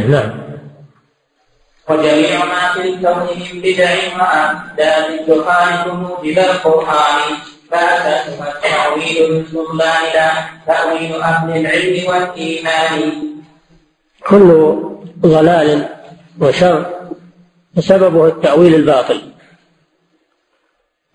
نعم. 0.09 0.41
وجميع 1.89 2.45
ما 2.45 2.73
في 2.73 2.81
الكون 2.81 3.29
من 3.53 3.61
بدع 3.63 3.91
وأحداث 4.17 5.27
تخالف 5.27 5.87
موجب 5.87 6.39
القرآن. 6.39 7.37
فأساسها 7.71 8.53
التأويل 8.53 9.45
من 9.53 9.79
لا 9.79 10.33
تأويل 10.67 11.23
أهل 11.23 11.57
العلم 11.57 12.09
والإيمان. 12.09 13.13
كل 14.29 14.77
ضلال 15.21 16.00
وشر 16.41 17.11
فسببه 17.77 18.27
التأويل 18.27 18.75
الباطل. 18.75 19.33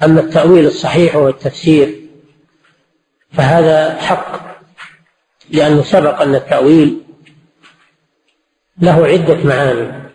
أما 0.03 0.19
التأويل 0.19 0.65
الصحيح 0.65 1.15
وهو 1.15 1.29
التفسير 1.29 2.01
فهذا 3.31 3.95
حق 4.01 4.57
لأنه 5.49 5.81
سبق 5.81 6.21
أن 6.21 6.35
التأويل 6.35 7.01
له 8.77 9.05
عدة 9.05 9.43
معاني. 9.43 10.09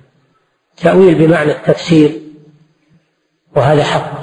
تأويل 0.76 1.14
بمعنى 1.14 1.52
التفسير 1.52 2.20
وهذا 3.56 3.84
حق. 3.84 4.20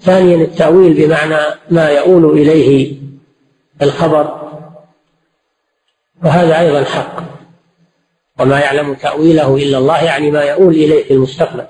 ثانيا 0.00 0.36
التأويل 0.36 0.94
بمعنى 0.94 1.54
ما 1.70 1.88
يؤول 1.88 2.38
إليه 2.38 2.96
الخبر 3.82 4.52
وهذا 6.24 6.60
أيضا 6.60 6.84
حق. 6.84 7.41
وما 8.42 8.60
يعلم 8.60 8.94
تأويله 8.94 9.56
إلا 9.56 9.78
الله 9.78 10.04
يعني 10.04 10.30
ما 10.30 10.42
يؤول 10.42 10.74
إليه 10.74 11.04
في 11.04 11.12
المستقبل. 11.12 11.64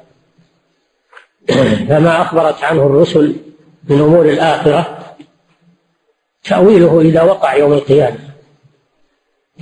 فما 1.88 2.22
أخبرت 2.22 2.64
عنه 2.64 2.82
الرسل 2.86 3.36
من 3.88 4.00
أمور 4.00 4.28
الآخرة 4.28 4.98
تأويله 6.44 7.00
إذا 7.00 7.22
وقع 7.22 7.54
يوم 7.56 7.72
القيامة. 7.72 8.18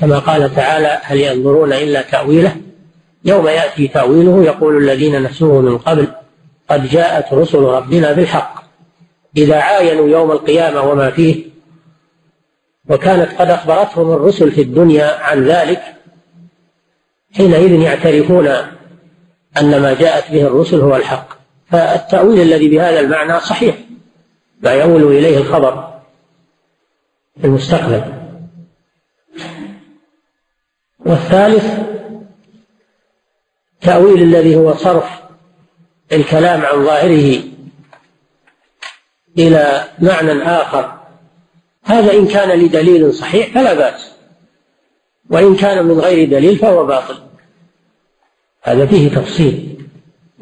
كما 0.00 0.18
قال 0.18 0.54
تعالى 0.54 1.00
هل 1.02 1.20
ينظرون 1.20 1.72
إلا 1.72 2.02
تأويله؟ 2.02 2.56
يوم 3.24 3.48
يأتي 3.48 3.88
تأويله 3.88 4.44
يقول 4.44 4.76
الذين 4.76 5.22
نسوه 5.22 5.60
من 5.60 5.78
قبل 5.78 6.08
قد 6.68 6.88
جاءت 6.88 7.32
رسل 7.32 7.58
ربنا 7.58 8.12
بالحق 8.12 8.64
إذا 9.36 9.56
عاينوا 9.56 10.08
يوم 10.08 10.32
القيامة 10.32 10.82
وما 10.82 11.10
فيه. 11.10 11.44
وكانت 12.88 13.40
قد 13.40 13.50
أخبرتهم 13.50 14.12
الرسل 14.12 14.52
في 14.52 14.62
الدنيا 14.62 15.18
عن 15.20 15.44
ذلك 15.44 15.99
حينئذ 17.36 17.72
يعترفون 17.72 18.46
أن 19.58 19.80
ما 19.82 19.94
جاءت 19.94 20.32
به 20.32 20.46
الرسل 20.46 20.80
هو 20.80 20.96
الحق. 20.96 21.28
فالتأويل 21.70 22.40
الذي 22.40 22.68
بهذا 22.68 23.00
المعنى 23.00 23.40
صحيح 23.40 23.76
ما 24.62 24.72
يؤول 24.72 25.16
إليه 25.16 25.38
الخبر 25.38 26.00
في 27.40 27.46
المستقبل. 27.46 28.02
والثالث 30.98 31.78
تأويل 33.80 34.22
الذي 34.22 34.56
هو 34.56 34.74
صرف 34.74 35.20
الكلام 36.12 36.64
عن 36.64 36.84
ظاهره 36.84 37.42
إلى 39.38 39.84
معنى 39.98 40.42
آخر. 40.42 41.00
هذا 41.84 42.12
إن 42.12 42.26
كان 42.26 42.58
لدليل 42.58 43.14
صحيح 43.14 43.54
فلا 43.54 43.74
بأس. 43.74 44.09
وإن 45.30 45.56
كان 45.56 45.86
من 45.86 46.00
غير 46.00 46.28
دليل 46.28 46.56
فهو 46.56 46.86
باطل. 46.86 47.14
هذا 48.62 48.86
فيه 48.86 49.08
تفصيل. 49.08 49.86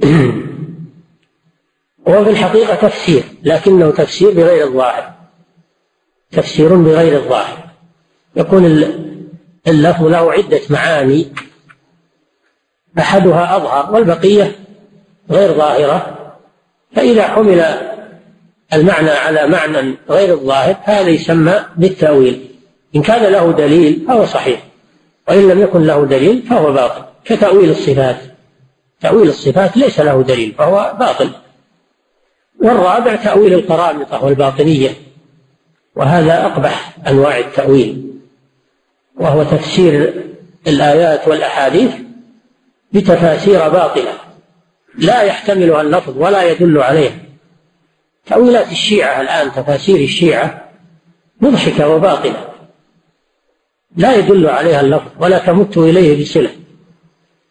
وهو 2.07 2.25
في 2.25 2.31
الحقيقة 2.31 2.75
تفسير 2.75 3.23
لكنه 3.43 3.91
تفسير 3.91 4.31
بغير 4.31 4.67
الظاهر. 4.67 5.13
تفسير 6.31 6.75
بغير 6.75 7.17
الظاهر. 7.17 7.69
يكون 8.37 8.65
اللفظ 9.69 10.05
له 10.07 10.33
عدة 10.33 10.61
معاني. 10.71 11.33
أحدها 12.99 13.57
أظهر 13.57 13.95
والبقية 13.95 14.57
غير 15.31 15.53
ظاهرة. 15.53 16.19
فإذا 16.97 17.23
حمل 17.23 17.65
المعنى 18.73 19.11
على 19.11 19.47
معنى 19.47 19.95
غير 20.11 20.35
الظاهر 20.35 20.77
هذا 20.83 21.09
يسمى 21.09 21.65
بالتأويل. 21.77 22.49
إن 22.97 23.03
كان 23.03 23.33
له 23.33 23.53
دليل 23.53 24.05
فهو 24.09 24.27
صحيح. 24.27 24.68
وإن 25.29 25.49
لم 25.49 25.63
يكن 25.63 25.83
له 25.83 26.05
دليل 26.05 26.43
فهو 26.43 26.73
باطل 26.73 27.03
كتأويل 27.25 27.71
الصفات. 27.71 28.17
تأويل 29.01 29.29
الصفات 29.29 29.77
ليس 29.77 30.01
له 30.01 30.23
دليل 30.23 30.55
فهو 30.59 30.97
باطل. 30.99 31.31
والرابع 32.63 33.17
تأويل 33.17 33.55
القرامطة 33.55 34.25
والباطنية 34.25 34.91
وهذا 35.97 36.47
أقبح 36.47 36.97
أنواع 37.09 37.39
التأويل 37.39 38.13
وهو 39.17 39.43
تفسير 39.43 40.25
الآيات 40.67 41.29
والأحاديث 41.29 41.95
بتفاسير 42.93 43.69
باطلة 43.69 44.13
لا 44.99 45.23
يحتملها 45.23 45.81
اللفظ 45.81 46.17
ولا 46.17 46.43
يدل 46.43 46.79
عليه. 46.79 47.29
تأويلات 48.27 48.73
الشيعة 48.73 49.21
الآن 49.21 49.53
تفاسير 49.53 49.97
الشيعة 49.97 50.69
مضحكة 51.41 51.89
وباطلة. 51.89 52.48
لا 53.97 54.15
يدل 54.15 54.49
عليها 54.49 54.81
اللفظ 54.81 55.11
ولا 55.21 55.39
تمت 55.39 55.79
إليه 55.79 56.23
بصلة 56.23 56.51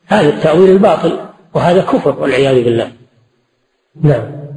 هذا 0.07 0.29
التأويل 0.29 0.69
الباطل 0.69 1.19
وهذا 1.53 1.81
كفر 1.81 2.19
والعياذ 2.19 2.63
بالله. 2.63 2.91
نعم. 4.03 4.47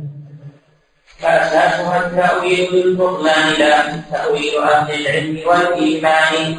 فأساسها 1.18 2.06
التأويل 2.06 2.68
بالبطلان 2.72 3.52
لا 3.58 3.82
تأويل 4.12 4.58
أهل 4.62 5.00
العلم 5.00 5.38
والإيمان. 5.46 6.56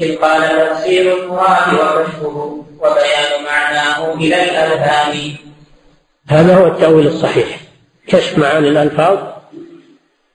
إذ 0.00 0.16
قال 0.16 0.42
تفسير 0.42 1.24
المراد 1.24 1.74
وكشفه 1.74 2.64
وبيان 2.78 3.44
معناه 3.46 4.14
إلى 4.14 4.42
الأذهان 4.42 5.34
هذا 6.28 6.56
هو 6.56 6.66
التأويل 6.66 7.06
الصحيح. 7.06 7.60
كشف 8.06 8.38
معاني 8.38 8.68
الألفاظ 8.68 9.18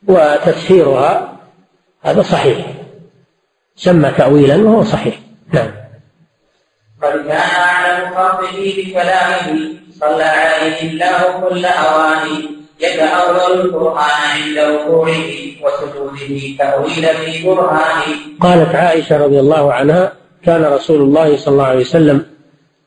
وتفسيرها 0.07 1.39
هذا 2.01 2.21
صحيح. 2.21 2.78
سمى 3.79 4.11
تأويلا 4.17 4.55
وهو 4.55 4.83
صحيح. 4.83 5.19
نعم. 5.53 5.71
قد 7.03 7.11
كان 7.27 7.37
أعلم 7.37 8.15
خلقه 8.15 8.73
بكلامه 8.77 9.59
صلى 9.99 10.23
عليه 10.23 10.91
الله 10.91 11.49
كل 11.49 11.65
أواني 11.65 12.49
يتأول 12.79 13.61
القرآن 13.61 13.99
عند 14.35 14.57
وقوعه 14.59 15.23
وسجوده 15.63 16.57
تأويلا 16.57 17.13
في 17.13 17.45
برهانه 17.45 18.15
قالت 18.41 18.75
عائشة 18.75 19.17
رضي 19.17 19.39
الله 19.39 19.73
عنها 19.73 20.13
كان 20.45 20.63
رسول 20.63 21.01
الله 21.01 21.37
صلى 21.37 21.51
الله 21.51 21.65
عليه 21.65 21.81
وسلم 21.81 22.25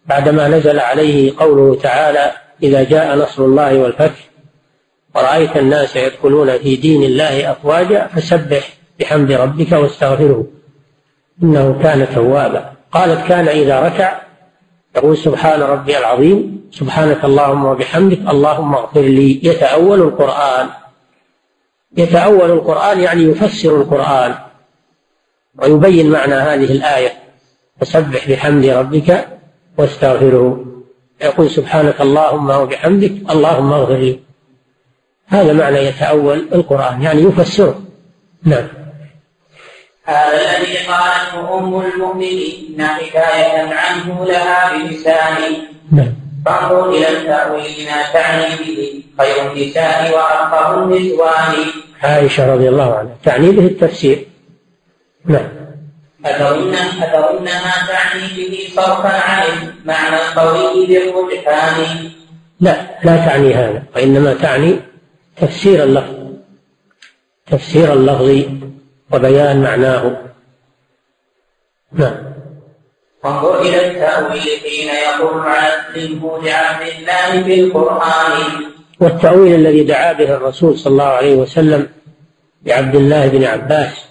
بعدما 0.06 0.48
نزل 0.48 0.80
عليه 0.80 1.32
قوله 1.38 1.78
تعالى 1.82 2.32
إذا 2.62 2.84
جاء 2.84 3.16
نصر 3.16 3.44
الله 3.44 3.78
والفتح 3.78 4.28
ورأيت 5.14 5.56
الناس 5.56 5.96
يدخلون 5.96 6.58
في 6.58 6.76
دين 6.76 7.02
الله 7.02 7.50
أفواجا 7.52 8.06
فسبح 8.06 8.68
بحمد 9.00 9.32
ربك 9.32 9.72
واستغفره. 9.72 10.46
إنه 11.42 11.78
كان 11.82 12.06
توابا. 12.14 12.72
قالت 12.92 13.28
كان 13.28 13.48
إذا 13.48 13.80
ركع 13.80 14.22
يقول 14.96 15.16
سبحان 15.16 15.60
ربي 15.60 15.98
العظيم 15.98 16.68
سبحانك 16.70 17.24
اللهم 17.24 17.64
وبحمدك 17.64 18.18
اللهم 18.18 18.74
اغفر 18.74 19.00
لي. 19.00 19.40
يتأول 19.42 20.00
القرآن. 20.00 20.68
يتأول 21.96 22.50
القرآن 22.50 23.00
يعني 23.00 23.22
يفسر 23.22 23.76
القرآن. 23.76 24.34
ويبين 25.58 26.10
معنى 26.10 26.34
هذه 26.34 26.72
الآية. 26.72 27.12
فسبح 27.80 28.30
بحمد 28.30 28.66
ربك 28.66 29.28
واستغفره. 29.78 30.64
يقول 31.22 31.50
سبحانك 31.50 32.00
اللهم 32.00 32.50
وبحمدك 32.50 33.30
اللهم 33.30 33.72
اغفر 33.72 33.96
لي. 33.96 34.20
هذا 35.26 35.52
معنى 35.52 35.78
يتأول 35.78 36.48
القرآن 36.52 37.02
يعني 37.02 37.22
يفسره. 37.22 37.80
نعم. 38.44 38.81
هذا 40.04 40.58
الذي 40.58 40.76
قالته 40.76 41.58
أم 41.58 41.80
المؤمنين 41.80 42.82
حكاية 42.82 43.74
عنه 43.74 44.24
لها 44.24 44.72
بلساني. 44.72 45.58
نعم. 45.92 46.12
فانظر 46.46 46.90
إلى 46.90 47.08
التأويل 47.08 47.86
ما 47.86 48.02
تعني 48.12 48.56
به. 48.56 49.02
خير 49.18 49.52
النساء 49.52 50.14
وأفقه 50.14 50.84
النسوان. 50.84 51.54
عائشة 52.02 52.54
رضي 52.54 52.68
الله 52.68 52.94
عنها. 52.94 53.16
تعني 53.24 53.50
به 53.50 53.66
التفسير. 53.66 54.26
نعم. 55.24 55.48
أتظن 56.24 56.74
أتظنها 57.02 57.86
تعني 57.88 58.26
به 58.36 58.68
صرفا 58.76 59.20
عن 59.20 59.42
المعنى 59.42 60.16
القوي 60.16 60.86
بالرجحان. 60.86 62.10
لا 62.60 62.76
لا 63.04 63.16
تعني 63.16 63.54
هذا. 63.54 63.82
وإنما 63.96 64.34
تعني 64.34 64.76
تفسير 65.36 65.82
اللفظ. 65.82 66.14
تفسير 67.46 67.92
اللفظ. 67.92 68.44
وبيان 69.12 69.62
معناه. 69.62 70.16
نعم. 71.92 72.14
وانظر 73.24 73.60
إلى 73.60 73.90
التأويل 73.90 74.40
حين 74.40 74.88
يقول 74.88 75.40
علمه 75.40 76.42
لعبد 76.42 76.86
الله 76.98 77.42
بالقرآن 77.42 78.40
والتأويل 79.00 79.54
الذي 79.54 79.84
دعا 79.84 80.12
به 80.12 80.34
الرسول 80.34 80.78
صلى 80.78 80.90
الله 80.90 81.04
عليه 81.04 81.34
وسلم 81.34 81.88
لعبد 82.66 82.94
الله 82.94 83.28
بن 83.28 83.44
عباس. 83.44 84.04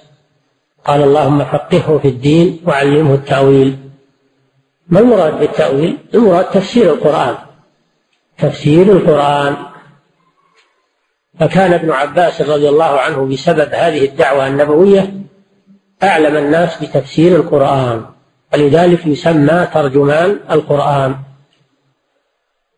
قال 0.86 1.04
اللهم 1.04 1.44
فقهه 1.44 2.00
في 2.02 2.08
الدين 2.08 2.62
وعلمه 2.68 3.14
التأويل. 3.14 3.78
ما 4.88 5.00
المراد 5.00 5.40
بالتأويل؟ 5.40 5.98
المراد 6.14 6.46
تفسير 6.46 6.94
القرآن. 6.94 7.36
تفسير 8.38 8.92
القرآن. 8.92 9.56
فكان 11.42 11.74
ابن 11.74 11.92
عباس 11.92 12.42
رضي 12.42 12.70
الله 12.70 13.00
عنه 13.00 13.26
بسبب 13.26 13.74
هذه 13.74 14.06
الدعوة 14.06 14.48
النبوية 14.48 15.14
أعلم 16.04 16.38
الناس 16.38 16.84
بتفسير 16.84 17.36
القرآن 17.36 18.06
ولذلك 18.54 19.08
يسمى 19.08 19.68
ترجمان 19.74 20.40
القرآن 20.52 21.16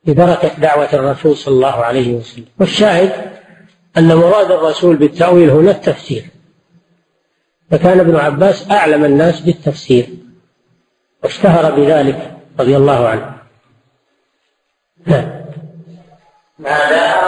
ببركة 0.05 0.47
دعوة 0.47 0.89
الرسول 0.93 1.37
صلى 1.37 1.53
الله 1.53 1.85
عليه 1.85 2.13
وسلم. 2.13 2.45
والشاهد 2.59 3.11
أن 3.97 4.15
مراد 4.15 4.51
الرسول 4.51 4.95
بالتأويل 4.95 5.49
هنا 5.49 5.71
التفسير. 5.71 6.25
فكان 7.71 7.99
ابن 7.99 8.15
عباس 8.15 8.71
أعلم 8.71 9.05
الناس 9.05 9.39
بالتفسير 9.39 10.07
واشتهر 11.23 11.75
بذلك 11.75 12.37
رضي 12.59 12.77
الله 12.77 13.07
عنه. 13.07 13.33
نعم. 15.05 15.43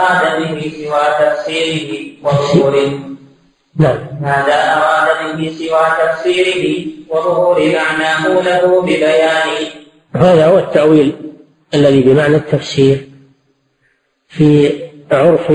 أراد 0.06 0.54
به 0.54 0.72
سوى 0.76 1.04
تفسيره 1.20 2.12
وظهور 2.22 2.74
نعم 3.76 3.98
ماذا 4.20 4.54
أراد 4.76 5.36
به 5.36 5.52
سوى 5.58 5.86
تفسيره 6.00 6.86
وظهور 7.08 7.58
معناه 7.58 8.28
له 8.28 8.82
ببيان 8.82 9.48
هذا 10.14 10.46
هو 10.46 10.58
التأويل 10.58 11.12
الذي 11.74 12.02
بمعنى 12.02 12.36
التفسير 12.36 13.08
في 14.28 14.72
عرف 15.10 15.52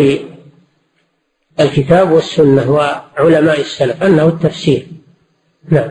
الكتاب 1.60 2.12
والسنة 2.12 2.72
وعلماء 2.72 3.60
السلف 3.60 4.04
أنه 4.04 4.28
التفسير. 4.28 4.88
نعم. 5.70 5.90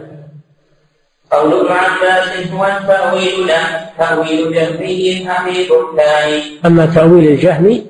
قول 1.33 1.53
ابن 1.53 1.73
عباس 1.73 2.47
هو 2.53 2.65
التأويل 2.65 3.47
لا 3.47 3.91
تأويل 3.99 4.53
جهمي 4.55 5.31
أبي 5.31 5.69
بهتان 5.69 6.41
أما 6.67 6.87
تأويل 6.87 7.29
الجهمي 7.29 7.87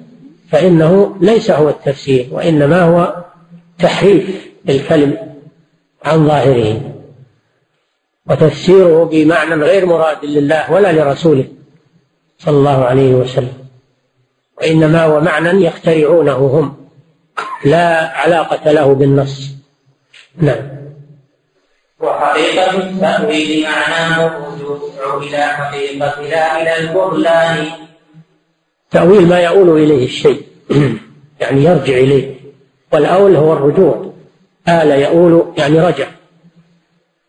فإنه 0.51 1.17
ليس 1.21 1.51
هو 1.51 1.69
التفسير 1.69 2.29
وإنما 2.31 2.83
هو 2.83 3.25
تحريف 3.79 4.49
الكلم 4.69 5.19
عن 6.05 6.27
ظاهره. 6.27 6.81
وتفسيره 8.27 9.05
بمعنى 9.05 9.55
غير 9.55 9.87
مراد 9.87 10.25
لله 10.25 10.73
ولا 10.73 10.93
لرسوله 10.93 11.45
صلى 12.39 12.57
الله 12.57 12.85
عليه 12.85 13.15
وسلم. 13.15 13.53
وإنما 14.59 15.05
هو 15.05 15.21
معنى 15.21 15.65
يخترعونه 15.65 16.37
هم 16.37 16.77
لا 17.65 18.09
علاقة 18.09 18.73
له 18.73 18.95
بالنص. 18.95 19.51
نعم. 20.37 20.81
وحقيقة 22.01 22.71
التأويل 22.71 23.63
معناه 23.63 24.27
الرجوع 24.27 25.23
إلى 25.23 25.43
حقيقة 25.43 26.21
لا 26.21 26.63
إلى 26.63 26.79
البطلان 26.79 27.67
تأويل 28.91 29.29
ما 29.29 29.41
يؤول 29.41 29.83
إليه 29.83 30.05
الشيء. 30.05 30.43
يعني 31.41 31.65
يرجع 31.65 31.95
إليه. 31.95 32.35
والأول 32.93 33.37
هو 33.37 33.53
الرجوع. 33.53 34.13
آل 34.69 34.91
يؤول 34.91 35.53
يعني 35.59 35.81
رجع. 35.81 36.07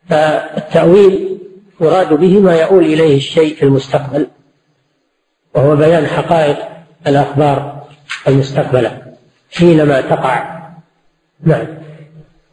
فالتأويل 0.09 1.37
يراد 1.81 2.13
به 2.13 2.39
ما 2.39 2.55
يؤول 2.55 2.85
إليه 2.85 3.17
الشيء 3.17 3.55
في 3.55 3.63
المستقبل. 3.63 4.27
وهو 5.55 5.75
بيان 5.75 6.07
حقائق 6.07 6.57
الأخبار 7.07 7.83
المستقبلة 8.27 9.01
حينما 9.51 10.01
تقع. 10.01 10.61
نعم. 11.43 11.67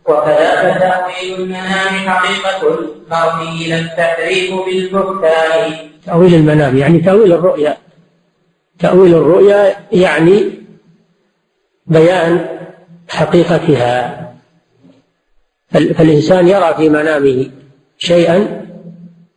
وكذاك 0.08 0.78
تأويل 0.80 1.40
المنام 1.40 2.08
حقيقة 2.08 2.78
المرمي 2.78 3.68
لا 3.68 3.78
التحريف 3.78 4.54
بالبهتان. 4.66 5.72
تأويل 6.06 6.34
المنام 6.34 6.78
يعني 6.78 6.98
تأويل 6.98 7.32
الرؤيا. 7.32 7.76
تأويل 8.78 9.14
الرؤيا 9.14 9.76
يعني 9.92 10.50
بيان 11.86 12.46
حقيقتها. 13.08 14.24
فالإنسان 15.70 16.48
يرى 16.48 16.74
في 16.74 16.88
منامه 16.88 17.50
شيئا 17.98 18.66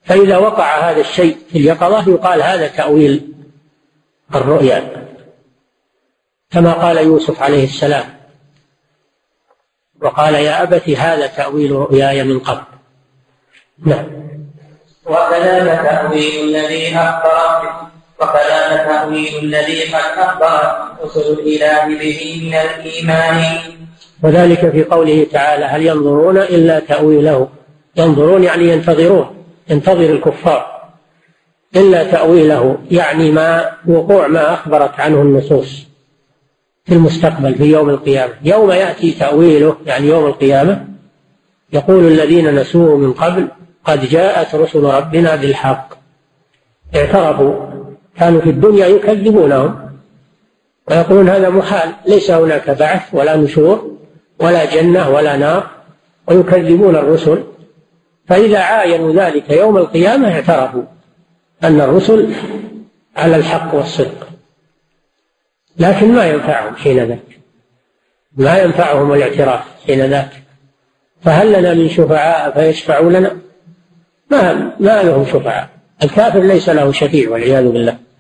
فإذا 0.04 0.38
وقع 0.38 0.90
هذا 0.90 1.02
الشيء 1.02 1.38
في 1.52 1.58
اليقظة 1.58 2.12
يقال 2.12 2.42
هذا 2.42 2.68
تأويل 2.68 3.34
الرؤيا. 4.36 5.08
كما 6.52 6.74
قال 6.74 6.98
يوسف 6.98 7.42
عليه 7.42 7.64
السلام 7.64 8.06
وقال 10.02 10.34
يا 10.34 10.64
أبت 10.64 10.90
هذا 10.90 11.28
تأويل 11.28 11.72
رؤياي 11.72 12.24
من 12.24 12.40
قبل. 12.40 12.64
نعم. 13.86 14.06
وكذاك 15.06 15.82
تأويل 15.86 16.56
الذي 16.56 16.96
أخبر 16.96 17.91
وكذاك 18.22 18.88
تأويل 18.88 19.44
الذي 19.44 19.84
قد 19.84 20.18
أخبر 20.18 20.74
رسل 21.04 21.34
الإله 21.40 21.86
به 21.86 22.42
من 22.44 22.54
الإيمان 22.54 23.44
وذلك 24.24 24.70
في 24.70 24.84
قوله 24.84 25.28
تعالى 25.32 25.66
هل 25.66 25.86
ينظرون 25.86 26.38
إلا 26.38 26.80
تأويله؟ 26.80 27.48
ينظرون 27.96 28.44
يعني 28.44 28.68
ينتظرون 28.68 29.44
ينتظر 29.70 30.06
الكفار. 30.06 30.82
إلا 31.76 32.04
تأويله 32.04 32.78
يعني 32.92 33.32
ما 33.32 33.72
وقوع 33.88 34.28
ما 34.28 34.54
أخبرت 34.54 35.00
عنه 35.00 35.22
النصوص 35.22 35.88
في 36.86 36.94
المستقبل 36.94 37.56
في 37.56 37.64
يوم 37.64 37.90
القيامة. 37.90 38.34
يوم 38.44 38.72
يأتي 38.72 39.12
تأويله 39.12 39.78
يعني 39.86 40.08
يوم 40.08 40.26
القيامة 40.26 40.86
يقول 41.74 42.08
الذين 42.08 42.56
نسوه 42.56 42.98
من 42.98 43.14
قبل 43.14 43.48
قد 43.86 44.06
جاءت 44.06 44.56
رسل 44.56 44.84
ربنا 44.84 45.36
بالحق 45.36 45.94
اعترفوا 46.96 47.71
كانوا 48.22 48.42
في 48.42 48.50
الدنيا 48.50 48.88
يكذبونهم 48.88 49.92
ويقولون 50.88 51.30
هذا 51.30 51.50
محال 51.50 51.94
ليس 52.08 52.32
هناك 52.32 52.70
بعث 52.70 53.02
ولا 53.14 53.36
نشور 53.36 53.98
ولا 54.40 54.66
جنة 54.66 55.10
ولا 55.10 55.38
نار 55.38 55.70
ويكذبون 56.28 56.96
الرسل. 56.96 57.44
فإذا 58.28 58.60
عاينوا 58.60 59.14
ذلك 59.14 59.50
يوم 59.50 59.78
القيامة 59.78 60.34
اعترفوا 60.34 60.84
أن 61.64 61.82
الرسل 61.82 62.34
على 63.18 63.36
الحق 63.36 63.76
والصدق. 63.76 64.28
لكن 65.78 66.14
ما 66.14 66.26
ينفعهم 66.26 66.76
حين 66.76 67.04
ذاك. 67.04 67.40
ما 68.38 68.58
ينفعهم 68.58 69.14
الاعتراف 69.14 69.64
حين 69.88 70.06
ذاك. 70.06 70.32
فهل 71.22 71.54
لنا 71.54 71.74
من 71.74 71.90
شفعاء 71.90 72.52
فيشفعوا 72.52 73.12
لنا؟ 73.12 73.38
ما 74.32 74.72
ما 74.80 75.04
لهم 75.04 75.26
شفعاء. 75.26 75.70
الكافر 76.04 76.40
ليس 76.40 76.70
له 76.70 76.92
شفيع 76.92 77.30
والعياذ 77.30 77.68
بالله. 77.68 78.11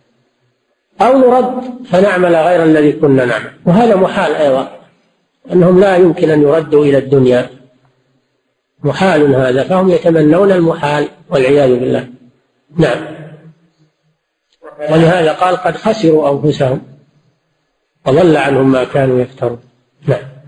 أو 1.01 1.17
نرد 1.17 1.85
فنعمل 1.85 2.35
غير 2.35 2.63
الذي 2.63 2.91
كنا 2.91 3.25
نعمل. 3.25 3.51
وهذا 3.65 3.95
محال 3.95 4.35
أيضا 4.35 4.71
أنهم 5.51 5.79
لا 5.79 5.95
يمكن 5.95 6.29
أن 6.29 6.41
يردوا 6.41 6.85
إلى 6.85 6.97
الدنيا. 6.97 7.49
محال 8.83 9.35
هذا 9.35 9.63
فهم 9.63 9.89
يتمنون 9.89 10.51
المحال 10.51 11.07
والعياذ 11.29 11.79
بالله. 11.79 12.07
نعم. 12.77 13.05
ولهذا 14.79 15.31
قال 15.31 15.57
قد 15.57 15.75
خسروا 15.75 16.31
أنفسهم 16.31 16.81
وضل 18.07 18.37
عنهم 18.37 18.71
ما 18.71 18.83
كانوا 18.83 19.21
يفترون. 19.21 19.59
نعم. 20.07 20.40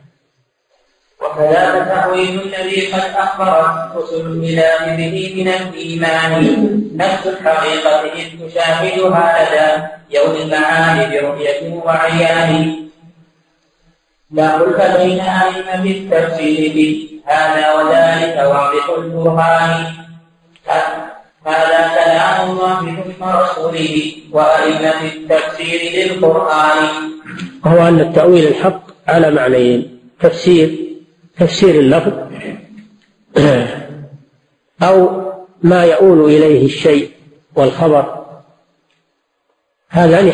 وكذا 1.34 1.86
تأويل 1.96 2.42
الذي 2.42 2.94
قد 2.94 3.02
أخبرت 3.16 3.98
رسل 3.98 4.26
الإله 4.26 4.96
به 4.96 5.34
من 5.38 5.48
الإيمان. 5.48 6.34
نفس 6.96 7.28
الحقيقة 7.28 8.02
إذ 8.02 8.48
تشاهدها 8.48 9.26
لدى 9.40 9.70
يوم 10.18 10.36
المعاد 10.36 11.12
برؤية 11.12 11.74
وعيان. 11.86 12.76
لا 14.32 14.58
خلف 14.58 14.98
بين 14.98 15.20
أئمة 15.20 15.86
التفسير 15.86 16.98
هذا 17.26 17.74
وذلك 17.74 18.38
واضح 18.38 18.90
البرهان. 18.98 19.86
هذا 21.46 21.82
كلام 21.96 22.50
الله 22.50 22.80
ثم 22.80 23.24
رسوله 23.24 24.12
وأئمة 24.32 25.02
التفسير 25.02 25.82
للقرآن. 25.98 26.80
وهو 27.66 27.88
أن 27.88 28.00
التأويل 28.00 28.48
الحق 28.48 28.84
على 29.08 29.32
معنيين. 29.32 30.00
تفسير 30.20 30.93
تفسير 31.38 31.80
اللفظ 31.80 32.14
أو 34.84 35.24
ما 35.64 35.84
يؤول 35.86 36.26
إليه 36.26 36.66
الشيء 36.66 37.12
والخبر. 37.56 38.26
هذان 39.90 40.32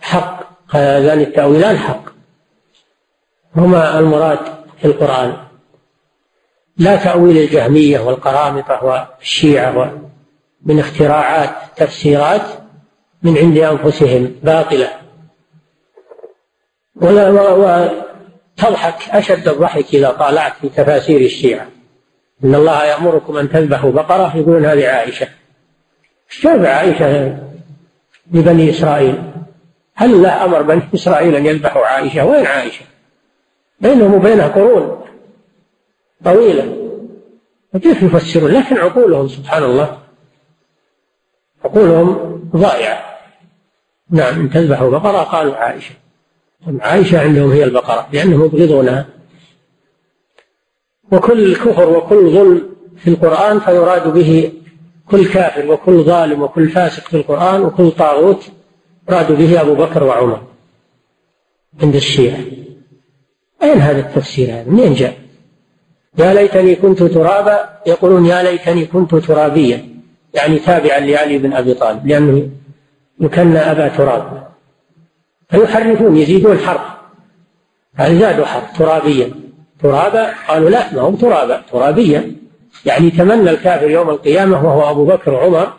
حق 0.00 0.42
هذان 0.70 1.20
التأويلان 1.20 1.76
حق. 1.76 2.02
هما 3.56 3.98
المراد 3.98 4.38
في 4.80 4.84
القرآن. 4.84 5.36
لا 6.76 6.96
تأويل 6.96 7.38
الجهمية 7.38 8.00
والقرامطة 8.00 8.84
والشيعة 8.84 10.00
من 10.62 10.78
اختراعات 10.78 11.50
تفسيرات 11.76 12.42
من 13.22 13.38
عند 13.38 13.58
أنفسهم 13.58 14.34
باطلة. 14.42 14.88
ولا 16.96 18.11
وتضحك 18.58 19.10
أشد 19.10 19.48
الضحك 19.48 19.94
إذا 19.94 20.10
طالعت 20.10 20.52
في 20.60 20.68
تفاسير 20.68 21.20
الشيعة. 21.20 21.66
إن 22.44 22.54
الله 22.54 22.84
يأمركم 22.84 23.36
أن 23.36 23.48
تذبحوا 23.48 23.92
بقرة 23.92 24.36
يقولون 24.36 24.64
هذه 24.64 24.88
عائشة. 24.88 25.28
كيف 26.40 26.46
عائشة 26.46 27.38
لبني 28.32 28.70
إسرائيل؟ 28.70 29.22
هل 29.94 30.14
الله 30.14 30.44
أمر 30.44 30.62
بني 30.62 30.82
إسرائيل 30.94 31.36
أن 31.36 31.46
يذبحوا 31.46 31.86
عائشة؟ 31.86 32.24
وين 32.24 32.46
عائشة؟ 32.46 32.84
بينهم 33.80 34.14
وبينها 34.14 34.48
قرون 34.48 35.04
طويلة. 36.24 36.76
فكيف 37.72 38.02
يفسرون؟ 38.02 38.50
لكن 38.50 38.76
عقولهم 38.76 39.28
سبحان 39.28 39.62
الله 39.62 39.98
عقولهم 41.64 42.42
ضائعة. 42.56 43.04
نعم 44.10 44.40
إن 44.40 44.50
تذبحوا 44.50 44.90
بقرة 44.90 45.22
قالوا 45.22 45.56
عائشة. 45.56 45.94
عائشة 46.80 47.20
عندهم 47.20 47.50
هي 47.50 47.64
البقرة 47.64 48.08
لأنهم 48.12 48.44
يبغضونها. 48.44 49.06
وكل 51.12 51.54
كفر 51.56 51.90
وكل 51.90 52.30
ظلم 52.30 52.62
في 52.96 53.10
القرآن 53.10 53.60
فيراد 53.60 54.08
به 54.08 54.52
كل 55.10 55.26
كافر 55.26 55.72
وكل 55.72 56.02
ظالم 56.02 56.42
وكل 56.42 56.68
فاسق 56.68 57.08
في 57.08 57.16
القرآن 57.16 57.62
وكل 57.62 57.90
طاغوت 57.90 58.50
يراد 59.10 59.32
به 59.32 59.60
أبو 59.60 59.74
بكر 59.74 60.04
وعمر 60.04 60.42
عند 61.82 61.94
الشيعة. 61.94 62.38
أين 63.62 63.78
هذا 63.78 64.00
التفسير 64.00 64.48
هذا؟ 64.48 64.70
منين 64.70 64.94
جاء؟ 64.94 65.18
يا 66.18 66.34
ليتني 66.34 66.74
كنت 66.74 67.02
ترابا 67.02 67.68
يقولون 67.86 68.26
يا 68.26 68.42
ليتني 68.42 68.86
كنت 68.86 69.14
ترابيا 69.14 69.88
يعني 70.34 70.58
تابعا 70.58 71.00
لعلي 71.00 71.38
بن 71.38 71.52
أبي 71.52 71.74
طالب 71.74 72.06
لأنه 72.06 72.50
يكنى 73.20 73.58
أبا 73.58 73.88
تراب. 73.88 74.51
فيحرفون 75.52 76.16
يزيدون 76.16 76.58
حرف. 76.58 76.80
هل 77.96 78.18
زادوا 78.18 78.44
حرف 78.44 78.78
ترابيا 78.78 79.30
ترابا 79.82 80.32
قالوا 80.48 80.70
لا 80.70 80.94
ما 80.94 81.00
هو 81.00 81.14
ترابا 81.14 81.62
ترابيا 81.72 82.32
يعني 82.86 83.10
تمنى 83.10 83.50
الكافر 83.50 83.90
يوم 83.90 84.10
القيامة 84.10 84.66
وهو 84.66 84.90
أبو 84.90 85.04
بكر 85.04 85.34
وعمر 85.34 85.72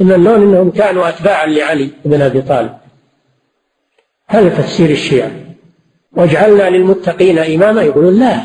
يتمنون 0.00 0.42
أنهم 0.42 0.70
كانوا 0.70 1.08
أتباعا 1.08 1.46
لعلي 1.46 1.90
بن 2.04 2.22
أبي 2.22 2.42
طالب. 2.42 2.72
هذا 4.26 4.48
تفسير 4.48 4.90
الشيعة. 4.90 5.30
واجعلنا 6.12 6.70
للمتقين 6.70 7.38
إماما. 7.38 7.82
يقولون 7.82 8.18
لا. 8.18 8.40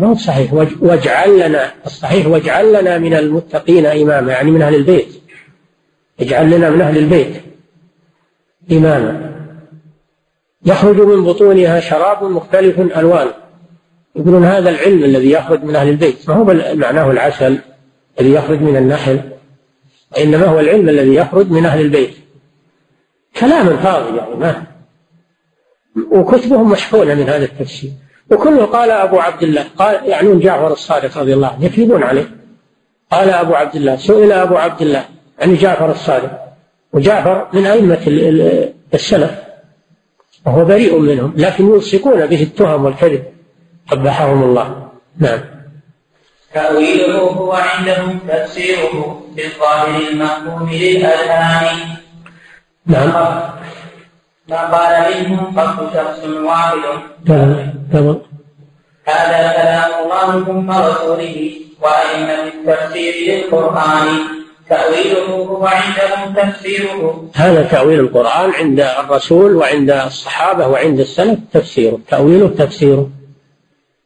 ما 0.00 0.06
هو 0.06 0.14
صحيح. 0.14 0.52
واجعل 0.80 1.48
لنا 1.48 1.72
الصحيح 1.86 2.26
واجعل 2.26 2.80
لنا 2.80 2.98
من 2.98 3.14
المتقين 3.14 3.86
إماما 3.86 4.32
يعني 4.32 4.50
من 4.50 4.62
أهل 4.62 4.74
البيت. 4.74 5.08
اجعل 6.20 6.50
لنا 6.50 6.70
من 6.70 6.80
أهل 6.80 6.98
البيت. 6.98 7.45
إماما 8.72 9.36
يخرج 10.64 11.00
من 11.00 11.24
بطونها 11.24 11.80
شراب 11.80 12.24
مختلف 12.24 12.80
ألوان. 12.80 13.28
يقولون 14.16 14.44
هذا 14.44 14.70
العلم 14.70 15.04
الذي 15.04 15.30
يخرج 15.30 15.64
من 15.64 15.76
أهل 15.76 15.88
البيت 15.88 16.28
ما 16.28 16.34
هو 16.34 16.44
معناه 16.74 17.10
العسل 17.10 17.58
الذي 18.20 18.32
يخرج 18.32 18.60
من 18.60 18.76
النحل 18.76 19.20
وإنما 20.12 20.46
هو 20.46 20.60
العلم 20.60 20.88
الذي 20.88 21.14
يخرج 21.14 21.50
من 21.50 21.66
أهل 21.66 21.80
البيت. 21.80 22.14
كلام 23.40 23.76
فاضي 23.76 24.16
يعني 24.16 24.34
ما 24.34 24.62
وكتبهم 26.12 26.70
مشحونة 26.70 27.14
من 27.14 27.28
هذا 27.28 27.44
التفسير. 27.44 27.90
وكله 28.30 28.64
قال 28.64 28.90
أبو 28.90 29.18
عبد 29.18 29.42
الله 29.42 29.64
قال 29.76 30.08
يعنون 30.08 30.40
جعفر 30.40 30.72
الصادق 30.72 31.18
رضي 31.18 31.34
الله 31.34 31.48
عنه 31.48 31.64
يكذبون 31.64 32.02
عليه. 32.02 32.30
قال 33.10 33.30
أبو 33.30 33.54
عبد 33.54 33.76
الله 33.76 33.96
سئل 33.96 34.32
أبو 34.32 34.56
عبد 34.56 34.82
الله 34.82 35.04
عن 35.42 35.54
جعفر 35.54 35.90
الصادق. 35.90 36.45
وجعفر 36.96 37.48
من 37.52 37.66
أئمة 37.66 38.00
السلف 38.94 39.30
وهو 40.46 40.64
بريء 40.64 40.98
منهم 40.98 41.32
لكن 41.36 41.74
يلصقون 41.74 42.26
به 42.26 42.42
التهم 42.42 42.84
والكذب 42.84 43.24
قبحهم 43.90 44.42
الله. 44.42 44.88
نعم. 45.18 45.40
تأويله 46.54 47.18
هو 47.18 47.52
عندهم 47.52 48.18
تفسيره 48.28 49.22
بالظاهر 49.36 50.00
المفهوم 50.10 50.70
للأذهان. 50.70 51.76
نعم. 52.86 53.08
ما 54.48 54.56
قال 54.56 55.24
منهم 55.24 55.60
قصد 55.60 55.94
شخص 55.94 56.24
واحد؟ 56.24 56.78
تمام. 57.26 57.74
تمام. 57.92 58.18
هذا 59.04 59.52
كلام 59.52 59.90
الله 60.04 60.44
ثم 60.44 60.70
رسوله 60.70 61.50
وأئمة 61.82 62.42
التفسير 62.44 63.14
للقرآن. 63.28 64.08
تأويله 64.68 65.26
هو 65.26 65.66
عندهم 65.66 66.34
تفسيره 66.34 67.30
هذا 67.34 67.62
تأويل 67.62 68.00
القرآن 68.00 68.50
عند 68.50 68.80
الرسول 68.80 69.56
وعند 69.56 69.90
الصحابة 69.90 70.66
وعند 70.68 71.00
السلف 71.00 71.38
تفسيره. 71.52 71.98
تأويله 72.08 72.48
تفسيره. 72.48 73.10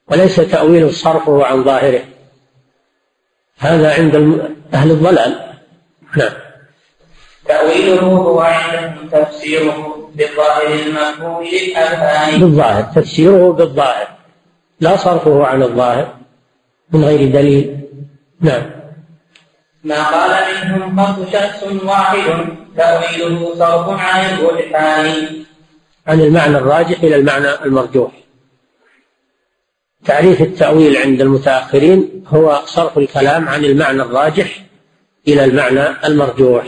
وليس 0.08 0.36
تأويل 0.36 0.94
صرفه 0.94 1.44
عن 1.44 1.64
ظاهره. 1.64 2.02
هذا 3.58 3.94
عند 3.94 4.14
أهل 4.74 4.90
الضلال. 4.90 5.40
نعم. 6.16 6.32
تأويله 7.48 8.00
هو 8.00 8.40
عندهم 8.40 9.08
تفسيره 9.08 10.08
بالظاهر 10.14 10.66
المفهوم 10.86 11.44
للأذهان. 11.44 12.40
بالظاهر. 12.40 12.82
تفسيره 12.82 13.52
بالظاهر. 13.52 14.08
لا 14.80 14.96
صرفه 14.96 15.46
عن 15.46 15.62
الظاهر. 15.62 16.14
من 16.92 17.04
غير 17.04 17.32
دليل. 17.32 17.80
نعم. 18.40 18.79
ما 19.84 20.02
قال 20.02 20.44
منهم 20.64 21.00
قط 21.00 21.32
شخص 21.32 21.62
واحد 21.84 22.46
تأويله 22.76 23.54
صرف 23.54 23.88
عن 23.88 24.38
البرهان 24.38 25.44
عن 26.06 26.20
المعنى 26.20 26.56
الراجح 26.56 27.02
إلى 27.02 27.16
المعنى 27.16 27.64
المرجوح. 27.64 28.12
تعريف 30.04 30.42
التأويل 30.42 30.96
عند 30.96 31.20
المتأخرين 31.20 32.24
هو 32.26 32.62
صرف 32.64 32.98
الكلام 32.98 33.48
عن 33.48 33.64
المعنى 33.64 34.02
الراجح 34.02 34.64
إلى 35.28 35.44
المعنى 35.44 36.06
المرجوح. 36.06 36.64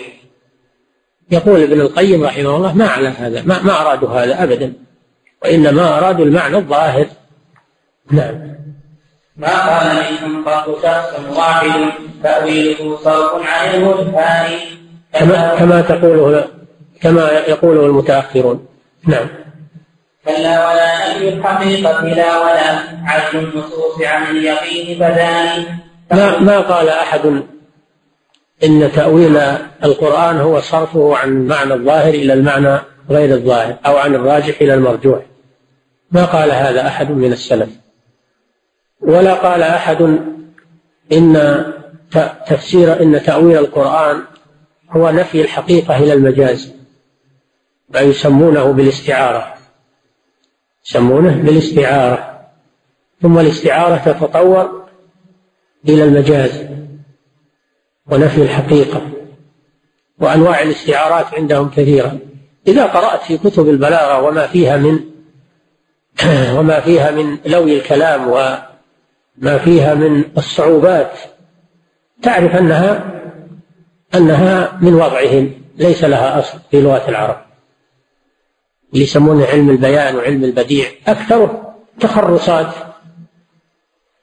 يقول 1.30 1.62
ابن 1.62 1.80
القيم 1.80 2.24
رحمه 2.24 2.56
الله 2.56 2.74
ما 2.74 2.86
على 2.86 3.08
هذا 3.08 3.42
ما, 3.42 3.62
ما 3.62 3.80
أرادوا 3.80 4.08
هذا 4.08 4.42
أبدا 4.42 4.72
وإنما 5.42 5.98
أرادوا 5.98 6.24
المعنى 6.24 6.56
الظاهر. 6.56 7.06
نعم. 8.10 8.52
ما 9.36 9.78
قال 9.78 9.96
منهم 9.96 10.48
قط 10.48 10.82
شخص 10.82 11.36
واحد 11.36 11.70
تأويله 12.22 12.96
صرف 12.96 13.32
عن 13.46 13.74
البرهان 13.74 14.58
كما, 15.12 15.54
كما 15.58 15.80
تقوله 15.80 16.48
كما 17.00 17.30
يقوله 17.30 17.86
المتأخرون. 17.86 18.66
نعم. 19.06 19.28
كلا 20.24 20.68
ولا 20.68 21.16
نفي 21.16 21.28
الحقيقة 21.28 22.02
لا 22.02 22.38
ولا. 22.38 22.92
عدل 23.04 23.38
النصوص 23.38 24.02
عن 24.02 24.36
اليقين 24.36 24.98
فذان 24.98 25.64
ما 26.10 26.38
ما 26.38 26.60
قال 26.60 26.88
أحد 26.88 27.42
إن 28.64 28.92
تأويل 28.92 29.36
القرآن 29.84 30.40
هو 30.40 30.60
صرفه 30.60 31.16
عن 31.16 31.28
المعنى 31.28 31.74
الظاهر 31.74 32.14
إلى 32.14 32.32
المعنى 32.32 32.78
غير 33.10 33.34
الظاهر 33.34 33.76
أو 33.86 33.96
عن 33.96 34.14
الراجح 34.14 34.60
إلى 34.60 34.74
المرجوح. 34.74 35.22
ما 36.10 36.24
قال 36.24 36.52
هذا 36.52 36.86
أحد 36.86 37.10
من 37.10 37.32
السلف. 37.32 37.68
ولا 39.02 39.34
قال 39.34 39.62
أحد 39.62 40.18
إن 41.12 41.64
تفسير 42.46 43.02
إن 43.02 43.22
تأويل 43.22 43.58
القرآن 43.58 44.22
هو 44.90 45.10
نفي 45.10 45.40
الحقيقة 45.40 45.96
إلى 45.96 46.12
المجاز 46.12 46.72
ما 47.88 48.00
يسمونه 48.00 48.72
بالاستعارة. 48.72 49.54
يسمونه 50.86 51.42
بالاستعارة. 51.42 52.40
ثم 53.22 53.38
الاستعارة 53.38 53.96
تتطور 53.96 54.82
إلى 55.88 56.04
المجاز 56.04 56.66
ونفي 58.06 58.42
الحقيقة 58.42 59.02
وأنواع 60.18 60.62
الاستعارات 60.62 61.34
عندهم 61.34 61.70
كثيرة. 61.70 62.18
إذا 62.66 62.86
قرأت 62.86 63.22
في 63.22 63.38
كتب 63.38 63.68
البلاغة 63.68 64.22
وما 64.22 64.46
فيها 64.46 64.76
من 64.76 65.00
وما 66.58 66.80
فيها 66.80 67.10
من 67.10 67.38
لوي 67.46 67.76
الكلام 67.76 68.28
وما 69.38 69.58
فيها 69.58 69.94
من 69.94 70.24
الصعوبات 70.38 71.18
تعرف 72.22 72.56
أنها 72.56 73.12
أنها 74.14 74.78
من 74.80 74.94
وضعهم 74.94 75.50
ليس 75.76 76.04
لها 76.04 76.38
أصل 76.38 76.58
في 76.70 76.80
لغة 76.80 77.08
العرب. 77.08 77.36
اللي 78.92 79.04
يسمونه 79.04 79.46
علم 79.46 79.70
البيان 79.70 80.16
وعلم 80.16 80.44
البديع 80.44 80.86
أكثره 81.06 81.74
تخرصات 82.00 82.74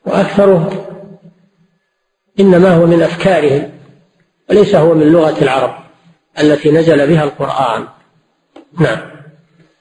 وأكثره 0.05 0.85
إنما 2.39 2.69
هو 2.75 2.85
من 2.85 3.01
أفكارهم 3.01 3.71
وليس 4.49 4.75
هو 4.75 4.93
من 4.93 5.11
لغة 5.11 5.43
العرب 5.43 5.75
التي 6.39 6.71
نزل 6.71 7.07
بها 7.07 7.23
القرآن. 7.23 7.87
نعم. 8.79 8.97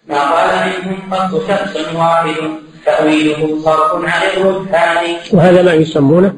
ما 0.09 0.33
قال 0.33 0.72
منهم 0.87 1.14
قصد 1.14 1.49
شخص 1.49 1.95
واحد 1.95 2.68
تأويله 2.89 3.62
صرف 3.64 4.05
عن 4.05 4.22
الركان 4.36 5.16
وهذا 5.32 5.62
ما 5.62 5.72
يسمونه 5.72 6.34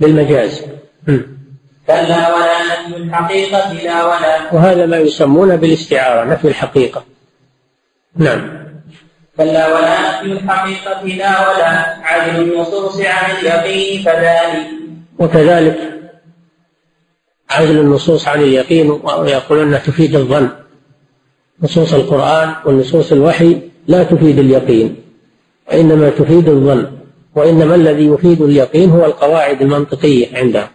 بالمجاز. 0.00 0.64
كلا 1.86 2.34
ولا 2.34 2.58
نفي 2.70 2.96
الحقيقة 2.96 3.72
لا 3.72 4.04
ولا. 4.04 4.54
وهذا 4.54 4.86
ما 4.86 4.96
يسمونه 4.96 5.56
بالاستعارة 5.56 6.24
نفي 6.24 6.48
الحقيقة. 6.48 7.04
نعم. 8.16 8.40
كلا 9.36 9.74
ولا 9.74 10.22
نفي 10.22 10.32
الحقيقة 10.32 11.06
لا 11.06 11.48
ولا. 11.48 11.70
عدل 12.02 12.42
النصوص 12.42 13.00
عن 13.00 13.30
اليقين 13.30 14.02
فذلك 14.02 14.66
وكذلك 15.18 15.78
عزل 17.50 17.78
النصوص 17.80 18.28
عن 18.28 18.40
اليقين 18.40 18.90
ويقولون 18.90 19.82
تفيد 19.82 20.16
الظن. 20.16 20.48
نصوص 21.62 21.94
القرآن 21.94 22.54
والنصوص 22.64 23.12
الوحي 23.12 23.60
لا 23.86 24.02
تفيد 24.02 24.38
اليقين. 24.38 25.09
وإنما 25.70 26.10
تفيد 26.10 26.48
الظن 26.48 26.86
وإنما 27.34 27.74
الذي 27.74 28.06
يفيد 28.06 28.42
اليقين 28.42 28.90
هو 28.90 29.04
القواعد 29.04 29.62
المنطقية 29.62 30.36
عندهم. 30.38 30.68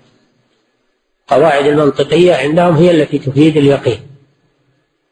القواعد 1.22 1.66
المنطقية 1.66 2.36
عندهم 2.36 2.76
هي 2.76 2.92
التي 2.92 3.20
تفيد 3.20 3.58
اليقين. 3.58 4.00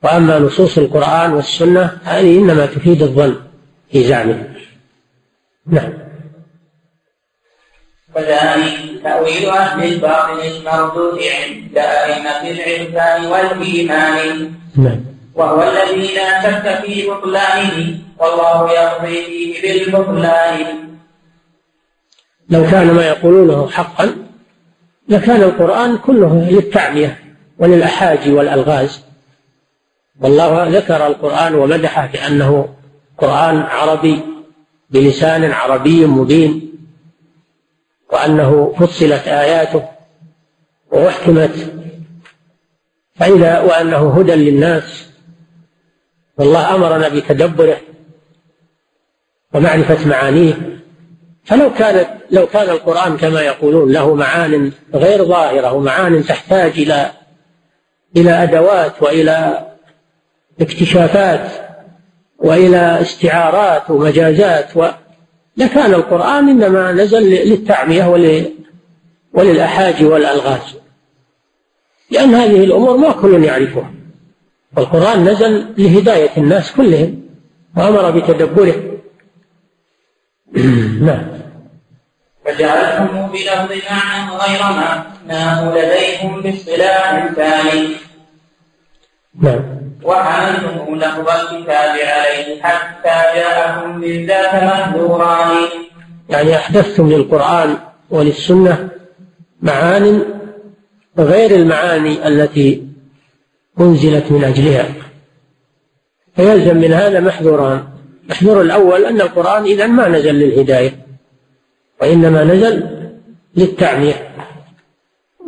وأما 0.04 0.40
نصوص 0.40 0.78
القرآن 0.78 1.34
والسنة 1.34 1.98
هذه 2.04 2.40
إنما 2.40 2.66
تفيد 2.66 3.02
الظن 3.02 3.36
في 3.92 4.04
زعمه 4.04 4.54
نعم. 5.68 5.94
وذلك 8.16 9.02
تأويل 9.04 9.50
أهل 9.50 9.94
الباطل 9.94 10.40
المردود 10.40 11.20
عند 11.20 11.78
أئمة 11.78 12.52
العرفان 12.52 13.26
والإيمان. 13.26 14.54
نعم. 14.76 15.13
وهو 15.36 15.64
الذي 15.64 16.16
لا 16.16 16.42
شك 16.42 16.86
في 16.86 17.10
بطلانه 17.10 18.00
والله 18.20 18.72
يقضي 18.72 19.24
فيه 19.54 19.62
بالبطلان. 19.62 20.98
لو 22.50 22.72
كان 22.72 22.94
ما 22.94 23.08
يقولونه 23.08 23.70
حقا 23.70 24.16
لكان 25.10 25.42
القرآن 25.42 25.98
كله 25.98 26.50
للتعمية 26.52 27.20
وللأحاجي 27.60 28.32
والألغاز. 28.34 29.04
والله 30.22 30.68
ذكر 30.68 31.08
القرآن 31.08 31.56
ومدحه 31.56 32.08
بأنه 32.08 32.76
قرآن 33.18 33.60
عربي 33.60 34.20
بلسان 34.90 35.52
عربي 35.52 36.06
مبين 36.06 36.74
وأنه 38.12 38.74
فصلت 38.80 39.28
آياته 39.28 39.84
وأحكمت 40.92 41.74
فإذا 43.16 43.60
وأنه 43.60 44.20
هدى 44.20 44.36
للناس 44.36 45.13
والله 46.38 46.76
أمرنا 46.76 47.10
بتدبره 47.10 47.78
ومعرفة 49.54 50.08
معانيه. 50.10 50.80
فلو 51.46 51.74
كانت 51.74 52.08
لو 52.32 52.48
كان 52.48 52.70
القرآن 52.70 53.18
كما 53.18 53.42
يقولون 53.42 53.92
له 53.92 54.16
معان 54.16 54.72
غير 54.94 55.26
ظاهرة 55.26 55.74
ومعان 55.74 56.24
تحتاج 56.24 56.72
إلى 56.72 57.12
إلى 58.18 58.32
أدوات 58.32 59.04
وإلى 59.04 59.68
اكتشافات 60.62 61.52
وإلى 62.38 63.02
استعارات 63.02 63.90
ومجازات 63.90 64.78
و 64.78 64.88
لكان 65.58 65.94
القرآن 65.94 66.50
إنما 66.50 66.92
نزل 66.92 67.30
للتعمية 67.30 68.08
وللأحاج 69.34 70.04
والألغاز. 70.04 70.76
لأن 72.12 72.36
هذه 72.36 72.64
الأمور 72.64 72.98
ما 72.98 73.12
كل 73.12 73.44
يعرفها. 73.44 73.92
القرآن 74.78 75.24
نزل 75.24 75.74
لهداية 75.78 76.30
الناس 76.38 76.72
كلهم 76.72 77.22
وأمر 77.78 78.12
بتدبره. 78.12 78.76
نعم. 81.08 81.24
وجعلتم 82.46 83.28
بلفظ 83.28 83.72
معنى 83.92 84.32
غير 84.32 84.62
معناه 84.62 85.76
لديكم 85.76 86.42
باصطلاح 86.42 87.34
ثاني. 87.36 87.88
نعم. 89.42 89.64
وحملتم 90.04 90.96
لفظ 90.96 91.30
الكتاب 91.30 91.90
عليه 91.90 92.62
حتى 92.62 93.40
جاءكم 93.40 93.98
من 93.98 94.26
ذاك 94.26 94.54
يعني 96.30 96.56
أحدثتم 96.56 97.10
للقرآن 97.10 97.78
وللسنة 98.10 98.90
معان 99.62 100.26
غير 101.18 101.52
المعاني 101.52 102.28
التي 102.28 102.93
أنزلت 103.80 104.32
من 104.32 104.44
أجلها. 104.44 104.86
فيلزم 106.36 106.78
من 106.78 106.94
هذا 106.94 107.20
محذوران 107.20 107.84
المحذور 108.24 108.62
الأول 108.62 109.06
أن 109.06 109.22
القرآن 109.22 109.64
إذا 109.64 109.88
ما 109.88 110.08
نزل 110.08 110.36
للهداية 110.36 111.06
وإنما 112.02 112.44
نزل 112.44 112.88
للتعمية 113.56 114.36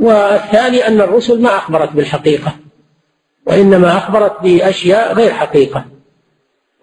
والثاني 0.02 0.88
أن 0.88 1.02
الرسل 1.02 1.42
ما 1.42 1.58
أخبرت 1.58 1.92
بالحقيقة 1.92 2.56
وإنما 3.48 3.98
أخبرت 3.98 4.42
بأشياء 4.44 5.14
غير 5.14 5.34
حقيقة. 5.34 5.86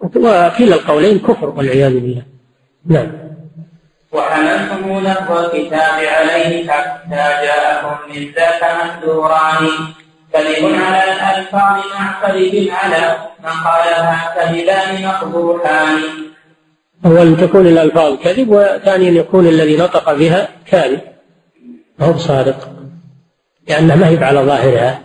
وكلا 0.01 0.57
القولين 0.59 1.19
كفر 1.19 1.49
والعياذ 1.49 1.93
بالله. 1.93 2.23
نعم. 2.85 3.11
وحملتم 4.11 4.99
لفظ 4.99 5.31
الكتاب 5.31 6.05
عليه 6.05 6.71
حتى 6.71 7.45
جاءكم 7.45 8.11
من 8.11 8.31
ذاك 8.35 8.63
محذوران 8.63 9.67
كذب 10.33 10.65
على 10.65 11.03
الألفاظ 11.13 11.83
مع 11.99 12.21
كذب 12.21 12.69
على 12.71 13.17
من 13.43 13.49
قالها 13.49 14.33
كذبان 14.35 15.07
مقبوحان. 15.07 15.99
أولا 17.05 17.35
تكون 17.35 17.67
الألفاظ 17.67 18.17
كذب 18.17 18.49
وثانيا 18.49 19.11
يكون 19.11 19.47
الذي 19.47 19.77
نطق 19.77 20.13
بها 20.13 20.49
كاذب. 20.65 21.01
هو 22.01 22.13
بصادق؟ 22.13 22.69
لأنها 23.67 23.95
ما 23.95 24.07
هي 24.07 24.23
على 24.23 24.39
ظاهرها. 24.39 25.01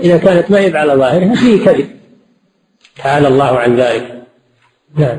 إذا 0.00 0.16
كانت 0.16 0.50
ما 0.50 0.58
هي 0.58 0.78
على 0.78 0.92
ظاهرها 0.92 1.34
فيه 1.34 1.64
كذب. 1.64 1.90
تعالى 3.02 3.28
الله 3.28 3.58
عن 3.58 3.76
ذلك. 3.76 4.22
نعم. 4.96 5.18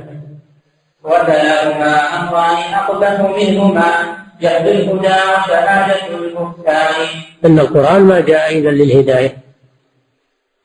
وكلاهما 1.04 2.20
أمران 2.20 2.74
أقبح 2.74 3.20
منهما. 3.20 4.17
جهد 4.42 4.68
الهدى 4.68 5.08
وشهادة 5.08 6.18
البهتان. 6.18 7.08
إن 7.46 7.60
القرآن 7.60 8.02
ما 8.02 8.20
جاء 8.20 8.58
إذا 8.58 8.70
للهداية 8.70 9.38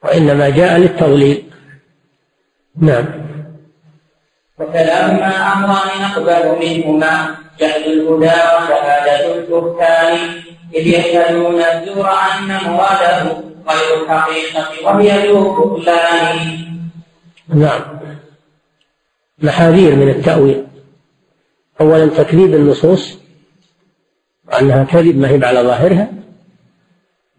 وإنما 0.05 0.49
جاء 0.49 0.79
للتضليل. 0.79 1.43
نعم. 2.77 3.07
وكلاهما 4.59 5.53
أمران 5.53 6.03
أقبل 6.11 6.67
منهما 6.67 7.35
جهل 7.61 7.85
الهدى 7.93 8.41
وشهادة 8.55 9.35
البهتان. 9.35 10.19
إذ 10.75 10.87
يشهدون 10.87 11.61
الزور 11.63 12.09
أن 12.11 12.49
مراده 12.49 13.43
غير 13.69 14.03
الحقيقة 14.03 14.87
وهي 14.87 15.29
ذو 15.29 15.55
بطلان 15.55 16.39
نعم. 17.49 17.81
محاذير 19.39 19.97
من 19.97 20.09
التأويل. 20.09 20.67
أولا 21.81 22.07
تكذيب 22.07 22.55
النصوص 22.55 23.22
وأنها 24.53 24.85
كذب 24.85 25.19
ما 25.19 25.29
هي 25.29 25.45
على 25.45 25.61
ظاهرها. 25.61 26.09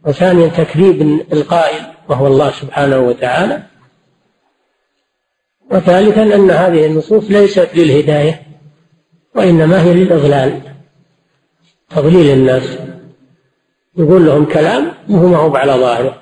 وثانيا 0.06 0.48
تكذيب 0.48 1.02
القائل 1.34 1.81
وهو 2.10 2.27
الله 2.27 2.52
سبحانه 2.52 2.98
وتعالى. 2.98 3.64
وثالثا 5.72 6.23
أن 6.23 6.52
هذه 6.52 6.85
النصوص 6.85 7.31
ليست 7.31 7.69
للهداية 7.76 8.41
وإنما 9.35 9.81
هي 9.81 9.94
للإضلال. 9.94 10.61
تضليل 11.90 12.34
الناس. 12.34 12.77
يقول 13.98 14.26
لهم 14.26 14.45
كلام 14.45 14.91
وهو 15.10 15.27
ما 15.27 15.38
هو 15.38 15.56
على 15.56 15.73
ظاهره 15.73 16.18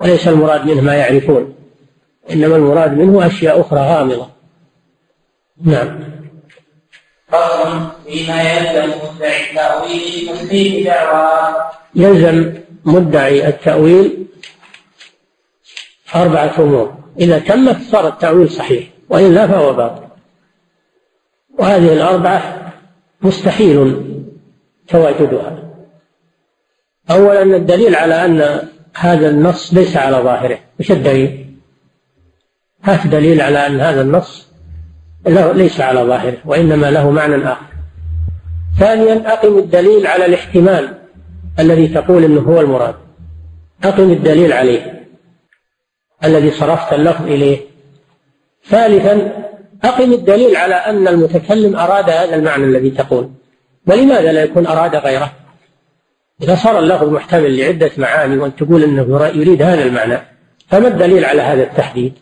وليس 0.00 0.28
المراد 0.28 0.66
منه 0.66 0.80
ما 0.80 0.94
يعرفون 0.94 1.54
إنما 2.30 2.56
المراد 2.56 2.98
منه 2.98 3.26
أشياء 3.26 3.60
أخرى 3.60 3.80
غامضة. 3.80 4.26
نعم. 5.64 6.19
يلزم 8.06 8.90
مدعي 9.14 9.50
التأويل 9.50 10.30
يلزم 11.94 12.54
مدعي 12.84 13.48
التأويل 13.48 14.26
أربعة 16.14 16.54
أمور. 16.58 16.94
إذا 17.20 17.38
تمت 17.38 17.82
صار 17.82 18.08
التأويل 18.08 18.50
صحيح 18.50 18.88
وإلا 19.08 19.46
فهو 19.46 19.72
باطل. 19.72 20.02
وهذه 21.58 21.92
الأربعة 21.92 22.72
مستحيل 23.22 24.02
تواجدها. 24.88 25.70
أولا 27.10 27.42
الدليل 27.42 27.94
على 27.96 28.24
أن 28.24 28.68
هذا 28.94 29.30
النص 29.30 29.74
ليس 29.74 29.96
على 29.96 30.16
ظاهره 30.16 30.58
وش 30.80 30.90
الدليل؟ 30.90 31.46
هات 32.82 33.06
دليل 33.06 33.40
على 33.40 33.66
أن 33.66 33.80
هذا 33.80 34.02
النص 34.02 34.49
ليس 35.26 35.80
على 35.80 36.00
ظاهره 36.00 36.36
وإنما 36.44 36.90
له 36.90 37.10
معنى 37.10 37.44
آخر. 37.44 37.66
ثانيا 38.78 39.32
أقم 39.32 39.58
الدليل 39.58 40.06
على 40.06 40.26
الاحتمال 40.26 40.98
الذي 41.58 41.88
تقول 41.88 42.24
إنه 42.24 42.40
هو 42.40 42.60
المراد. 42.60 42.94
أقم 43.84 44.10
الدليل 44.10 44.52
عليه 44.52 45.06
الذي 46.24 46.50
صرفت 46.50 46.92
اللفظ 46.92 47.26
إليه. 47.26 47.58
ثالثا 48.68 49.32
أقم 49.84 50.12
الدليل 50.12 50.56
على 50.56 50.74
أن 50.74 51.08
المتكلم 51.08 51.76
أراد 51.76 52.10
هذا 52.10 52.36
المعنى 52.36 52.64
الذي 52.64 52.90
تقول. 52.90 53.30
ولماذا 53.86 54.32
لا 54.32 54.42
يكون 54.42 54.66
أراد 54.66 54.96
غيره؟ 54.96 55.32
إذا 56.42 56.54
صار 56.54 56.78
اللفظ 56.78 57.08
محتمل 57.08 57.58
لعدة 57.58 57.90
معاني 57.98 58.38
وان 58.38 58.56
تقول 58.56 58.82
إنه 58.82 59.26
يريد 59.26 59.62
هذا 59.62 59.82
المعنى 59.82 60.18
فما 60.68 60.88
الدليل 60.88 61.24
على 61.24 61.42
هذا 61.42 61.62
التحديد؟ 61.62 62.12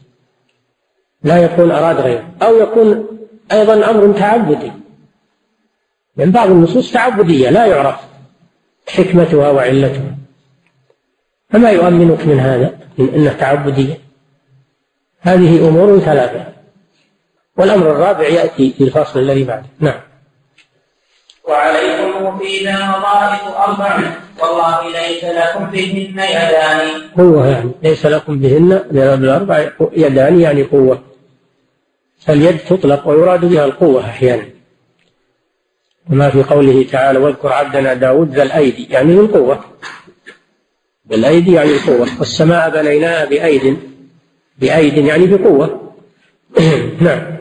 لا 1.22 1.36
يكون 1.36 1.70
أراد 1.70 2.00
غيره 2.00 2.30
أو 2.42 2.56
يكون 2.56 3.06
أيضا 3.52 3.90
أمر 3.90 4.18
تعبدي. 4.18 4.72
من 6.16 6.30
بعض 6.30 6.50
النصوص 6.50 6.92
تعبدية 6.92 7.50
لا 7.50 7.66
يعرف 7.66 8.00
حكمتها 8.88 9.50
وعلتها. 9.50 10.16
فما 11.50 11.70
يؤمنك 11.70 12.26
من 12.26 12.40
هذا؟ 12.40 12.78
من 12.98 13.14
أنه 13.14 13.32
تعبدية. 13.32 13.98
هذه 15.20 15.68
أمور 15.68 15.98
ثلاثة. 15.98 16.46
والأمر 17.56 17.90
الرابع 17.90 18.28
يأتي 18.28 18.72
في 18.72 18.84
الفصل 18.84 19.20
الذي 19.20 19.44
بعده. 19.44 19.66
نعم. 19.80 20.00
وعليكم 21.48 22.38
فينا 22.38 22.96
وظائف 22.96 23.56
أربع. 23.56 23.98
والله 24.40 24.92
ليس 24.92 25.24
لكم 25.24 25.64
بهن 25.64 26.18
يدان. 26.18 26.88
قوة 27.18 27.46
يعني. 27.46 27.70
ليس 27.82 28.06
لكم 28.06 28.38
بهن 28.38 28.72
الأربع 28.92 29.70
يدان 29.92 30.40
يعني 30.40 30.62
قوة. 30.62 31.02
فاليد 32.18 32.58
تطلق 32.58 33.08
ويراد 33.08 33.44
بها 33.44 33.64
القوة 33.64 34.04
أحيانا. 34.04 34.44
وما 36.10 36.30
في 36.30 36.42
قوله 36.42 36.86
تعالى 36.92 37.18
واذكر 37.18 37.52
عبدنا 37.52 37.94
داود 37.94 38.34
ذا 38.34 38.42
الأيدي. 38.42 38.86
يعني 38.90 39.14
ذو 39.14 39.20
القوة. 39.20 39.64
بالأيدي 41.04 41.52
يعني 41.52 41.70
القوة. 41.70 42.08
والسماء 42.18 42.70
بنيناها 42.70 43.24
بأيد. 43.24 43.78
بأيد 44.58 44.96
يعني 44.98 45.26
بقوة. 45.26 45.92
نعم. 47.00 47.37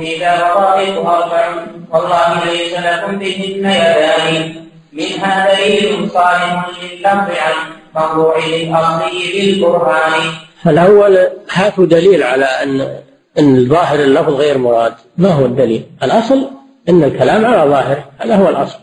وعليكم 0.00 0.04
في 0.04 0.18
ذا 0.18 0.54
وظائف 0.54 0.98
أربع. 0.98 1.66
والله 1.90 2.44
ليس 2.44 2.74
لكم 2.78 3.18
بهن 3.18 3.70
يدان. 3.70 4.54
منها 4.92 5.54
دليل 5.54 6.10
صالح 6.10 6.68
لللفظ 6.82 7.30
عن 7.30 7.54
موضوع 7.94 8.36
الأصلي 8.36 9.32
بالبرهان 9.34 10.20
فالأول 10.62 11.28
هاتوا 11.52 11.86
دليل 11.86 12.22
على 12.22 12.44
أن 12.44 13.00
أن 13.38 13.68
ظاهر 13.68 14.00
اللفظ 14.00 14.34
غير 14.34 14.58
مراد. 14.58 14.94
ما 15.18 15.28
هو 15.28 15.44
الدليل؟ 15.44 15.86
الأصل 16.02 16.50
أن 16.88 17.04
الكلام 17.04 17.44
على 17.44 17.70
ظاهره 17.70 18.04
هذا 18.18 18.36
هو 18.36 18.48
الأصل. 18.48 18.78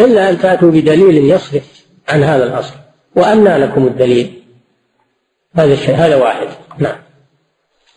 إلا 0.00 0.30
أن 0.30 0.38
تأتوا 0.38 0.70
بدليل 0.70 1.30
يصرف 1.30 1.84
عن 2.08 2.22
هذا 2.22 2.44
الأصل. 2.44 2.74
وأنى 3.16 3.58
لكم 3.58 3.86
الدليل. 3.86 4.42
هذا 5.56 5.72
الشيء 5.72 5.94
هذا 5.94 6.16
واحد. 6.16 6.48
نعم. 6.78 6.96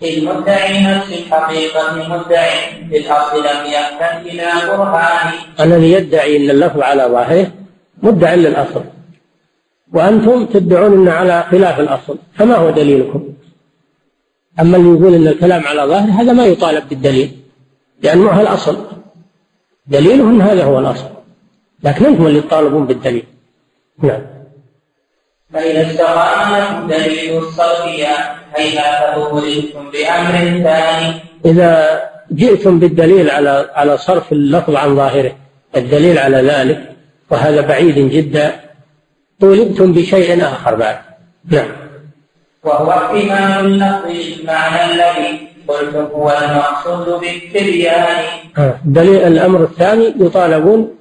المدعي 0.04 0.84
نفس 0.84 1.14
الحقيقة 1.14 1.96
مدعي 2.10 2.50
في 2.90 2.98
لم 3.38 3.72
يحتج 3.74 4.28
إلى 4.28 4.48
برهان 4.68 5.34
الذي 5.60 5.92
يدعي 5.92 6.38
أن 6.38 6.50
اللفظ 6.50 6.82
على 6.82 7.04
ظاهره 7.04 7.52
مدعي 8.04 8.36
للأصل. 8.36 8.84
وأنتم 9.94 10.46
تدعون 10.46 10.94
أن 10.94 11.08
على 11.08 11.44
خلاف 11.52 11.80
الأصل 11.80 12.18
فما 12.36 12.56
هو 12.56 12.70
دليلكم؟ 12.70 13.24
أما 14.60 14.78
اللي 14.78 14.90
يقول 14.90 15.14
أن 15.14 15.28
الكلام 15.28 15.68
على 15.68 15.82
ظاهر 15.82 16.10
هذا 16.22 16.34
ما 16.34 16.46
يطالب 16.46 16.90
بالدليل 16.90 17.32
لأنه 18.02 18.32
هو 18.32 18.42
الأصل. 18.42 18.78
دليله 19.88 20.24
أن 20.24 20.42
هذا 20.42 20.64
هو 20.64 20.80
الأصل 20.80 21.10
لكن 21.84 22.06
أنتم 22.06 22.28
اللي 22.28 22.42
تطالبون 22.42 22.86
بالدليل. 22.86 23.26
نعم. 24.04 24.22
فإذا 25.54 25.92
استقام 25.92 26.88
دليل 26.88 27.38
الصرفية 27.38 28.43
هيهات 28.56 29.14
أولدتم 29.14 29.92
بأمر 29.92 30.64
ثاني 30.64 31.14
إذا 31.46 32.02
جئتم 32.32 32.80
بالدليل 32.80 33.30
على 33.30 33.70
على 33.74 33.98
صرف 33.98 34.32
اللفظ 34.32 34.76
عن 34.76 34.96
ظاهره 34.96 35.36
الدليل 35.76 36.20
على 36.20 36.38
ذلك 36.38 36.94
وهذا 37.30 37.62
بعيد 37.62 38.00
جدا 38.10 38.56
طولبتم 39.40 39.94
بشيء 39.94 40.44
آخر 40.44 40.76
بعد. 40.76 40.98
نعم. 41.46 41.66
وهو 42.64 42.92
احتمال 42.92 43.66
اللفظ 43.66 44.10
المعنى 44.40 44.94
الذي 44.94 45.48
قلت 45.68 45.96
هو 45.96 46.30
المقصود 46.30 47.22
بالتبيان. 47.22 48.24
آه، 48.58 48.76
دليل 48.86 49.16
الأمر 49.16 49.64
الثاني 49.64 50.14
يطالبون 50.20 50.96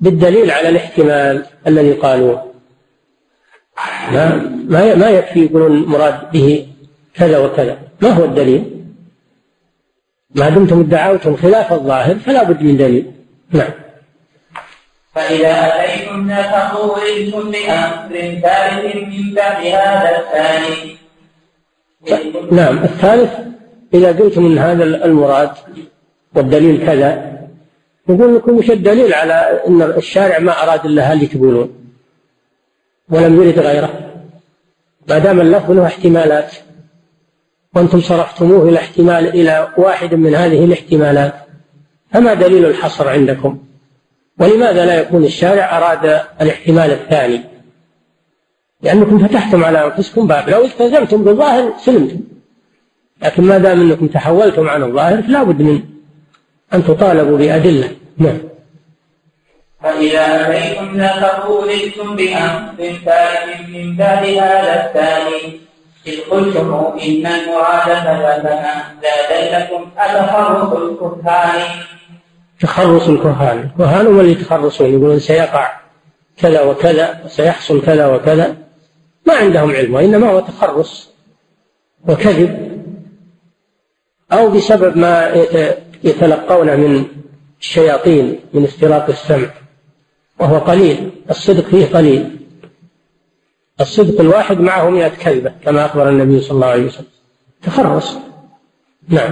بالدليل 0.00 0.50
على 0.50 0.68
الاحتمال 0.68 1.44
الذي 1.66 1.92
قالوه. 1.92 2.54
ما 4.12 4.50
ما 4.68 4.94
ما 4.94 5.08
يكفي 5.10 5.44
يقولون 5.44 5.84
مراد 5.84 6.30
به 6.32 6.66
كذا 7.14 7.38
وكذا. 7.38 7.78
ما 8.00 8.08
هو 8.08 8.24
الدليل؟ 8.24 8.84
ما 10.34 10.48
دمتم 10.48 10.80
ادعوتم 10.80 11.36
خلاف 11.36 11.72
الظاهر 11.72 12.14
فلا 12.14 12.42
بد 12.42 12.62
من 12.62 12.76
دليل. 12.76 13.12
نعم. 13.50 13.70
فإذا 15.14 15.50
أتيتم 15.50 16.28
لا 16.28 16.42
تقولتم 16.42 17.50
بأمر 17.50 18.40
ثالث 18.42 18.96
من 18.96 19.34
بعد 19.34 19.66
هذا 19.66 20.18
الثاني. 20.18 20.96
نعم. 22.52 22.78
الثالث 22.78 23.30
إذا 23.94 24.08
قلتم 24.08 24.46
أن 24.46 24.58
هذا 24.58 24.84
المراد 24.84 25.50
والدليل 26.34 26.86
كذا 26.86 27.34
نقول 28.08 28.36
لكم 28.36 28.56
وش 28.58 28.70
الدليل 28.70 29.14
على 29.14 29.62
أن 29.68 29.82
الشارع 29.82 30.38
ما 30.38 30.62
أراد 30.62 30.84
إلا 30.86 31.12
اللي 31.12 31.26
تقولون 31.26 31.74
ولم 33.10 33.42
يرد 33.42 33.58
غيره. 33.58 33.90
ما 35.08 35.18
دام 35.18 35.40
اللفظ 35.40 35.70
له 35.70 35.86
احتمالات. 35.86 36.52
وأنتم 37.76 38.00
صرفتموه 38.00 38.68
إلى 38.68 38.78
احتمال 38.78 39.28
إلى 39.28 39.68
واحد 39.76 40.14
من 40.14 40.34
هذه 40.34 40.64
الاحتمالات. 40.64 41.34
فما 42.12 42.34
دليل 42.34 42.66
الحصر 42.66 43.08
عندكم؟ 43.08 43.58
ولماذا 44.38 44.86
لا 44.86 45.00
يكون 45.00 45.24
الشارع 45.24 45.78
أراد 45.78 46.20
الاحتمال 46.40 46.90
الثاني؟ 46.90 47.40
لأنكم 48.82 49.28
فتحتم 49.28 49.64
على 49.64 49.84
أنفسكم 49.84 50.26
باب 50.26 50.50
لو 50.50 50.64
التزمتم 50.64 51.24
بالظاهر 51.24 51.72
سلمتم. 51.78 52.20
لكن 53.22 53.42
ما 53.42 53.58
دام 53.58 53.80
أنكم 53.80 54.06
تحولتم 54.06 54.68
عن 54.68 54.82
الظاهر 54.82 55.22
فلا 55.22 55.42
بد 55.42 55.62
من 55.62 55.80
أن 56.74 56.84
تطالبوا 56.84 57.38
بأدلة. 57.38 57.90
نعم. 58.18 58.38
فإذا 59.82 60.20
أتيتم 60.20 60.96
لا 60.96 61.20
تقولتم 61.20 62.16
بأمر 62.16 62.92
ثالث 63.04 63.68
من 63.68 63.96
بعد 63.96 64.24
هذا 64.24 64.86
الثاني. 64.86 65.63
إذ 66.06 66.20
قلتم 66.20 66.74
إن 67.02 67.26
المراد 67.26 67.84
فما 67.84 68.84
لا 69.02 69.58
دلكم 69.58 69.90
أتخرص 69.98 70.72
الكهان. 70.72 71.68
تخرص 72.60 73.08
الكهان. 73.08 73.70
الكهان 73.74 74.06
هم 74.06 74.20
اللي 74.20 74.32
يتخرصون 74.32 74.90
يقولون 74.90 75.18
سيقع 75.18 75.80
كذا 76.36 76.62
وكذا 76.62 77.22
وسيحصل 77.24 77.82
كذا 77.82 78.06
وكذا. 78.06 78.56
ما 79.26 79.34
عندهم 79.34 79.70
علم 79.70 79.94
وإنما 79.94 80.30
هو 80.30 80.40
تخرص 80.40 81.10
وكذب. 82.08 82.82
أو 84.32 84.50
بسبب 84.50 84.96
ما 84.96 85.44
يتلقون 86.04 86.80
من 86.80 87.04
الشياطين 87.60 88.40
من 88.54 88.64
استراق 88.64 89.08
السمع 89.08 89.48
وهو 90.38 90.58
قليل 90.58 91.10
الصدق 91.30 91.64
فيه 91.64 91.86
قليل. 91.86 92.43
الصدق 93.80 94.20
الواحد 94.20 94.60
معه 94.60 94.90
مئة 94.90 95.08
كذبة 95.08 95.52
كما 95.64 95.86
أخبر 95.86 96.08
النبي 96.08 96.40
صلى 96.40 96.54
الله 96.54 96.66
عليه 96.66 96.86
وسلم. 96.86 97.06
تخرص. 97.62 98.16
نعم. 99.08 99.30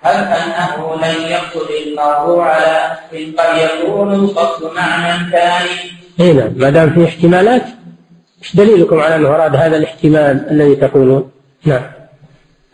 هل 0.00 0.14
أنه 0.14 0.94
لن 0.96 1.30
يقصد 1.30 1.70
المرء 1.86 2.40
على 2.40 2.98
قد 3.12 3.58
يكون 3.58 4.14
القصد 4.14 4.74
معنى 4.76 5.30
ثاني؟ 5.30 5.90
إي 6.20 6.32
نعم. 6.32 6.52
ما 6.56 6.70
دام 6.70 6.90
في 6.90 7.04
احتمالات 7.04 7.64
إيش 8.42 8.56
دليلكم 8.56 9.00
على 9.00 9.16
أنه 9.16 9.28
أراد 9.28 9.56
هذا 9.56 9.76
الاحتمال 9.76 10.46
الذي 10.50 10.76
تقولون؟ 10.76 11.30
نعم. 11.64 11.82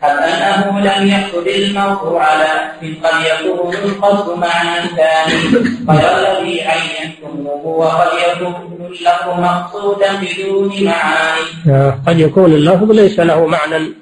هل 0.01 0.17
أنه 0.19 0.79
لم 0.79 1.07
يقصد 1.07 1.47
المرء 1.47 2.17
على 2.17 2.71
قد 3.03 3.13
يكون 3.25 3.73
القصد 3.73 4.37
معنى 4.37 4.87
ثاني 4.87 5.33
غير 5.89 6.39
الذي 6.39 6.61
عينتموه 6.61 7.65
وقد 7.65 8.07
يكون 8.27 8.87
اللفظ 8.91 9.39
مقصودا 9.39 10.09
بدون 10.21 10.83
معاني. 10.85 11.91
قد 12.07 12.19
يكون 12.19 12.51
اللفظ 12.53 12.91
ليس 12.91 13.19
له 13.19 13.45
معنى 13.45 13.93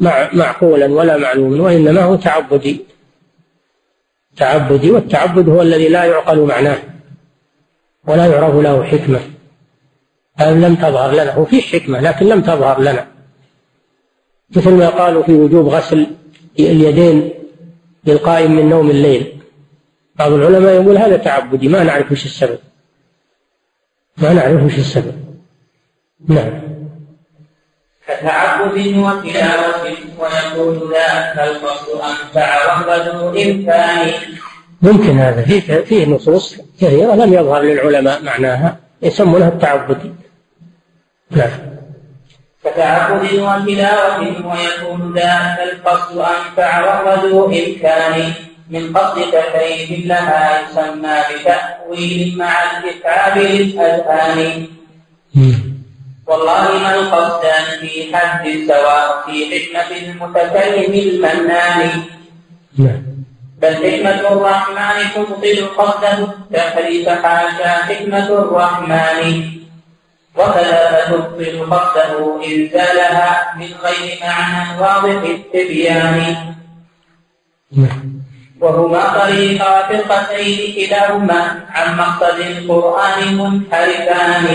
مع 0.00 0.28
معقولا 0.32 0.86
ولا 0.86 1.16
معلوما 1.16 1.62
وإنما 1.62 2.02
هو 2.02 2.16
تعبدي. 2.16 2.84
تعبدي 4.36 4.90
والتعبد 4.90 5.48
هو 5.48 5.62
الذي 5.62 5.88
لا 5.88 6.04
يعقل 6.04 6.38
معناه 6.40 6.78
ولا 8.06 8.26
يعرف 8.26 8.54
له 8.54 8.84
حكمة. 8.84 9.20
لم 10.40 10.74
تظهر 10.74 11.12
لنا 11.12 11.36
وفي 11.36 11.62
حكمة 11.62 12.00
لكن 12.00 12.26
لم 12.26 12.40
تظهر 12.40 12.80
لنا. 12.80 13.15
مثل 14.50 14.70
ما 14.70 14.88
قالوا 14.88 15.22
في 15.22 15.32
وجوب 15.32 15.68
غسل 15.68 16.06
اليدين 16.58 17.30
للقائم 18.04 18.52
من 18.56 18.68
نوم 18.68 18.90
الليل. 18.90 19.32
بعض 20.16 20.32
العلماء 20.32 20.74
يقول 20.74 20.98
هذا 20.98 21.16
تعبدي 21.16 21.68
ما 21.68 21.84
نعرف 21.84 22.12
وش 22.12 22.24
السبب. 22.24 22.58
ما 24.18 24.32
نعرف 24.32 24.64
وش 24.64 24.78
السبب. 24.78 25.14
نعم. 26.28 26.60
كتعبد 28.08 28.78
وتلاوة 28.78 29.96
ويقول 30.18 30.92
ذاك 30.92 31.38
القصد 31.38 31.88
أنفع 32.00 32.86
وهو 32.86 33.28
إمكان 33.28 34.12
ممكن 34.82 35.18
هذا. 35.18 35.42
فيه 35.42 35.80
فيه 35.80 36.06
نصوص 36.06 36.56
كثيرة 36.80 37.14
لم 37.14 37.34
يظهر 37.34 37.62
للعلماء 37.62 38.22
معناها 38.22 38.76
يسمونها 39.02 39.48
التعبدي 39.48 40.12
نعم. 41.30 41.75
كتعبد 42.66 43.32
وتلاوة 43.34 44.20
ويكون 44.20 45.14
ذاك 45.14 45.56
القصد 45.72 46.18
أنفع 46.18 47.14
ذو 47.14 47.44
إمكان 47.46 48.32
من 48.70 48.96
قصد 48.96 49.22
تكيف 49.32 50.06
لها 50.06 50.60
يسمى 50.60 51.18
بتأويل 51.30 52.38
مع 52.38 52.52
الإتعاب 52.78 53.38
للأذهان. 53.38 54.66
والله 56.26 56.78
ما 56.82 56.94
القصدان 56.94 57.66
في 57.80 58.16
حد 58.16 58.44
سواء 58.68 59.22
في 59.26 59.36
حكمة 59.50 59.90
المتكلم 59.98 60.92
المنان. 60.94 61.90
بل 63.62 63.74
حكمة 63.76 64.20
الرحمن 64.32 64.98
تبطل 65.14 65.66
قصده 65.78 66.28
تحريف 66.52 67.08
حاشا 67.08 67.68
حكمة 67.68 68.28
الرحمن. 68.28 69.56
وكذا 70.36 71.04
تبطل 71.08 71.70
قصده 71.70 72.44
إن 72.46 72.68
زالها 72.72 73.54
من 73.56 73.68
غير 73.84 74.18
معنى 74.22 74.80
واضح 74.80 75.22
التبيان. 75.30 76.36
وهما 78.60 79.18
طريقا 79.18 79.82
فرقتين 79.88 80.58
كلاهما 80.74 81.40
عن 81.68 81.96
مقصد 81.98 82.38
القرآن 82.40 83.36
منحرفان. 83.38 84.46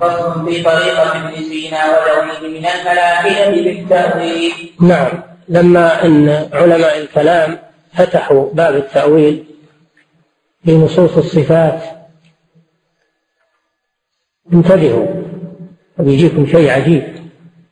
فصل 0.00 0.46
في 0.46 0.62
طريقة 0.62 1.02
ابن 1.12 1.34
سينا 1.36 1.80
ولونه 1.90 2.38
من 2.40 2.66
الملائكة 2.66 3.50
بالتأويل. 3.50 4.52
نعم. 4.80 5.22
لما 5.48 6.04
أن 6.04 6.48
علماء 6.52 6.98
الكلام 6.98 7.58
فتحوا 7.94 8.52
باب 8.52 8.76
التأويل 8.76 9.44
في 10.64 10.76
نصوص 10.76 11.16
الصفات 11.16 12.01
انتبهوا 14.52 15.06
وبيجيكم 15.98 16.46
شيء 16.46 16.70
عجيب. 16.70 17.02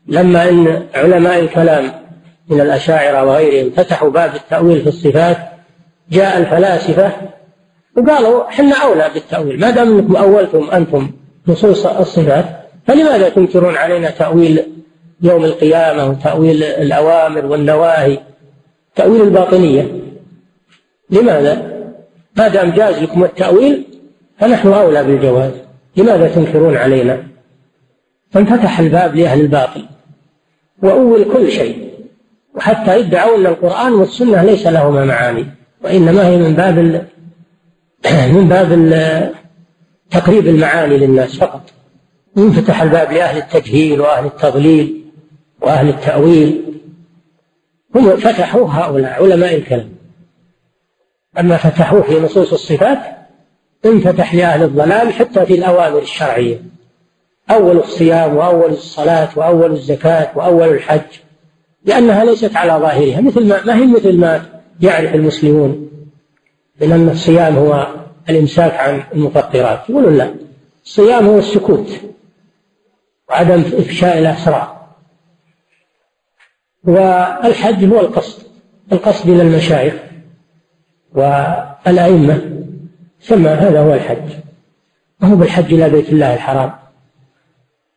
لما 0.06 0.48
أن 0.48 0.82
علماء 0.94 1.40
الكلام 1.40 1.92
من 2.48 2.60
الأشاعرة 2.60 3.24
وغيرهم 3.24 3.70
فتحوا 3.70 4.10
باب 4.10 4.34
التأويل 4.34 4.80
في 4.80 4.86
الصفات 4.86 5.36
جاء 6.10 6.38
الفلاسفة 6.38 7.12
وقالوا 7.97 8.48
إحنا 8.48 8.76
أولى 8.76 9.10
بالتأويل. 9.14 9.60
ما 9.60 9.70
دام 9.70 9.98
أنكم 9.98 10.16
أولتم 10.16 10.70
أنتم 10.70 11.10
نصوص 11.48 11.86
الصفات 11.86 12.44
فلماذا 12.86 13.28
تنكرون 13.28 13.76
علينا 13.76 14.10
تأويل 14.10 14.62
يوم 15.22 15.44
القيامة 15.44 16.10
وتأويل 16.10 16.62
الأوامر 16.62 17.47
والنواهي؟ 17.47 18.18
تأويل 18.94 19.22
الباطنية. 19.22 19.88
لماذا؟ 21.10 21.80
ما 22.36 22.48
دام 22.48 22.70
جاز 22.70 23.02
لكم 23.02 23.24
التأويل 23.24 23.84
فنحن 24.38 24.72
أولى 24.72 25.05
بالجواز. 25.05 25.51
لماذا 25.97 26.29
تنكرون 26.29 26.77
علينا؟ 26.77 27.27
فانفتح 28.31 28.81
الباب 28.81 29.17
لأهل 29.17 29.41
الباطل 29.41 29.87
وأول 30.83 31.25
كل 31.33 31.51
شيء 31.53 31.91
وحتى 32.55 33.01
يدعوا 33.01 33.37
أن 33.37 33.47
القرآن 33.47 33.93
والسنة 33.93 34.43
ليس 34.43 34.67
لهما 34.67 35.05
معاني 35.05 35.47
وإنما 35.85 36.27
هي 36.27 36.37
من 36.37 36.55
باب 36.55 36.79
من 38.37 38.49
باب 38.49 38.73
تقريب 40.11 40.47
المعاني 40.47 40.99
للناس 40.99 41.37
فقط. 41.37 41.71
ينفتح 42.37 42.83
الباب 42.83 43.12
لأهل 43.12 43.39
التجهيل 43.39 44.01
وأهل 44.01 44.27
التضليل 44.27 45.05
وأهل 45.61 45.89
التأويل. 45.89 46.62
هم 47.95 48.17
فتحوا 48.17 48.69
هؤلاء 48.71 49.23
علماء 49.23 49.57
الكلام. 49.57 49.89
أما 51.39 51.57
فتحوه 51.57 52.03
في 52.03 52.21
نصوص 52.21 52.53
الصفات 52.53 52.99
انفتح 53.86 54.35
لأهل 54.35 54.62
الضلال 54.62 55.12
حتى 55.12 55.47
في 55.47 55.55
الأوامر 55.55 55.98
الشرعية. 55.98 56.62
أول 57.51 57.77
الصيام 57.77 58.36
وأول 58.36 58.70
الصلاة 58.70 59.28
وأول 59.36 59.73
الزكاة 59.73 60.31
وأول 60.35 60.69
الحج 60.69 61.01
لأنها 61.85 62.24
ليست 62.24 62.57
على 62.57 62.73
ظاهرها 62.73 63.20
مثل 63.20 63.48
ما 63.48 63.65
ما 63.65 63.77
هي 63.77 63.86
مثل 63.86 64.16
ما 64.16 64.43
يعرف 64.81 65.15
المسلمون 65.15 65.90
من 66.81 66.93
أن 66.93 67.09
الصيام 67.09 67.57
هو 67.57 67.86
الإمساك 68.28 68.74
عن 68.74 69.02
المفطرات. 69.15 69.90
يقولون 69.90 70.16
لا 70.19 70.35
الصيام 70.85 71.27
هو 71.27 71.39
السكوت 71.39 72.01
وعدم 73.28 73.61
إفشاء 73.61 74.19
الأسرار 74.19 74.81
والحج 76.85 77.85
هو 77.85 78.01
القصد 78.01 78.43
القصد 78.93 79.28
إلى 79.28 79.43
المشايخ 79.43 79.94
والأئمة. 81.15 82.49
ثم 83.22 83.47
هذا 83.47 83.80
هو 83.80 83.94
الحج. 83.94 84.32
وهو 85.22 85.36
بالحج 85.36 85.74
إلى 85.74 85.90
بيت 85.90 86.09
الله 86.09 86.34
الحرام. 86.34 86.72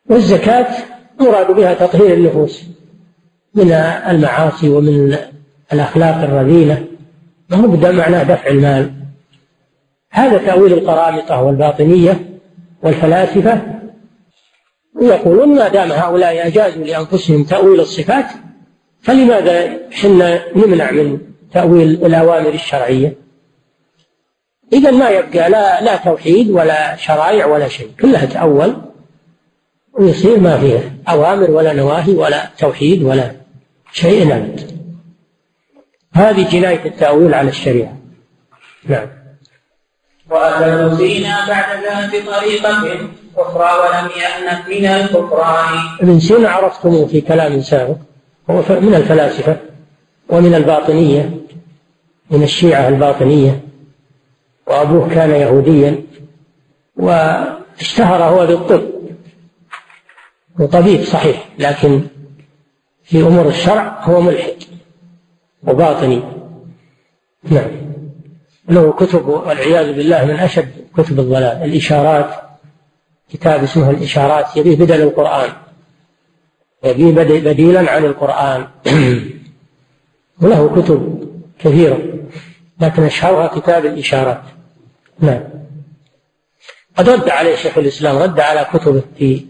والزكاة 0.10 0.68
مراد 1.20 1.52
بها 1.52 1.74
تطهير 1.74 2.14
النفوس 2.14 2.64
من 3.56 3.72
المعاصي 3.72 4.70
ومن 4.70 5.18
الأخلاق 5.74 6.16
الرذيلة. 6.16 6.86
وهو 7.52 7.68
معناه 7.68 8.24
دفع 8.24 8.48
المال. 8.48 8.94
هذا 10.12 10.38
تأويل 10.38 10.74
القرامطة 10.74 11.42
والباطنية 11.42 12.20
والفلاسفة 12.84 13.62
ويقولون 14.96 15.56
ما 15.56 15.68
دام 15.68 15.92
هؤلاء 15.92 16.48
أجازوا 16.48 16.84
لأنفسهم 16.84 17.44
تأويل 17.44 17.80
الصفات 17.80 18.26
فلماذا 19.02 19.78
حنا 19.92 20.42
نمنع 20.56 20.92
من 20.92 21.20
تأويل 21.54 22.06
الأوامر 22.06 22.50
الشرعية؟ 22.50 23.23
إذا 24.74 24.92
ما 24.92 25.10
يبقى 25.10 25.50
لا 25.50 25.82
لا 25.82 25.96
توحيد 25.96 26.50
ولا 26.50 26.96
شرائع 26.96 27.46
ولا 27.46 27.68
شيء. 27.68 27.90
كلها 28.02 28.26
تأول 28.26 28.76
ويصير 29.94 30.40
ما 30.40 30.58
فيها 30.58 30.82
أوامر 31.10 31.52
ولا 31.52 31.74
نواهي 31.74 32.14
ولا 32.14 32.50
توحيد 32.58 33.04
ولا 33.04 33.32
شيء 33.92 34.36
أبد. 34.36 34.72
هذه 36.14 36.50
جناية 36.50 36.86
التأويل 36.86 37.34
على 37.34 37.50
الشريعة. 37.50 37.98
نعم. 38.86 39.08
وأتوا 40.30 40.98
سينا 40.98 41.48
بعد 41.48 41.78
ذلك 41.84 42.24
بطريقة 42.24 43.10
أخرى 43.38 43.72
ولم 43.80 44.10
يأنف 44.22 44.68
من 44.68 44.86
الكفران. 44.86 45.78
ابن 46.02 46.20
سينا 46.20 46.50
عرفتموه 46.50 47.08
في 47.08 47.22
كلام 47.22 47.62
سابق. 47.62 47.98
هو 48.50 48.64
من 48.70 48.96
الفلاسفة 48.96 49.58
ومن 50.30 50.56
الباطنية 50.56 51.30
من 52.32 52.44
الشيعة 52.44 52.88
الباطنية. 52.88 53.63
وأبوه 54.68 55.10
كان 55.10 55.30
يهوديا 55.30 56.04
واشتهر 56.96 58.24
هو 58.24 58.48
بالطب 58.48 58.84
وطبيب 60.60 61.04
صحيح 61.04 61.50
لكن 61.60 62.02
في 63.04 63.22
أمور 63.22 63.48
الشرع 63.48 64.04
هو 64.04 64.22
ملحد 64.22 64.64
وباطني. 65.68 66.22
نعم. 67.44 67.72
له 68.70 68.92
كتب 68.92 69.28
والعياذ 69.28 69.94
بالله 69.94 70.26
من 70.26 70.36
أشد 70.36 70.72
كتب 70.98 71.20
الضلال. 71.20 71.64
الإشارات 71.64 72.36
كتاب 73.30 73.64
اسمه 73.64 73.90
الإشارات 73.90 74.58
يبيه 74.58 74.76
بدل 74.76 75.02
القرآن. 75.02 75.50
يبيه 76.84 77.12
بديلا 77.40 77.92
عن 77.92 78.06
القرآن. 78.06 78.68
وله 80.42 80.82
كتب 80.82 81.28
كثيرة. 81.60 82.13
لكن 82.84 83.04
أشهرها 83.04 83.48
كتاب 83.48 83.86
الإشارات. 83.86 84.42
نعم. 85.20 85.44
قد 86.98 87.10
رد 87.10 87.30
عليه 87.30 87.56
شيخ 87.56 87.78
الإسلام 87.78 88.18
رد 88.18 88.40
على 88.40 88.66
كتبه 88.74 89.02
في 89.18 89.46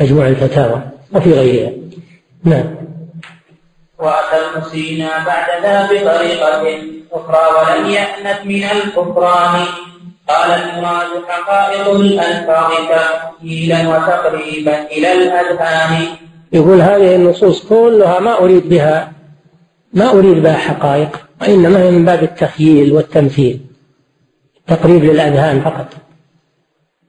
مجموع 0.00 0.26
الفتاوى 0.26 0.82
وفي 1.12 1.32
غيرها. 1.32 1.72
نعم. 2.44 2.74
وأتى 3.98 4.36
المسينا 4.46 5.24
بعد 5.26 5.62
ذا 5.62 5.82
بطريقة 5.86 6.82
أخرى 7.12 7.44
ولم 7.56 7.90
يأنف 7.90 8.44
من 8.44 8.64
الكفران. 8.64 9.64
قال 10.28 10.50
المراد 10.50 11.08
حقائق 11.28 11.90
الألفاظ 11.90 12.72
تأكيلا 12.88 13.88
وتقريبا 13.88 14.82
إلى 14.82 15.12
الأذهان. 15.12 16.06
يقول 16.52 16.80
هذه 16.80 17.16
النصوص 17.16 17.64
كلها 17.68 18.20
ما 18.20 18.38
أريد 18.38 18.68
بها 18.68 19.12
ما 19.92 20.10
أريد 20.10 20.42
بها 20.42 20.56
حقائق 20.56 21.20
وإنما 21.40 21.82
هي 21.82 21.90
من 21.90 22.04
باب 22.04 22.22
التخييل 22.22 22.92
والتمثيل 22.92 23.60
تقريب 24.66 25.04
للأذهان 25.04 25.60
فقط. 25.60 25.86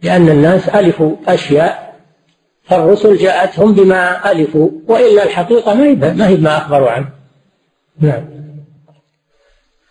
لأن 0.03 0.29
الناس 0.29 0.69
ألفوا 0.69 1.15
أشياء 1.27 1.95
فالرسل 2.63 3.17
جاءتهم 3.17 3.73
بما 3.73 4.31
ألفوا 4.31 4.69
وإلا 4.87 5.23
الحقيقة 5.23 5.73
ما 5.73 5.85
هي 5.85 5.95
ما 5.95 6.27
هي 6.27 6.35
ما 6.35 6.57
أخبروا 6.57 6.89
عنه. 6.89 7.09
نعم. 7.99 8.23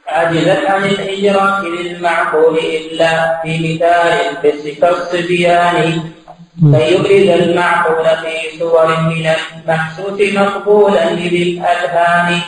عجزت 0.07 0.65
عن 0.67 0.85
الهجرة 0.85 1.69
للمعقول 1.69 2.59
إلا 2.59 3.41
في 3.43 3.75
مثال 3.75 4.81
كالصبيان 4.81 6.03
فيبرز 6.61 7.29
المعقول 7.29 8.05
في 8.05 8.59
صور 8.59 9.01
من 9.01 9.27
المحسوس 9.27 10.35
مقبولا 10.35 11.11
للأذهان. 11.11 12.41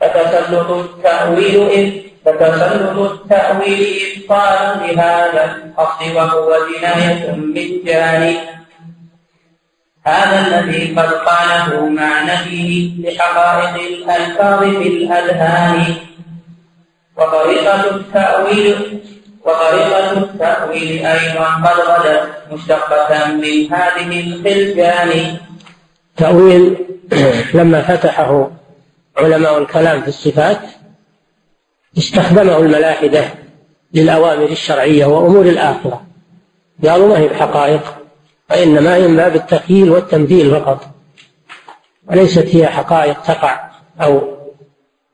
فتسلط 0.00 0.70
التأويل 0.70 1.68
إذ 1.68 1.90
فتسلط 2.24 2.98
التأويل 2.98 4.00
إبطال 4.16 4.78
لهذا 4.82 5.56
الأصل 5.56 6.16
وهو 6.16 6.56
جناية 6.68 7.30
بالجاني 7.30 8.36
هذا 10.06 10.46
الذي 10.46 10.94
قد 10.96 11.12
قاله 11.12 11.88
مع 11.88 12.22
نفيه 12.22 12.90
لحقائق 12.98 13.74
الألفاظ 13.74 14.60
في 14.60 14.88
الأذهان. 14.88 15.94
وطريقة 17.16 17.90
التأويل 17.90 19.00
وطريقة 19.44 20.12
التأويل 20.12 21.06
أيضا 21.06 21.44
قد 21.44 21.80
غدت 21.80 22.28
مشتقة 22.52 23.32
من 23.32 23.72
هذه 23.72 24.20
الخلجان. 24.20 25.36
تأويل 26.16 26.76
لما 27.54 27.82
فتحه 27.82 28.50
علماء 29.18 29.58
الكلام 29.58 30.00
في 30.00 30.08
الصفات 30.08 30.60
استخدمه 31.98 32.56
الملاحدة 32.58 33.24
للأوامر 33.94 34.44
الشرعية 34.44 35.06
وأمور 35.06 35.46
الآخرة. 35.46 36.02
قالوا 36.84 37.08
ما 37.08 37.18
هي 37.18 37.28
بحقائق 37.28 37.94
وإنما 38.50 38.94
هي 38.94 39.08
من 39.08 39.16
باب 39.16 39.36
التخييل 39.36 39.90
والتمثيل 39.90 40.50
فقط. 40.50 40.86
وليست 42.06 42.56
هي 42.56 42.66
حقائق 42.66 43.22
تقع 43.22 43.70
أو 44.00 44.38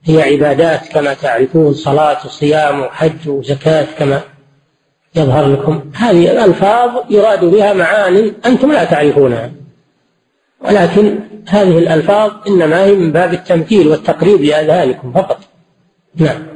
هي 0.04 0.22
عبادات 0.22 0.88
كما 0.88 1.14
تعرفون 1.14 1.74
صلاة 1.74 2.26
وصيام 2.26 2.80
وحج 2.80 3.28
وزكاة 3.28 3.86
كما 3.98 4.20
يظهر 5.14 5.52
لكم. 5.52 5.90
هذه 5.94 6.44
ألفاظ 6.44 6.90
يراد 7.10 7.44
بها 7.44 7.72
معاني 7.72 8.32
أنتم 8.46 8.72
لا 8.72 8.84
تعرفونها. 8.84 9.50
ولكن 10.60 11.20
هذه 11.48 11.78
الألفاظ 11.78 12.32
إنما 12.48 12.84
هي 12.84 12.92
من 12.92 13.12
باب 13.12 13.32
التمثيل 13.32 13.88
والتقريب 13.88 14.42
لأذهانكم 14.42 15.12
فقط. 15.12 15.40
نعم. 16.16 16.46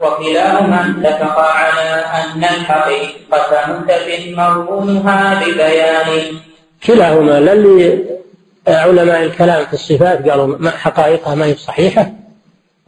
وكلاهما 0.00 0.94
اتفقا 0.98 1.42
على 1.42 2.04
أن 2.04 2.44
الحقيقة 2.44 3.72
منتف 3.72 4.36
مرهونها 4.36 5.40
ببيان. 5.44 6.36
كلاهما 6.86 7.40
للي 7.40 8.04
علماء 8.68 9.22
الكلام 9.22 9.66
في 9.66 9.74
الصفات 9.74 10.28
قالوا 10.28 10.46
ما 10.46 10.70
حقائقها 10.70 11.34
ما 11.34 11.44
هي 11.44 11.54
صحيحة 11.54 12.12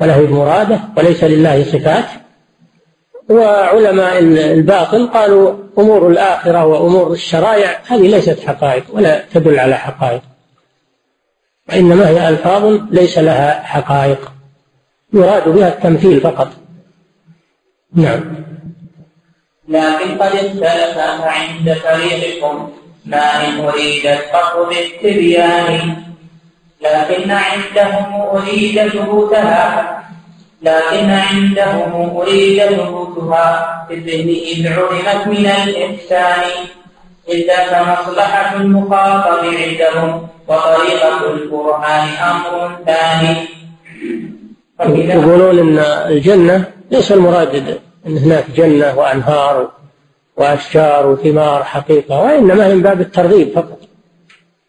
ولا 0.01 0.17
هي 0.17 0.27
مرادة 0.27 0.81
وليس 0.97 1.25
لله 1.25 1.65
صفات. 1.65 2.26
وعلماء 3.29 4.19
الباطل 4.19 5.07
قالوا 5.07 5.55
أمور 5.79 6.09
الآخرة 6.09 6.65
وأمور 6.65 7.13
الشرائع 7.13 7.81
هذه 7.87 8.09
ليست 8.09 8.41
حقائق 8.41 8.85
ولا 8.93 9.25
تدل 9.35 9.59
على 9.59 9.75
حقائق. 9.75 10.23
وإنما 11.69 12.09
هي 12.09 12.29
ألفاظ 12.29 12.81
ليس 12.91 13.19
لها 13.19 13.63
حقائق. 13.63 14.33
يراد 15.13 15.49
بها 15.49 15.69
التمثيل 15.69 16.21
فقط. 16.21 16.49
نعم. 17.95 18.21
لكن 19.69 20.19
قد 20.19 20.33
اختلف 20.33 20.99
عند 21.23 21.73
فريقكم 21.73 22.71
ما 23.05 23.49
إن 23.49 23.61
أريد 23.61 24.07
الفقر 24.07 24.69
بالتبيان. 24.69 25.97
لكن 26.83 27.31
عندهم 27.31 28.21
أريد 28.21 28.89
ثبوتها 28.89 29.97
لكن 30.63 31.11
عندهم 31.11 32.17
أريد 32.17 32.63
ثبوتها 32.63 33.87
في 33.89 33.95
الذهن 33.95 34.29
إذ 34.29 34.69
علمت 34.69 35.27
من 35.27 35.47
الإحسان. 35.47 36.43
إذ 37.29 37.47
ذاك 37.47 37.87
مصلحة 37.89 38.57
المخاطب 38.57 39.45
عندهم 39.45 40.29
وطريقة 40.49 41.31
القرآن 41.31 42.09
أمر 42.09 42.77
ثاني. 42.87 43.37
يقولون 45.11 45.59
إن 45.59 45.79
الجنة 45.79 46.65
ليس 46.91 47.13
المراد 47.13 47.79
إن 48.07 48.19
هناك 48.19 48.45
جنة 48.57 48.99
وأنهار 48.99 49.71
وأشجار 50.37 51.07
وثمار 51.07 51.65
حقيقة 51.65 52.23
وإنما 52.23 52.69
من 52.69 52.83
باب 52.83 53.01
الترغيب 53.01 53.53
فقط. 53.55 53.79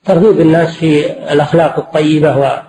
ترغيب 0.06 0.42
الناس 0.42 0.76
في 0.76 1.06
الأخلاق 1.34 1.80
الطيبة 1.80 2.62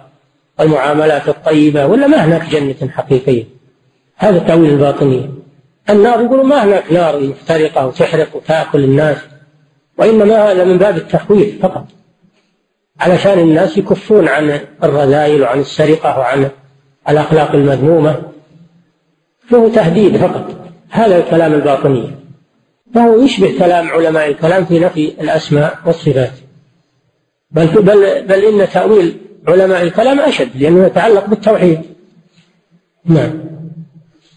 والمعاملات 0.58 1.28
الطيبة 1.28 1.86
ولا 1.86 2.06
ما 2.06 2.24
هناك 2.24 2.50
جنة 2.50 2.90
حقيقية؟ 2.90 3.44
هذا 4.16 4.38
تأويل 4.38 4.70
الباطنية. 4.70 5.30
النار 5.90 6.20
يقولون 6.20 6.46
ما 6.46 6.64
هناك 6.64 6.92
نار 6.92 7.20
محترقه 7.20 7.86
وتحرق 7.86 8.36
وتأكل 8.36 8.84
الناس 8.84 9.16
وإنما 9.98 10.52
هذا 10.52 10.64
من 10.64 10.78
باب 10.78 10.96
التخويف 10.96 11.62
فقط. 11.62 11.86
علشان 13.00 13.38
الناس 13.38 13.78
يكفون 13.78 14.28
عن 14.28 14.60
الرذائل 14.84 15.42
وعن 15.42 15.60
السرقة 15.60 16.18
وعن 16.18 16.50
الأخلاق 17.08 17.54
المذمومة. 17.54 18.22
فهو 19.50 19.68
تهديد 19.68 20.16
فقط. 20.16 20.56
هذا 20.90 21.18
الكلام 21.18 21.54
الباطني. 21.54 22.10
فهو 22.94 23.22
يشبه 23.22 23.58
كلام 23.58 23.88
علماء 23.88 24.28
الكلام 24.28 24.64
في 24.64 24.78
نفي 24.78 25.12
الأسماء 25.20 25.78
والصفات. 25.86 26.32
بل, 27.50 27.66
بل, 27.66 28.26
بل 28.26 28.44
إن 28.44 28.68
تأويل 28.68 29.16
علماء 29.48 29.82
الكلام 29.82 30.20
أشد 30.20 30.62
لأنه 30.62 30.86
يتعلق 30.86 31.26
بالتوحيد. 31.26 31.82
نعم. 33.04 33.40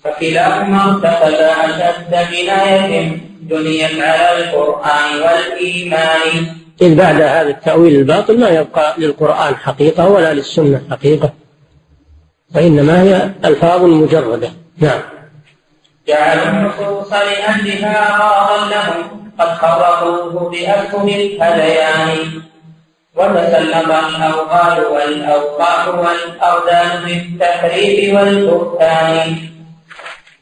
فكلاهما 0.03 0.83
ارتكب 0.85 1.33
أشد 1.69 2.31
جناية 2.31 3.17
بنيت 3.41 3.99
على 3.99 4.43
القرآن 4.43 5.21
والإيمان. 5.21 6.45
إذ 6.81 6.95
بعد 6.95 7.21
هذا 7.21 7.49
التأويل 7.49 7.95
الباطل 7.95 8.39
ما 8.39 8.49
يبقى 8.49 8.95
للقرآن 8.97 9.55
حقيقة 9.55 10.07
ولا 10.07 10.33
للسنة 10.33 10.81
حقيقة. 10.91 11.33
وإنما 12.55 13.01
هي 13.01 13.29
ألفاظ 13.45 13.83
مجردة. 13.83 14.49
نعم. 14.77 15.01
جعلوا 16.07 16.49
النصوص 16.49 17.13
لأهلها 17.13 18.17
غرضا 18.17 18.69
لهم 18.69 19.21
قد 19.39 19.47
خرقوه 19.47 20.49
بأفهم 20.49 21.07
الهذيان 21.07 22.41
وتسلم 23.21 23.91
الأوغال 23.91 24.85
والأوقاف 24.85 25.87
والأردان 25.87 27.05
بالتحريف 27.05 28.13
والبهتان 28.13 29.35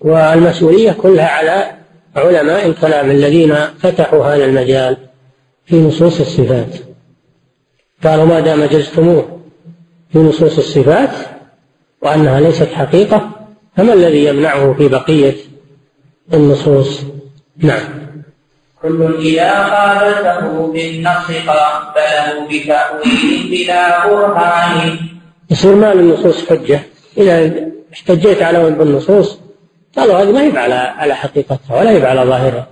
والمسؤولية 0.01 0.91
كلها 0.91 1.27
على 1.27 1.71
علماء 2.15 2.65
الكلام 2.65 3.11
الذين 3.11 3.55
فتحوا 3.79 4.25
هذا 4.25 4.45
المجال 4.45 4.97
في 5.65 5.75
نصوص 5.75 6.19
الصفات. 6.19 6.75
قالوا 8.03 8.25
ما 8.25 8.39
دام 8.39 8.65
جزتموه 8.65 9.39
في 10.13 10.19
نصوص 10.19 10.57
الصفات 10.57 11.09
وأنها 12.01 12.39
ليست 12.39 12.67
حقيقة 12.73 13.29
فما 13.77 13.93
الذي 13.93 14.25
يمنعه 14.25 14.73
في 14.73 14.87
بقية 14.87 15.35
النصوص؟ 16.33 17.01
نعم. 17.57 18.08
كل 18.81 19.15
إذا 19.19 19.51
قابلته 19.51 20.71
بالنص 20.73 21.27
قابله 21.47 22.47
بتأويل 22.49 23.49
بلا 23.51 24.07
برهان. 24.07 24.99
يصير 25.49 25.75
ما 25.75 25.93
للنصوص 25.93 26.49
حجة. 26.49 26.79
إذا 27.17 27.51
احتجيت 27.93 28.41
على 28.41 28.71
بالنصوص 28.71 29.39
قالوا 29.97 30.19
هذه 30.21 30.31
ما 30.31 30.41
هي 30.41 30.57
على 30.57 30.73
على 30.73 31.15
حقيقتها 31.15 31.79
ولا 31.79 31.91
هي 31.91 32.05
على 32.05 32.21
ظاهرها. 32.21 32.67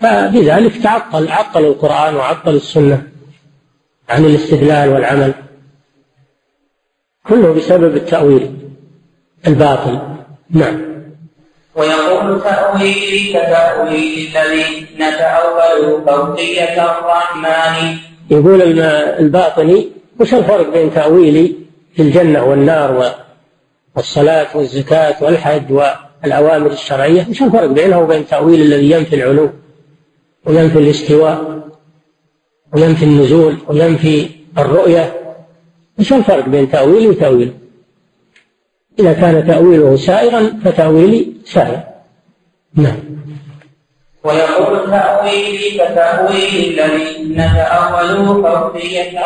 فبذلك 0.00 0.82
تعطل 0.82 1.28
عطل 1.28 1.64
القرآن 1.64 2.16
وعطل 2.16 2.54
السنة 2.54 3.02
عن 4.08 4.24
الاستدلال 4.24 4.88
والعمل. 4.88 5.34
كله 7.28 7.52
بسبب 7.52 7.96
التأويل 7.96 8.56
الباطل. 9.46 9.98
نعم. 10.50 10.87
ويقول 11.78 12.42
تأويلي 12.42 13.32
كتأويل 13.32 14.28
الذي 14.36 14.86
نتأول 14.96 16.02
فوقية 16.06 16.74
الرحمن. 16.84 17.96
يقول 18.30 18.62
الباطني 19.18 19.88
وش 20.20 20.34
الفرق 20.34 20.72
بين 20.72 20.94
تأويلي 20.94 21.54
في 21.94 22.02
الجنة 22.02 22.44
والنار 22.44 23.14
والصلاة 23.96 24.56
والزكاة 24.56 25.24
والحج 25.24 25.72
والأوامر 25.72 26.70
الشرعية؟ 26.70 27.26
وش 27.30 27.42
الفرق 27.42 27.66
بينه 27.66 27.98
وبين 28.00 28.26
تأويل 28.26 28.60
الذي 28.62 28.90
ينفي 28.90 29.16
العلو 29.16 29.50
وينفي 30.46 30.78
الاستواء 30.78 31.60
وينفي 32.74 33.04
النزول 33.04 33.56
وينفي 33.68 34.28
الرؤية؟ 34.58 35.14
وش 35.98 36.12
الفرق 36.12 36.48
بين 36.48 36.70
تأويلي 36.70 37.08
وتأويله 37.08 37.52
إذا 38.98 39.12
كان 39.12 39.46
تأويله 39.46 39.96
سائغا 39.96 40.60
فتأويلي 40.64 41.32
سائغ. 41.44 41.78
نعم. 42.74 42.96
ويقول 44.24 44.90
تأويلي 44.90 45.70
كتأويل 45.70 46.80
الذي 46.80 47.34
نتأول 47.34 48.42
فوقية 48.42 49.20